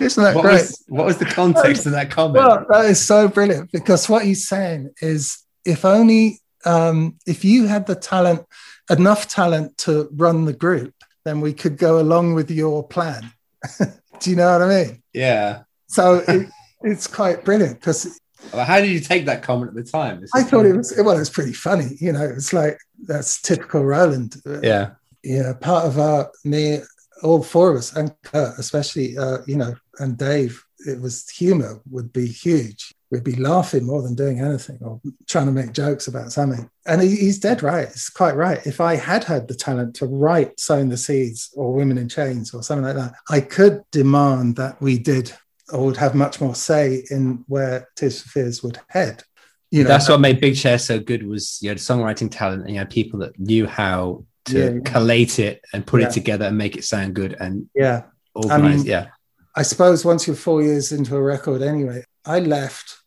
[0.00, 0.52] Isn't that what great?
[0.52, 2.44] was what was the context of that comment?
[2.44, 7.66] Well, that is so brilliant because what he's saying is if only um, if you
[7.66, 8.44] had the talent,
[8.90, 10.94] enough talent to run the group,
[11.24, 13.32] then we could go along with your plan.
[14.20, 15.02] Do you know what I mean?
[15.12, 15.62] yeah.
[15.88, 16.48] So it,
[16.82, 18.20] it's quite brilliant because
[18.52, 20.18] how did you take that comment at the time?
[20.34, 21.96] I just- thought it was well, it's pretty funny.
[22.00, 24.36] You know, it's like that's typical Roland.
[24.62, 24.90] Yeah.
[25.22, 26.80] yeah, part of our me
[27.22, 31.80] all four of us, and Curt especially, uh, you know, and Dave, it was humor
[31.90, 32.92] would be huge.
[33.10, 36.68] We'd be laughing more than doing anything or trying to make jokes about something.
[36.86, 37.84] And he, he's dead right.
[37.84, 38.66] It's quite right.
[38.66, 42.52] If I had had the talent to write Sowing the Seeds or Women in Chains
[42.52, 45.32] or something like that, I could demand that we did
[45.72, 49.22] or would have much more say in where Tears for Fears would head.
[49.70, 52.70] You know, That's what made Big Chair so good was you had songwriting talent and
[52.70, 54.80] you had people that knew how to Yeah, yeah.
[54.84, 56.06] collate it and put Yeah.
[56.08, 58.02] it together and make it sound good and yeah.
[58.34, 58.78] organize.
[58.78, 59.08] mean, yeah.
[59.56, 62.98] I suppose once you're four years into a record anyway, I left,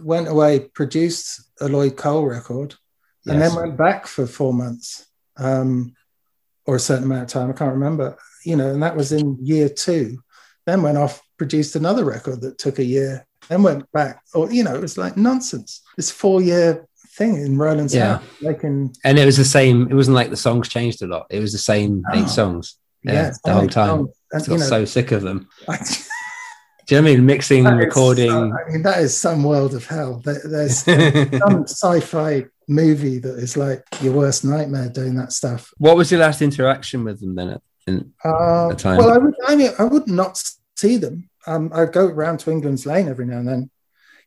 [0.00, 2.74] went away, produced a Lloyd Cole record,
[3.26, 5.06] and then went back for four months
[5.36, 5.94] um,
[6.64, 7.50] or a certain amount of time.
[7.50, 10.18] I can't remember, you know, and that was in year two.
[10.64, 14.20] Then went off, produced another record that took a year, and went back.
[14.34, 15.80] Or, you know, it was like nonsense.
[15.96, 16.86] This four year
[17.16, 18.18] thing in Roland's Yeah.
[18.42, 19.88] making And it was the same.
[19.90, 21.26] It wasn't like the songs changed a lot.
[21.30, 22.20] It was the same No.
[22.20, 22.76] eight songs.
[23.04, 23.98] Yeah, Yeah, the whole time.
[24.00, 25.48] And, I got know- so sick of them.
[25.68, 25.76] I,
[26.86, 27.26] Do you know what I mean?
[27.26, 28.30] Mixing, recording.
[28.30, 30.20] so- I mean, that is some world of hell.
[30.24, 30.78] There- There's
[31.42, 35.70] some sci-fi movie that is like your worst nightmare doing that stuff.
[35.78, 37.48] what was your last interaction with them then?
[37.50, 38.98] At, in, Uh, the time?
[38.98, 40.42] well, I would, I mean, I would not
[40.78, 41.28] see them.
[41.46, 43.70] Um, I'd go round to England's Lane every now and then.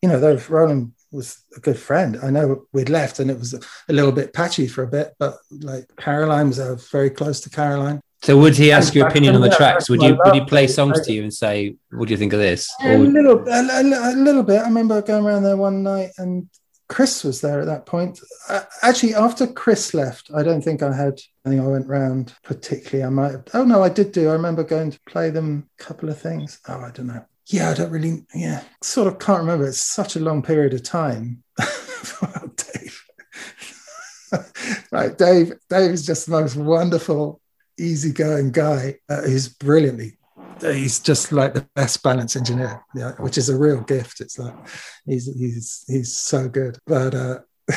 [0.01, 2.17] You know, though Roland was a good friend.
[2.23, 3.59] I know we'd left and it was a,
[3.89, 7.49] a little bit patchy for a bit, but like Caroline was uh, very close to
[7.49, 7.99] Caroline.
[8.23, 9.89] so would he ask your opinion on the tracks?
[9.89, 12.39] Would you would he play songs to you and say, "What do you think of
[12.39, 14.59] this?" A Or would- little, a, a- a little bit.
[14.61, 16.47] I remember going around there one night, and
[16.91, 18.19] Chris was there at that point.
[18.49, 21.22] Uh, actually, after Chris left, I don't think I had.
[21.45, 23.05] I think I went round particularly.
[23.05, 23.49] I might.
[23.53, 24.27] Oh no, I did do.
[24.27, 26.59] I remember going to play them a couple of things.
[26.68, 27.23] Oh, I don't know.
[27.47, 28.26] Yeah, I don't really.
[28.35, 29.65] Yeah, sort of can't remember.
[29.65, 31.43] It's such a long period of time.
[32.73, 33.05] Dave.
[34.91, 35.53] right, Dave.
[35.69, 37.39] Dave is just the most wonderful,
[37.80, 40.18] easygoing guy uh, who's brilliantly
[40.61, 44.21] he's just like the best balance engineer, yeah, which is a real gift.
[44.21, 44.53] It's like
[45.05, 47.39] he's he's he's so good, but uh,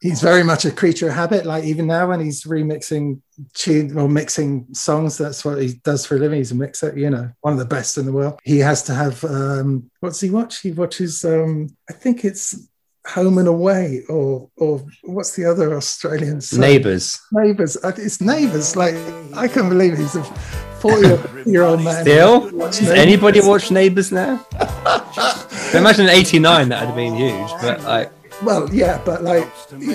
[0.00, 1.46] he's very much a creature of habit.
[1.46, 3.20] Like even now, when he's remixing
[3.54, 6.38] tune or mixing songs, that's what he does for a living.
[6.38, 8.38] He's a mixer, you know, one of the best in the world.
[8.44, 10.60] He has to have um, what's he watch?
[10.60, 12.68] He watches, um, I think it's.
[13.06, 16.42] Home and Away, or or what's the other Australian?
[16.42, 16.60] song?
[16.60, 17.18] Neighbours.
[17.32, 17.78] Neighbours.
[17.82, 18.76] It's neighbours.
[18.76, 18.96] Like
[19.34, 22.02] I can't believe he's a forty-year-old man.
[22.02, 24.44] Still, does anybody watch Neighbours now?
[25.74, 28.10] Imagine in '89 that would have been huge, but like,
[28.42, 29.46] Well, yeah, but like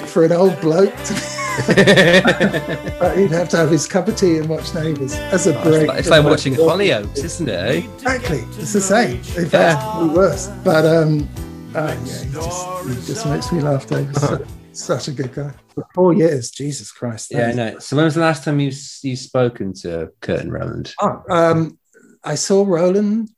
[0.08, 1.14] for an old bloke, to
[3.00, 5.62] but he'd have to have his cup of tea and watch Neighbours as a it's
[5.68, 5.88] break.
[5.88, 7.54] like, it's like watching Hollyoaks, isn't it?
[7.54, 7.88] eh?
[7.96, 9.18] Exactly, it's the same.
[9.38, 10.48] In fact, it's worse.
[10.64, 11.28] But um,
[11.76, 13.86] uh, yeah, he just, he just makes me laugh.
[13.88, 14.12] Dave.
[14.74, 15.52] He's su- such a good guy.
[15.76, 17.30] For four years, Jesus Christ.
[17.30, 17.80] that Yeah, I know.
[17.80, 18.72] So when was the last time you
[19.04, 20.94] you spoken to Curt and Roland?
[21.00, 21.78] Oh, um,
[22.24, 23.30] I saw Roland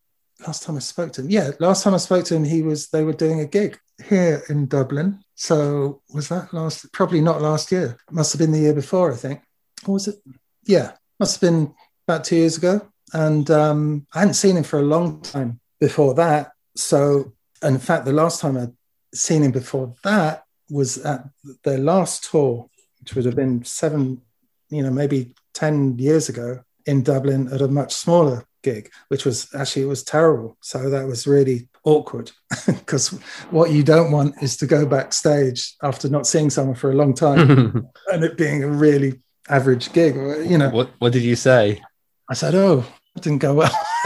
[0.46, 1.30] last time I spoke to him.
[1.30, 4.44] Yeah, last time I spoke to him, he was they were doing a gig here
[4.50, 5.20] in Dublin.
[5.36, 6.92] So was that last?
[6.94, 7.98] Probably not last year.
[8.12, 9.42] Must have been the year before, I think.
[9.86, 10.16] Or was it?
[10.64, 11.74] Yeah, must have been
[12.08, 12.88] about two years ago.
[13.14, 16.52] And um, I hadn't seen him for a long time before that.
[16.76, 18.74] So, in fact, the last time I'd
[19.14, 21.26] seen him before that was at
[21.64, 22.70] their last tour,
[23.00, 24.22] which would have been seven,
[24.70, 29.48] you know, maybe 10 years ago in Dublin at a much smaller gig, which was
[29.56, 30.58] actually, it was terrible.
[30.62, 32.32] So that was really awkward
[32.66, 33.10] because
[33.52, 37.14] what you don't want is to go backstage after not seeing someone for a long
[37.14, 40.16] time and it being a really average gig,
[40.50, 40.70] you know.
[40.70, 41.82] What What did you say?
[42.30, 42.86] I said, oh,
[43.22, 43.72] didn't go well.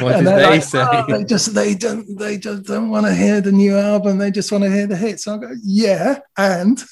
[0.00, 0.84] What And did they're like, say?
[0.84, 4.18] "Oh, they just they don't they just don't want to hear the new album.
[4.18, 5.24] They just want to hear the hits.
[5.24, 6.82] So I go, yeah, and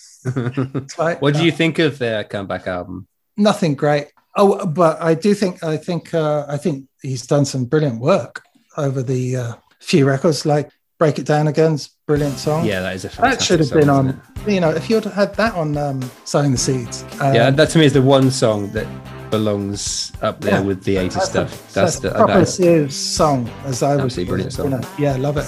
[0.98, 3.06] like what do you think of their comeback album?
[3.36, 4.08] nothing great.
[4.36, 8.42] Oh, but I do think I think uh, I think he's done some brilliant work
[8.76, 10.44] over the uh, few records.
[10.46, 12.64] Like "Break It Down Again's brilliant song.
[12.66, 14.20] Yeah, that is a that should have song, been on.
[14.46, 17.78] You know, if you'd had that on um, "Sowing the Seeds." Um, yeah, that to
[17.78, 18.86] me is the one song that
[19.30, 20.60] belongs up there Yeah.
[20.60, 21.72] with the 80s that's a- stuff.
[21.72, 24.04] That's the proper that's, serious song, as I would.
[24.06, 24.70] Absolutely brilliant you song.
[24.70, 24.80] know.
[24.98, 25.46] yeah, love it.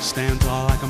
[0.00, 0.86] Stand tall like a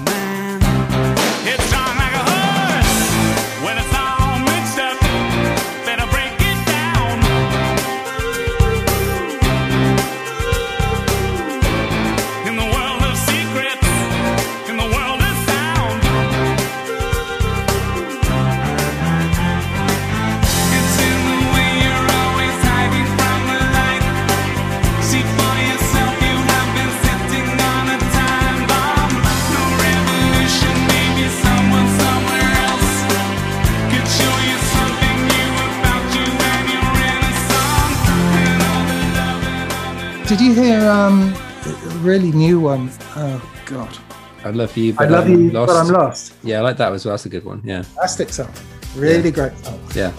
[40.34, 41.32] Did you hear um,
[41.64, 41.70] a
[42.02, 42.90] really new one?
[43.14, 43.96] Oh God,
[44.44, 44.92] I love you.
[44.94, 45.68] I But love I'm you, lost.
[45.68, 46.34] but I'm lost.
[46.42, 47.12] Yeah, I like that as well.
[47.12, 47.62] That's a good one.
[47.64, 48.50] Yeah, Fantastic song,
[48.96, 49.78] really great song.
[49.94, 50.10] yeah.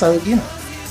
[0.00, 0.48] So you know,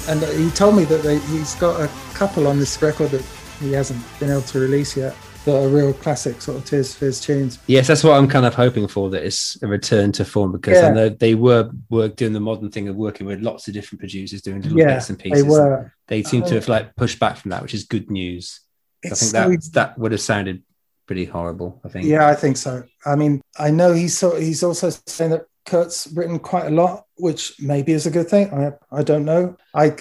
[0.08, 3.26] and he told me that they, he's got a couple on this record that
[3.60, 5.16] he hasn't been able to release yet.
[5.46, 7.58] That are real classic sort of Tears for Fears tunes.
[7.66, 9.10] Yes, that's what I'm kind of hoping for.
[9.10, 12.70] That it's a return to form because I know they were work doing the modern
[12.70, 15.44] thing of working with lots of different producers doing little Yeah, bits and pieces.
[15.44, 15.92] they were.
[16.08, 18.60] They seem to Um, have like pushed back from that, which is good news.
[19.04, 20.62] I think so- that that would have sounded
[21.08, 21.82] pretty horrible.
[21.84, 22.06] I think.
[22.06, 22.84] Yeah, I think so.
[23.04, 27.06] I mean, I know he's so, he's also saying that Curt's written quite a lot,
[27.16, 28.52] which maybe is a good thing.
[28.54, 29.56] I I don't know.
[29.74, 29.92] I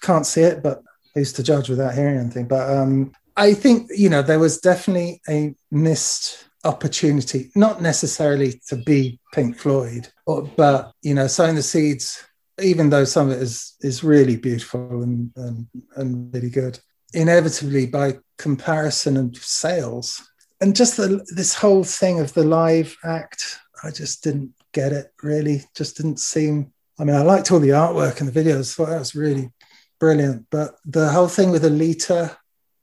[0.00, 0.82] can't see it, but
[1.14, 2.46] who's to judge without hearing anything?
[2.46, 8.76] But um, I think you know there was definitely a missed opportunity, not necessarily to
[8.76, 12.22] be Pink Floyd, or, but you know, sowing the seeds.
[12.60, 15.66] Even though some of it is is really beautiful and and,
[15.96, 16.78] and really good,
[17.14, 20.20] inevitably by comparison and sales,
[20.60, 25.12] and just the, this whole thing of the live act, I just didn't get it.
[25.22, 26.72] Really, just didn't seem.
[26.98, 29.50] I mean, I liked all the artwork and the videos; thought that was really
[29.98, 30.46] brilliant.
[30.50, 32.36] But the whole thing with Oleta,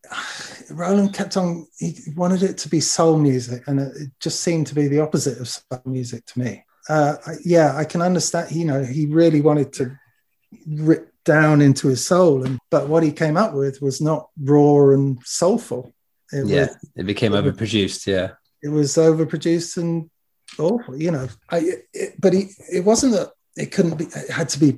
[0.70, 1.68] Roland kept on.
[1.78, 5.40] He wanted it to be soul music, and it, just seemed to be the opposite
[5.40, 6.64] of soul music to me.
[6.88, 8.52] Uh, I- yeah, I can understand.
[8.52, 9.98] You know, he really wanted to
[10.68, 14.90] rip down into his soul, and but what he came up with was not raw
[14.90, 15.94] and soulful.
[16.32, 18.08] It yeah, was it became overproduced.
[18.08, 20.10] Yeah, it was overproduced and
[20.58, 21.62] awful you know i
[21.94, 24.78] it, but he, it wasn't that it couldn't be it had to be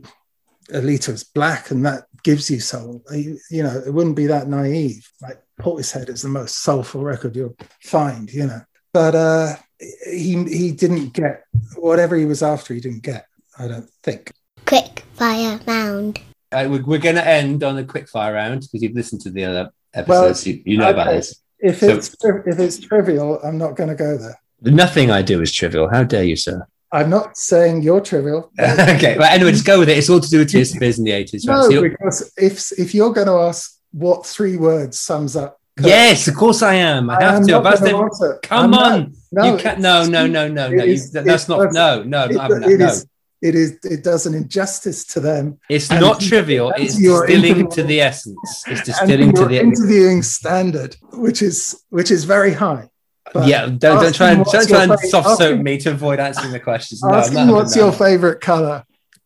[0.69, 5.09] Oleta's black and that gives you soul you, you know it wouldn't be that naive
[5.21, 8.61] like Portishead is the most soulful record you'll find you know
[8.93, 11.43] but uh he he didn't get
[11.75, 13.25] whatever he was after he didn't get
[13.57, 14.31] i don't think
[14.65, 16.19] Quick fire round.
[16.51, 19.29] uh, we're, we're going to end on a quick fire round because you've listened to
[19.31, 20.45] the other episodes.
[20.47, 21.41] you, you know about this.
[21.59, 25.21] if So- it's tri- if it's trivial i'm not going to go there Nothing I
[25.21, 25.89] do is trivial.
[25.89, 26.65] How dare you, sir?
[26.93, 29.97] i'm not saying you're trivial okay, well, anyway, just go with it.
[29.97, 31.47] It's all to do with Tears Fears in the 80s.
[31.47, 31.55] Right?
[31.55, 36.27] no So because if if you're going to ask what three words sums up yes,
[36.27, 37.09] of course I am.
[37.09, 37.51] I have I'm to.
[37.61, 38.39] not gonna answer.
[38.43, 38.91] Come I'm not.
[38.91, 39.13] on.
[39.31, 39.79] No, you can't.
[39.79, 40.83] No, no, no, no, no.
[40.83, 41.59] it You, that's not.
[41.63, 42.69] does- No, no, I'm it- not having that.
[42.71, 42.87] it No.
[42.87, 43.05] is-
[43.41, 45.57] it is it does an injustice to them.
[45.69, 46.71] It's And not trivial.
[46.77, 48.37] It's distilling to the essence.
[48.67, 52.89] It's and distilling to the interviewing standard, which is which is very high.
[53.33, 53.65] But yeah.
[53.67, 57.01] Don't, don't try and don't try and soft soap me to avoid answering the questions.
[57.03, 58.83] No, Asking what's your favorite color?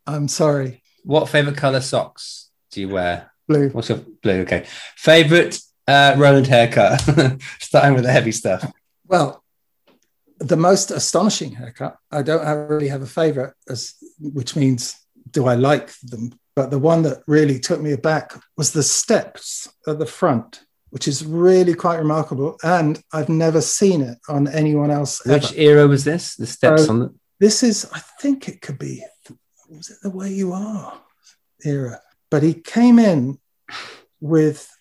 [0.08, 3.32] I'm sorry, What favorite color socks do you wear?
[3.48, 3.70] blue.
[3.70, 4.42] What's your blue?
[4.42, 4.66] Okay.
[4.96, 7.02] Favorite uh, Roland haircut.
[7.60, 8.72] Starting with the heavy stuff.
[9.08, 9.44] Well,
[10.40, 11.98] the most astonishing haircut.
[12.12, 14.96] I don't really have a favorite, as which means
[15.32, 16.38] do I like them?
[16.56, 20.65] But the one that really took me aback was the steps at the front,
[20.96, 22.56] which is really quite remarkable.
[22.64, 25.22] And I've never seen it on anyone else.
[25.26, 25.60] Which ever.
[25.60, 26.38] era was this?
[26.38, 27.14] The steps on the.
[27.38, 29.04] This is, I think it could be,
[29.70, 30.98] was it the way you are
[31.66, 32.00] era?
[32.32, 33.40] But he came in
[34.22, 34.72] with,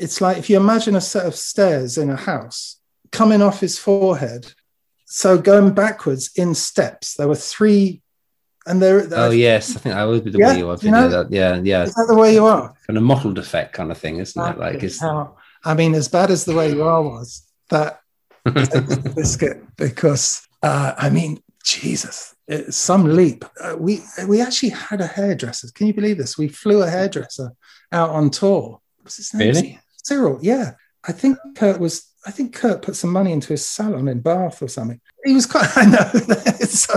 [0.00, 2.80] it's like if you imagine a set of stairs in a house
[3.12, 4.52] coming off his forehead.
[5.04, 8.02] So going backwards in steps, there were three,
[8.70, 9.06] and there.
[9.12, 10.78] Oh yes, I think I would be the Yeah, way you are.
[10.80, 11.08] you know?
[11.08, 11.30] that.
[11.30, 11.82] Yeah, yeah.
[11.84, 12.74] Is that the way you are?
[12.86, 14.58] Kind of mottled effect kind of thing, isn't it?
[14.58, 17.28] Like it's How- I mean, as bad as the way you are was
[17.68, 18.00] that
[19.14, 23.44] biscuit because uh, I mean, Jesus, it's some leap.
[23.60, 25.68] Uh, we we actually had a hairdresser.
[25.74, 26.38] Can you believe this?
[26.38, 27.52] We flew a hairdresser
[27.92, 28.80] out on tour.
[29.02, 29.48] What's his name?
[29.54, 29.78] Really?
[30.04, 30.38] Cyril.
[30.42, 30.72] Yeah,
[31.04, 32.06] I think Curt was.
[32.26, 35.00] I think Curt put some money into his salon in Bath or something.
[35.24, 35.68] He was quite.
[35.76, 36.94] I know it's so.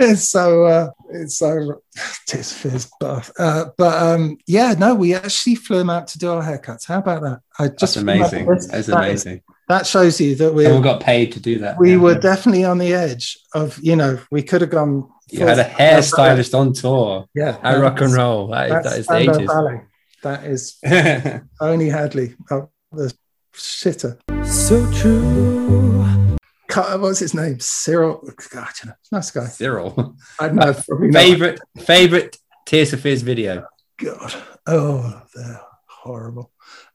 [0.00, 0.64] It's so.
[0.64, 1.80] Uh, it's so.
[2.26, 3.30] For Fears Bath.
[3.38, 6.86] Uh, but um, yeah, no, we actually flew him out to do our haircuts.
[6.86, 7.40] How about that?
[7.58, 8.46] I that's amazing.
[8.46, 9.42] That's That is- amazing.
[9.68, 11.78] that shows you that we all got paid to do that.
[11.78, 11.96] we Yeah.
[11.98, 15.64] were definitely on the edge of you know we could have gone You had a
[15.64, 17.26] hairstylist on tour.
[17.34, 18.48] Yeah, At rock and roll.
[18.48, 19.46] That is, that That's the 80s.
[19.46, 19.80] Ballet.
[20.22, 20.78] That is
[21.60, 23.12] Tony Hadley, oh, the
[23.54, 24.18] shitter.
[24.46, 26.38] So true.
[26.74, 27.60] What's his name?
[27.60, 28.22] Cyril.
[28.50, 29.46] God, you know, nice guy.
[29.46, 30.16] Cyril.
[30.40, 30.74] I know.
[30.88, 31.12] not.
[31.12, 33.66] favorite favorite Tears for Fears video.
[33.98, 34.34] God.
[34.66, 36.50] Oh, they're horrible.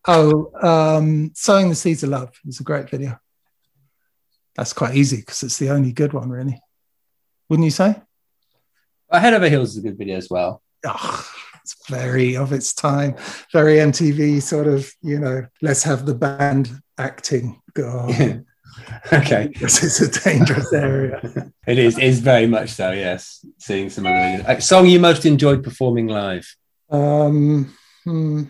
[0.08, 3.20] Oh, um, Sowing the Seeds of Love is a great video.
[4.56, 6.60] That's quite easy because it's the only good one, really.
[7.50, 8.02] Wouldn't you say?
[9.12, 10.62] Head Over Heels is a good video as well.
[10.86, 11.30] Oh,
[11.68, 13.16] it's very of its time,
[13.52, 17.62] very MTV sort of, you know, let's have the band acting.
[17.74, 18.44] go God,
[19.14, 19.52] okay.
[19.62, 21.22] is a dangerous area.
[21.68, 21.98] It is.
[21.98, 22.94] It's very much so.
[22.94, 23.46] Yes.
[23.58, 26.48] Seeing some other song you most enjoyed performing live.
[26.90, 27.76] Um,
[28.06, 28.44] hmm,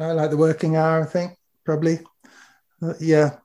[0.00, 1.36] I like the working hour, I think,
[1.66, 2.00] probably.
[2.82, 3.36] Uh, yeah,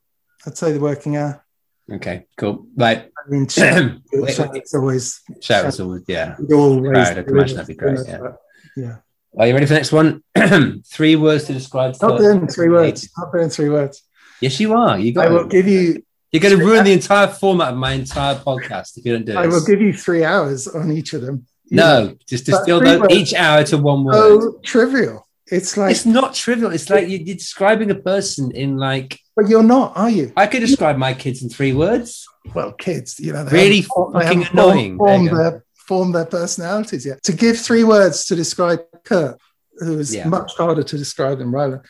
[0.46, 1.44] I'd say the working hour.
[1.92, 2.28] Okay.
[2.38, 2.68] Cool.
[2.78, 3.12] Right.
[3.18, 4.00] I mean, shout,
[4.30, 6.00] shout, it's always Shout us all.
[6.08, 6.38] Yeah.
[6.52, 8.00] always Crowd, I can imagine that'd be great.
[8.08, 8.20] Yeah.
[8.20, 8.38] but,
[8.78, 8.96] yeah.
[9.38, 10.24] Are you ready for the next one?
[10.86, 11.96] three words to describe.
[11.96, 13.10] Stop Curt doing three words.
[13.18, 14.04] Not doing three words.
[14.42, 14.98] Yes, you are.
[14.98, 15.26] You got.
[15.26, 15.52] I will it.
[15.52, 16.04] give you.
[16.32, 19.32] You're going to ruin the entire format of my entire podcast if you don't do
[19.34, 19.38] it.
[19.38, 21.46] I will give you three hours on each of them.
[21.70, 24.42] No, just distill those, each hour to one word.
[24.42, 25.28] So trivial.
[25.50, 26.72] It's like, it's not trivial.
[26.72, 29.20] It's like you- you're describing a person in like.
[29.36, 30.34] but you're not, are you?
[30.36, 32.28] I could describe my kids in three words.
[32.54, 35.26] Well, kids, you know, Really form- fucking form- annoying.
[35.28, 37.24] Their, formed their personalities yet.
[37.24, 39.38] To give three words to describe Curt,
[39.80, 40.28] who is Yeah.
[40.28, 41.82] much harder to describe than Roland.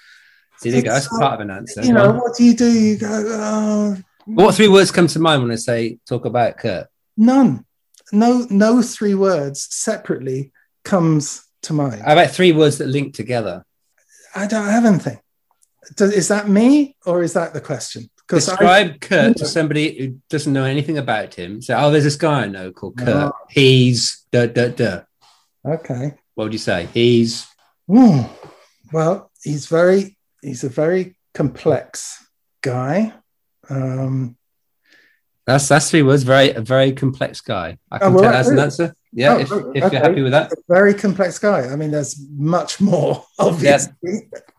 [0.59, 0.91] So there you go.
[0.91, 1.83] That's part of an answer.
[1.83, 2.71] You know, what do you do?
[2.71, 6.87] You go, oh, What three words come to mind when I say talk about Curt?
[7.15, 7.63] none.
[8.13, 10.53] No, no three words separately
[10.85, 12.01] comes to mind.
[12.01, 13.65] How about three words that link together?
[14.33, 15.19] I don't have anything.
[15.95, 18.09] Does, is that me or is that the question?
[18.27, 21.61] Describe Curt to somebody who doesn't know anything about him.
[21.61, 23.07] Say, oh, there's this guy I know called Curt.
[23.07, 23.31] No.
[23.49, 25.01] He's da da da.
[25.65, 26.13] okay.
[26.35, 26.87] What would you say?
[26.93, 27.47] He's
[27.87, 28.23] Hmm.
[28.91, 32.25] Well, he's very he's a very complex
[32.61, 33.13] guy.
[33.69, 34.36] Um,
[35.47, 36.21] that's that's three words.
[36.23, 37.77] Very a very complex guy.
[37.89, 38.95] I can Oh, well, take that as an that's- answer.
[39.13, 39.95] Yeah, oh, if, oh, if okay.
[39.95, 41.69] you're happy with that, very complex guy.
[41.71, 43.93] I mean, there's much more obviously.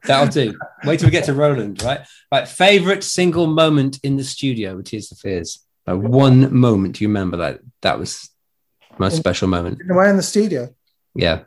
[0.04, 0.58] that'll do.
[0.84, 1.80] Wait till we get to Roland.
[1.84, 2.00] Right,
[2.32, 2.48] right.
[2.48, 5.64] Favorite single moment in the studio with Tears for Fears.
[5.86, 7.00] Like one moment.
[7.00, 7.60] You remember that?
[7.82, 8.30] That was
[8.98, 9.80] most In- special moment.
[9.80, 10.74] In the way in the studio.
[11.14, 11.42] Yeah.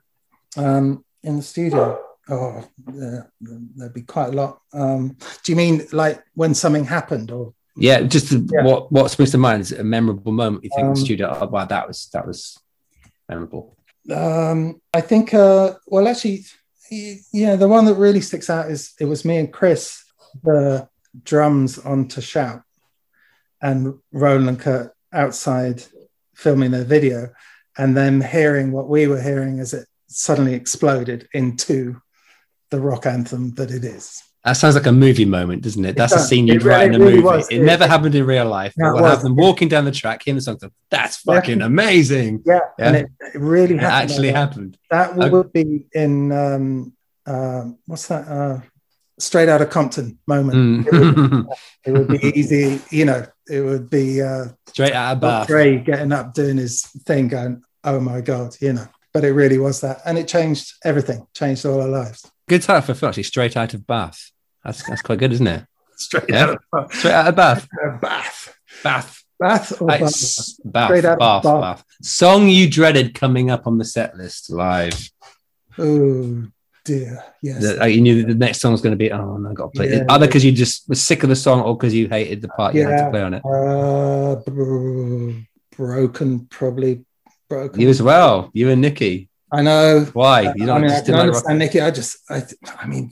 [0.55, 1.99] Um, in the studio.
[2.30, 2.63] Oh,
[2.93, 4.61] yeah, there'd be quite a lot.
[4.72, 8.64] Um, do you mean like when something happened, or Yeah, just Yeah.
[8.64, 10.64] what what springs to mind is a memorable moment.
[10.64, 11.38] You think in Um, studio?
[11.39, 12.57] Oh, wow, that was that was
[13.30, 13.77] memorable.
[14.10, 16.43] Um, I think, uh, well, actually,
[17.31, 20.03] yeah, the one that really sticks out is it was me and Chris,
[20.43, 20.89] the
[21.23, 22.64] drums on To Shout,
[23.61, 25.84] and Roland and Curt outside
[26.35, 27.30] filming their video,
[27.77, 32.02] and then hearing what we were hearing as it suddenly exploded into
[32.69, 34.22] the rock anthem that it is.
[34.43, 35.95] That sounds like a movie moment, doesn't it?
[35.95, 37.19] That's a scene you'd really- write in a movie.
[37.22, 37.47] was.
[37.51, 38.73] It It- never happened in real life.
[38.76, 39.18] No, it what was.
[39.18, 40.57] happened walking down the track, hearing the song,
[40.89, 42.41] that's fucking amazing.
[42.45, 42.85] Yeah, Yeah.
[42.88, 44.11] and it, it really It happened.
[44.11, 44.39] actually like that.
[44.39, 44.77] happened.
[44.89, 45.30] That Okay.
[45.30, 46.93] would be in um,
[47.27, 48.27] um, what's that?
[48.27, 48.59] Uh,
[49.19, 50.88] Straight out of Compton moment.
[50.88, 51.45] It, would, Mm.
[51.85, 53.23] it would be easy, you know.
[53.47, 55.45] It would be uh, Straight out of Bath.
[55.47, 58.88] Dre getting up doing his thing, going, "Oh my god," you know.
[59.13, 61.27] But it really was that, and it changed everything.
[61.35, 62.26] Changed all our lives.
[62.52, 63.23] Good title for a film, actually.
[63.23, 64.30] Straight out of Bath.
[64.61, 65.65] That's that's quite good, isn't it?
[65.95, 66.44] Straight Yeah.
[66.48, 67.65] out of Straight out of Bath.
[68.02, 68.57] Bath.
[68.84, 69.23] Bath.
[69.40, 69.80] Bath Bath?
[69.80, 70.10] Bath.
[70.11, 71.44] Straight out of Bath.
[71.44, 71.61] Bath.
[71.61, 71.86] Bath.
[72.02, 75.10] Song you dreaded coming up on the set list live.
[75.78, 76.44] Oh
[76.84, 77.61] dear, yes.
[77.64, 79.56] That, like, you knew that the next song was going to be, oh, no, I've
[79.56, 79.98] got to play it.
[79.99, 80.06] Yeah.
[80.10, 82.76] Either because you just were sick of the song or because you hated the part
[82.76, 83.44] you had to play on it.
[83.45, 84.36] Uh,
[85.78, 87.06] broken, probably
[87.48, 87.80] broken.
[87.80, 88.49] You as well.
[88.52, 89.30] You and Nicky.
[89.52, 90.06] I know.
[90.14, 90.53] Why?
[90.56, 91.82] You don't mean, I can understand Nicky.
[91.82, 92.44] I just, I,
[92.80, 93.11] I mean,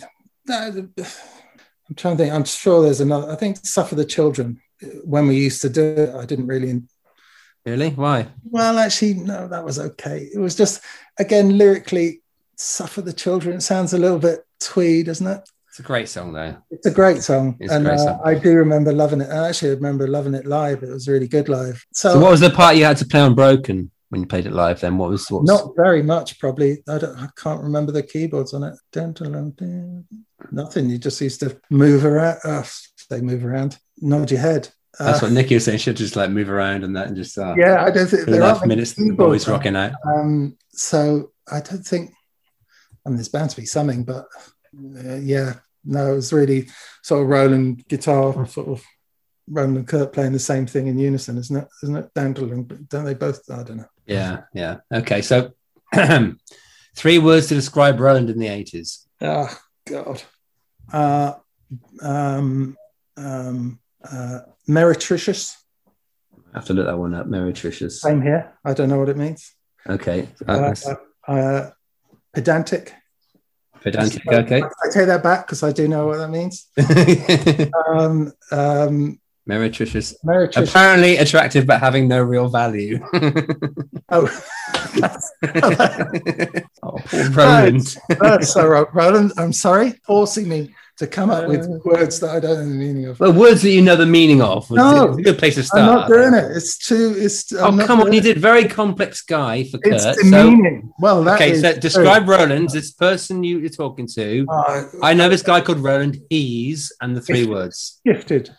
[0.49, 0.93] I'm
[1.95, 2.33] trying to think.
[2.33, 3.31] I'm sure there's another.
[3.31, 4.61] I think "Suffer the Children."
[5.03, 6.81] When we used to do it, I didn't really.
[7.65, 7.89] Really?
[7.89, 8.27] Why?
[8.49, 10.29] Well, actually, no, that was okay.
[10.33, 10.81] It was just,
[11.17, 12.21] again, lyrically,
[12.55, 15.49] "Suffer the Children." It sounds a little bit twee, doesn't it?
[15.67, 16.55] It's a great song, though.
[16.71, 18.17] It's a great song, It's and great uh.
[18.23, 19.29] I do remember loving it.
[19.29, 20.83] I actually remember loving it live.
[20.83, 21.85] It was really good live.
[21.93, 24.45] So, So, what was the part you had to play on Broken when you played
[24.45, 24.79] it live?
[24.81, 25.41] Then what was what?
[25.43, 26.83] Was, not very much, probably.
[26.87, 27.17] I don't.
[27.17, 28.75] I can't remember the keyboards on it.
[28.91, 30.05] Dun, dun, dun.
[30.51, 30.89] Nothing.
[30.89, 32.37] You just used to move around.
[32.43, 33.77] Uh, say move around.
[34.01, 34.69] Nod your head.
[34.97, 35.77] That's Uh, what Nicky was saying.
[35.77, 38.43] She'd just like move around and that, and just uh, Yeah, I don't think there
[38.43, 38.93] are minutes.
[38.93, 39.93] The boys rocking out.
[40.05, 42.11] Um, so I don't think.
[43.05, 44.25] I mean, there's bound to be something, but
[45.05, 45.55] uh, yeah,
[45.85, 46.69] no, it was really
[47.01, 48.83] sort of Roland guitar, sort of
[49.47, 51.67] Roland and Curt playing the same thing in unison, isn't it?
[51.83, 52.09] Isn't it?
[52.15, 53.49] To don't they both?
[53.49, 53.85] I don't know.
[54.09, 54.77] Yeah, yeah.
[54.91, 55.53] Okay, so
[56.95, 59.07] three words to describe Roland in the eighties.
[59.21, 59.55] Oh
[59.87, 60.23] God.
[60.91, 61.33] Uh,
[62.01, 62.75] um,
[63.15, 65.55] um, uh, meretricious.
[66.35, 67.27] I have to look that one up.
[67.27, 67.99] Meretricious.
[67.99, 68.57] Same here.
[68.65, 69.53] I don't know what it means.
[69.87, 70.27] Okay.
[70.47, 70.95] Uh, Uh,
[71.27, 71.69] uh, uh,
[72.33, 72.93] pedantic.
[73.81, 74.27] pedantic.
[74.27, 74.63] Okay.
[74.63, 76.67] I take that back because I do know what that means.
[77.87, 79.18] um, um,
[79.49, 80.15] Meretricious.
[80.23, 80.69] meretricious.
[80.69, 82.99] Apparently attractive, but having no real value.
[84.11, 84.27] Oh,
[86.83, 87.95] oh, poor Roland.
[88.19, 88.87] That's so wrong.
[88.93, 92.75] Roland, I'm sorry, forcing me to come up with words that I don't know the
[92.75, 93.19] meaning of.
[93.19, 94.69] Well, words that you know the meaning of.
[94.69, 95.81] was- No, it's a good place to start.
[95.83, 96.57] I'm not doing it.
[96.57, 97.13] It's too.
[97.17, 97.53] It's.
[97.53, 98.11] Oh, I'm not come on.
[98.11, 99.93] You did very complex guy for Curt.
[99.93, 100.91] It's so- demeaning.
[100.99, 101.79] well, that okay, so true.
[101.81, 104.45] describe Roland, this person you, you're talking to.
[104.49, 106.17] Uh, I know this guy called Roland.
[106.29, 108.01] He's and the three words.
[108.05, 108.49] Gifted,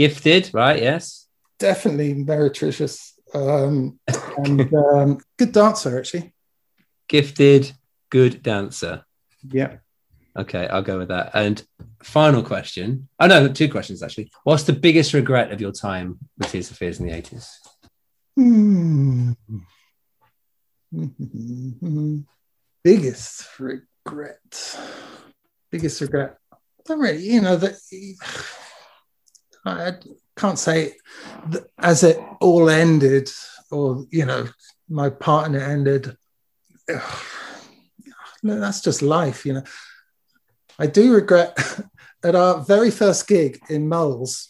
[0.00, 0.80] Gifted, right?
[0.80, 1.26] Yes.
[1.58, 4.00] definitely meretricious, um,
[4.38, 6.32] and um, good dancer actually.
[7.06, 7.72] Gifted,
[8.08, 9.04] good dancer.
[9.46, 9.76] Yeah.
[10.34, 11.32] Okay, I'll go with that.
[11.34, 11.62] And
[12.02, 13.08] final question.
[13.18, 14.30] Oh no, two questions actually.
[14.44, 17.60] What's the biggest regret of your time with Tears for Fears in the eighties?
[18.38, 19.34] Mm-hmm.
[22.82, 24.78] Biggest regret.
[25.70, 26.38] Biggest regret.
[26.88, 27.74] Not really, you know, that
[29.64, 29.94] I
[30.36, 30.94] can't say
[31.78, 33.30] as it all ended,
[33.70, 34.46] or you know,
[34.88, 36.16] my partner ended.
[38.42, 39.64] No, that's just life, you know.
[40.78, 41.58] I do regret
[42.24, 44.48] at our very first gig in Moles,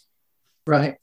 [0.65, 0.95] right?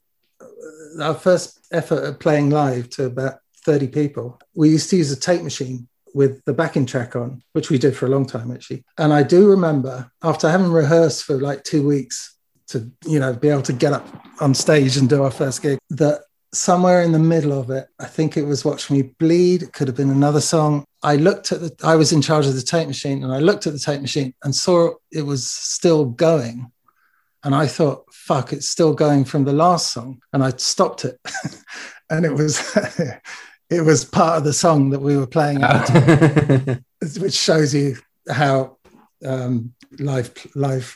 [0.99, 5.19] Our first effort at playing live to about 30 people, we used to use a
[5.19, 8.83] tape machine with the backing track on, which we did for a long time actually.
[8.97, 12.38] And I do remember after having rehearsed for like two weeks
[12.69, 14.07] to, you know, be able to get up
[14.41, 16.21] on stage and do our first gig, that
[16.53, 19.87] somewhere in the middle of it, I think it was Watch Me Bleed, it could
[19.87, 20.85] have been another song.
[21.03, 23.67] I looked at the, I was in charge of the tape machine and I looked
[23.67, 26.71] at the tape machine and saw it was still going.
[27.43, 30.21] And I thought, fuck, it's still going from the last song.
[30.33, 31.17] And I stopped it.
[32.09, 32.77] and it was,
[33.69, 35.89] it was part of the song that we were playing, out,
[37.19, 37.95] which shows you
[38.29, 38.77] how
[39.25, 40.95] um, live, live,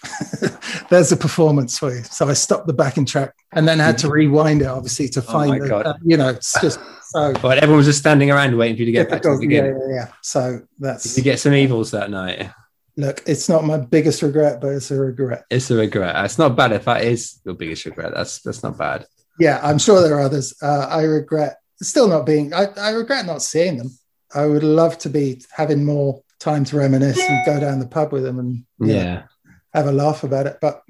[0.90, 2.04] there's a performance for you.
[2.04, 5.24] So I stopped the backing track and then had to rewind it, obviously, to Oh
[5.24, 5.86] find, the, God.
[5.86, 6.80] uh, you know, it's just
[7.10, 9.48] so But everyone was just standing around waiting for you to get back to the.
[9.48, 10.08] Yeah, yeah, yeah.
[10.22, 12.50] So that's, Did you get some evils that night?
[12.96, 15.46] look, it's not my biggest regret, but it's a regret.
[15.50, 16.24] It's a regret.
[16.26, 18.14] It's not bad if that is your biggest regret.
[18.14, 19.08] That's that's not bad.
[19.40, 20.54] Yeah, I'm sure there are others.
[20.62, 23.90] Uh, I regret still not being, I, I regret not seeing them.
[24.34, 28.12] I would love to be having more time to reminisce and go down the pub
[28.12, 29.24] with them and you know, Yeah.
[29.74, 30.84] have a laugh about it, but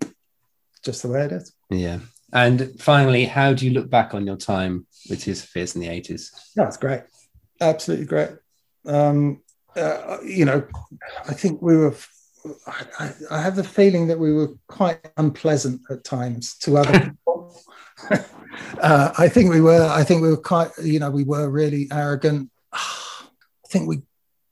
[0.84, 1.54] just the way it is.
[1.70, 2.00] Yeah.
[2.34, 5.82] And finally, how do you look back on your time with Tears for Fears in
[5.82, 6.32] the eighties?
[6.56, 7.02] That's great.
[7.62, 8.30] Absolutely great.
[8.86, 9.42] Um,
[9.76, 10.66] uh, you know,
[11.30, 11.96] I think we were,
[12.68, 17.00] I, I- I have the feeling that we were quite unpleasant at times to other
[17.26, 17.62] people.
[18.82, 21.88] uh, I think we were, I think we were quite, you know, we were really
[21.92, 22.50] arrogant.
[22.74, 24.02] I think we,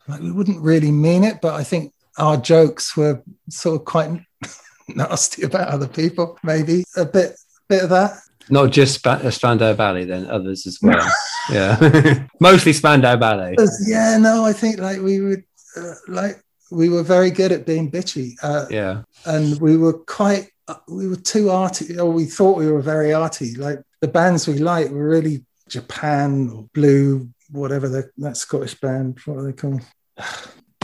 [0.07, 4.21] like, we wouldn't really mean it, but I think our jokes were sort of quite
[4.87, 7.35] nasty about other people, maybe a bit,
[7.69, 8.17] bit of that.
[8.49, 11.07] Not just Sp- uh, Spandau Ballet, then others as well.
[11.51, 12.25] yeah.
[12.39, 13.55] Mostly Spandau Ballet.
[13.87, 15.43] Yeah, no, I think like we would
[15.77, 19.03] uh, like we were very good at being bitchy, uh, Yeah.
[19.25, 23.13] and we were quite uh, we were too arty, or we thought we were very
[23.13, 23.55] arty.
[23.55, 29.19] Like the bands we liked were really Japan or Blue, whatever the, that Scottish band.
[29.25, 29.81] What are they called?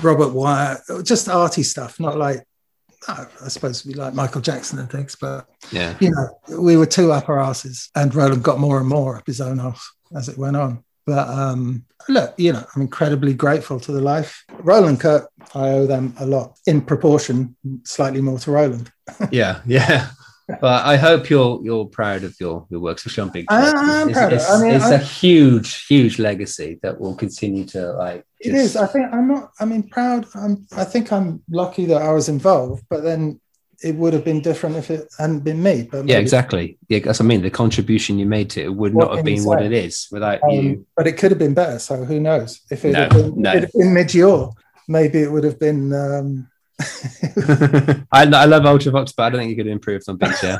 [0.02, 2.44] Robert Wyatt, just arty stuff, not like.
[3.10, 5.96] I suppose we like Michael Jackson and things, but Yeah.
[6.02, 9.40] you know, we were two upper asses, and Roland got more and more up his
[9.40, 10.84] own ass as it went on.
[11.06, 14.44] But um, look, you know, I'm incredibly grateful to the life.
[14.60, 15.26] Roland Curt,
[15.56, 18.92] I owe them a lot in proportion, slightly more to Roland.
[19.32, 19.62] Yeah.
[19.66, 20.10] Yeah.
[20.48, 23.46] But I hope you're you're proud of your your works for Sean Big.
[23.50, 24.34] I- I'm it's, proud.
[24.34, 28.26] It's, I mean, it's I- a huge, huge legacy that will continue to like.
[28.40, 28.78] It is.
[28.78, 29.52] I think I'm not.
[29.60, 30.26] I mean, proud.
[30.36, 30.66] I'm.
[30.76, 32.86] I think I'm lucky that I was involved.
[32.90, 33.42] But then
[33.84, 35.88] it would have been different if it hadn't been me.
[35.92, 36.78] But Yeah, exactly.
[36.88, 37.42] Yeah, that's what I mean.
[37.42, 40.42] The contribution you made to it would What not have been what it is without
[40.44, 40.86] Um, you.
[40.96, 41.78] But it could have been better.
[41.78, 42.62] So who knows?
[42.72, 43.52] If it No, had been, no.
[43.52, 44.52] it had been Midge Ure,
[44.88, 45.94] maybe it would have been.
[45.94, 46.48] Um,
[48.12, 50.20] I, I love Ultravox, but I don't think you could have improved on.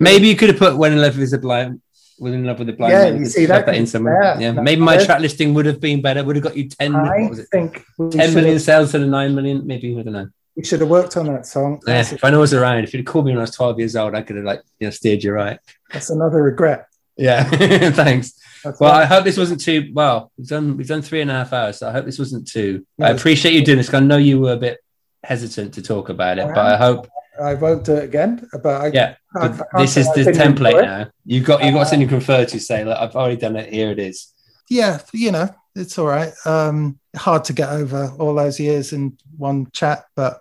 [0.00, 1.80] Maybe you could have put "When in Love with a Blind."
[2.18, 4.22] When in love with the blind Yeah, man, you see, that that in somewhere.
[4.22, 6.22] yeah, Yeah, maybe my track listing would have been better.
[6.22, 6.94] Would have got you ten.
[6.94, 7.48] I what was it?
[7.50, 9.66] think Ten million sales to the nine million.
[9.66, 10.28] Maybe I don't know.
[10.54, 11.80] We should have worked on that song.
[11.86, 13.42] Yeah, That's, if I know I was around, if you'd have called me when I
[13.42, 15.58] was twelve years old, I could have like you know steered you right.
[15.92, 16.86] that's another regret.
[17.16, 17.42] Yeah,
[17.90, 18.34] thanks.
[18.62, 19.90] That's well, I hope this wasn't too.
[19.92, 22.46] Well, we've done we've done three and a half hours, so I hope this wasn't
[22.46, 22.86] too.
[22.96, 23.92] No, I appreciate you doing this.
[23.92, 24.78] I know you were a bit
[25.24, 27.08] hesitant to talk about it, but I hope.
[27.42, 28.48] I won't do it again.
[28.62, 31.10] But I, Yeah, I- but I this is the template now.
[31.24, 32.60] You've got you've got something to refer to.
[32.60, 33.72] Say, look, I've already done it.
[33.72, 34.32] Here it is.
[34.70, 36.32] yeah, you know, it's all right.
[36.46, 40.40] Um, hard to get over all those years in one chat, but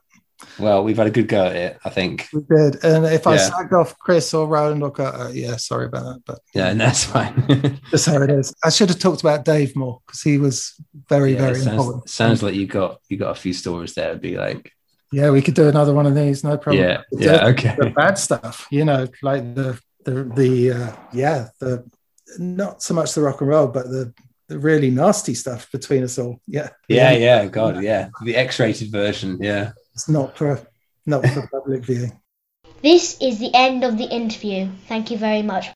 [0.59, 1.79] Well, we've had a good go at it.
[1.83, 2.27] I think.
[2.33, 2.83] we did.
[2.83, 3.49] And if I Yeah.
[3.77, 7.79] off Chris or Roland, look, uh, yeah, sorry about that, but Yeah, and that's fine.
[7.91, 8.53] just how it is.
[8.63, 10.73] I should have talked about Dave more because he was
[11.09, 12.09] very, Yeah, very sounds, important.
[12.09, 14.09] sounds like you got you got a few stories there.
[14.09, 14.71] It'd be like,
[15.11, 16.83] Yeah, we could do another one of these, no problem.
[16.83, 17.75] Yeah, The- yeah, okay.
[17.79, 21.83] The bad stuff, you know, like the the the uh, yeah, the
[22.39, 24.13] not so much the rock and roll, but the
[24.49, 26.39] the really nasty stuff between us all.
[26.47, 29.37] Yeah, yeah, yeah, God, yeah, the X-rated version.
[29.41, 29.71] Yeah.
[29.93, 30.61] It's not for
[31.05, 32.19] not for public viewing.
[32.81, 34.69] This is the end of the interview.
[34.87, 35.67] Thank you very much.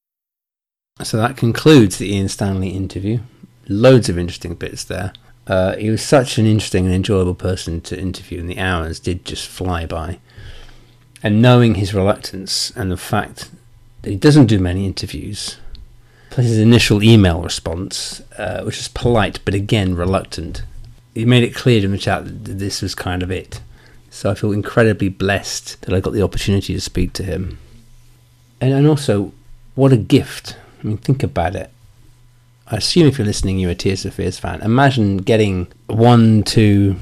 [1.04, 3.20] So that concludes the Ian Stanley interview.
[3.68, 5.14] Loads of interesting bits there.
[5.46, 9.24] Uh, he was such an interesting and enjoyable person to interview, and the hours did
[9.24, 10.20] just fly by.
[11.24, 13.50] And knowing his reluctance and the fact
[14.02, 15.58] that he doesn't do many interviews,
[16.30, 20.64] plus his initial email response, uh, which was polite but again reluctant,
[21.14, 23.62] he made it clear in the chat that this was kind of it.
[24.18, 27.60] So I feel incredibly blessed that I got the opportunity to speak to him.
[28.60, 29.32] And, and also,
[29.76, 30.58] what a gift.
[30.82, 31.70] I mean, think about it.
[32.66, 34.64] I assume if you're listening, you're a Tears for Fears fan.
[34.64, 36.96] Imagine getting one to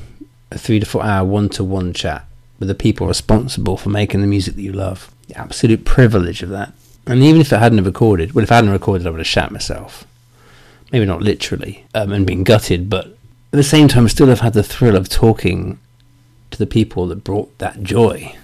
[0.52, 2.28] a three to four hour one to one chat
[2.60, 5.10] with the people responsible for making the music that you love.
[5.30, 6.74] The absolute privilege of that.
[7.08, 9.52] And even if I hadn't recorded, well, if I hadn't recorded, I would have shat
[9.52, 10.06] myself.
[10.92, 13.16] Maybe not literally um, and been gutted, but at
[13.52, 15.80] the same time, I still have had the thrill of talking
[16.52, 18.36] to the people that brought that joy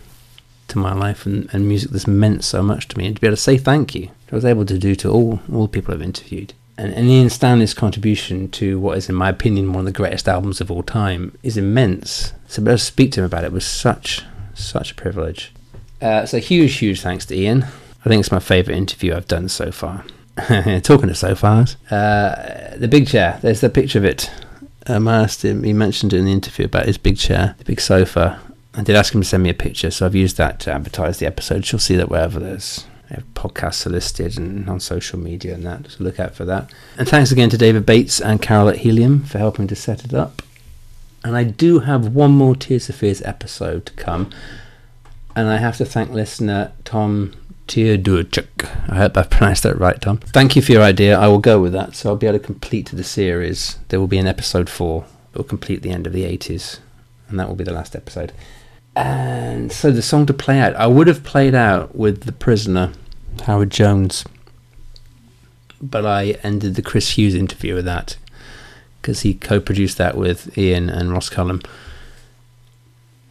[0.72, 3.28] to my life and, and music that's meant so much to me and to be
[3.28, 4.10] able to say thank you.
[4.32, 6.54] I was able to do to all all people I've interviewed.
[6.78, 10.28] And, and Ian Stanley's contribution to what is in my opinion one of the greatest
[10.28, 12.34] albums of all time is immense.
[12.48, 14.24] So to to speak to him about it was such
[14.54, 15.52] such a privilege.
[16.02, 17.64] Uh, so huge huge thanks to Ian.
[18.04, 20.06] I think it's my favourite interview I've done so far.
[20.82, 24.32] Talking of so fars uh, the big chair there's the picture of it
[24.88, 27.82] um, I asked him, he mentioned in the interview about his big chair, the big
[27.82, 28.40] sofa.
[28.74, 31.20] I did ask him to send me a picture, so I've used that to advertise
[31.20, 31.70] the episode.
[31.72, 32.86] You'll see that wherever there's
[33.34, 36.72] podcasts are listed and on social media and that, so look out for that.
[36.98, 40.14] And thanks again to David Bates and Carol at Helium for helping to set it
[40.14, 40.42] up.
[41.24, 44.32] And I do have one more Tears for Fears episode to come,
[45.36, 47.34] and I have to thank listener Tom
[48.90, 50.18] I hope I've pronounced that right, Tom.
[50.18, 51.18] Thank you for your idea.
[51.18, 51.96] I will go with that.
[51.96, 53.78] So I'll be able to complete the series.
[53.90, 56.80] There will be an episode four It will complete the end of the 80s,
[57.30, 58.34] and that will be the last episode.
[58.96, 62.92] And so the song to play out, I would have played out with The Prisoner,
[63.46, 64.26] Howard Jones,
[65.82, 68.18] but I ended the Chris Hughes interview with that
[69.02, 71.62] because he co produced that with Ian and Ross Cullum.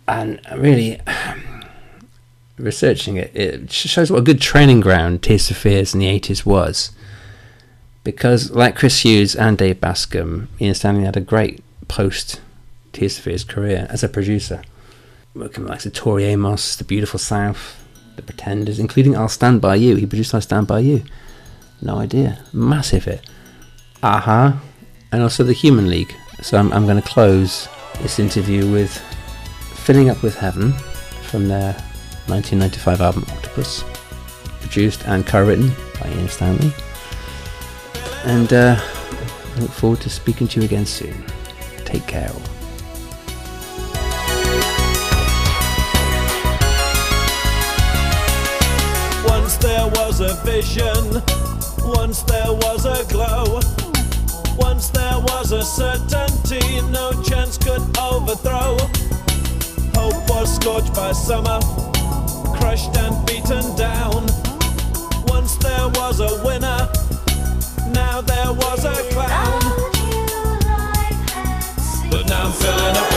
[0.08, 1.00] And really,
[2.60, 6.44] researching it, it shows what a good training ground Tears for Fears in the 80s
[6.44, 6.90] was.
[8.02, 12.40] Because, like Chris Hughes and Dave Bascombe, Ian Stanley had a great post
[12.92, 14.62] Tears for Fears career as a producer.
[15.34, 17.84] Working with like the Tori Amos, The Beautiful South,
[18.16, 19.96] The Pretenders, including I'll Stand By You.
[19.96, 21.04] He produced I'll Stand By You.
[21.82, 22.44] No idea.
[22.52, 23.28] Massive hit.
[24.02, 24.60] Aha.
[25.12, 26.14] And also The Human League.
[26.42, 27.68] So I'm, I'm going to close
[28.00, 28.98] this interview with
[29.84, 30.72] Filling Up with Heaven
[31.22, 31.74] from their
[32.30, 33.84] 1995 album Octopus,
[34.60, 36.72] produced and co-written by Ian Stanley.
[38.24, 41.24] And uh, I look forward to speaking to you again soon.
[41.84, 42.30] Take care.
[42.30, 42.40] all.
[49.26, 51.22] Once there was a vision,
[51.96, 53.60] once there was a glow,
[54.56, 58.76] once there was a certainty no chance could overthrow.
[59.94, 61.58] Hope was scorched by summer,
[62.60, 64.26] crushed and beaten down.
[65.26, 66.88] Once there was a winner,
[67.92, 69.60] now there was a clown.
[72.10, 73.09] But now I'm filling up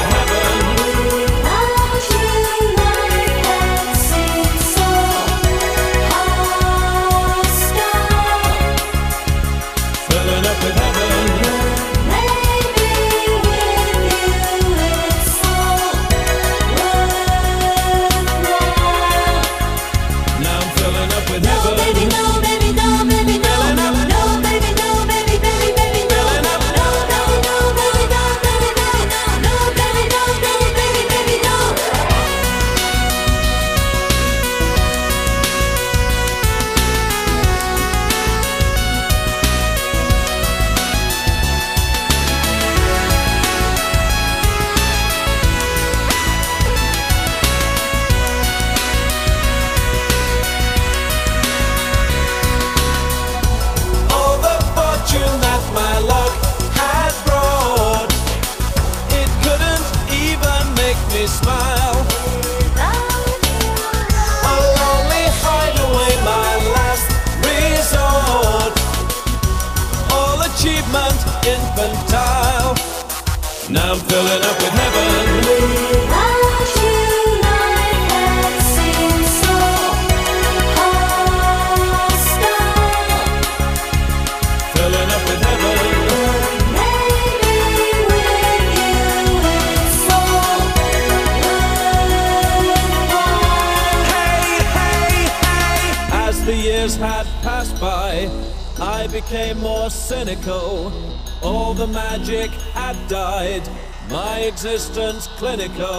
[105.43, 105.92] clinical.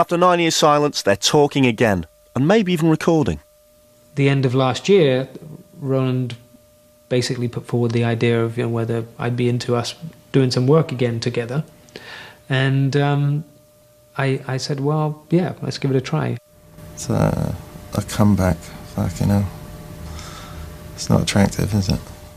[0.00, 3.40] Still, after nine years' silence, they're talking again, and maybe even recording.
[4.14, 5.28] the end of last year,
[5.78, 6.36] Roland
[7.10, 9.94] basically put forward the idea of you know, whether I'd be into us
[10.32, 11.64] doing some work again together,
[12.48, 13.44] and um,
[14.16, 16.38] I, I said, well, yeah, let's give it a try.
[16.94, 17.54] It's uh,
[17.92, 18.56] a comeback.
[18.96, 19.50] Fucking hell.
[20.94, 22.00] It's not attractive, is it?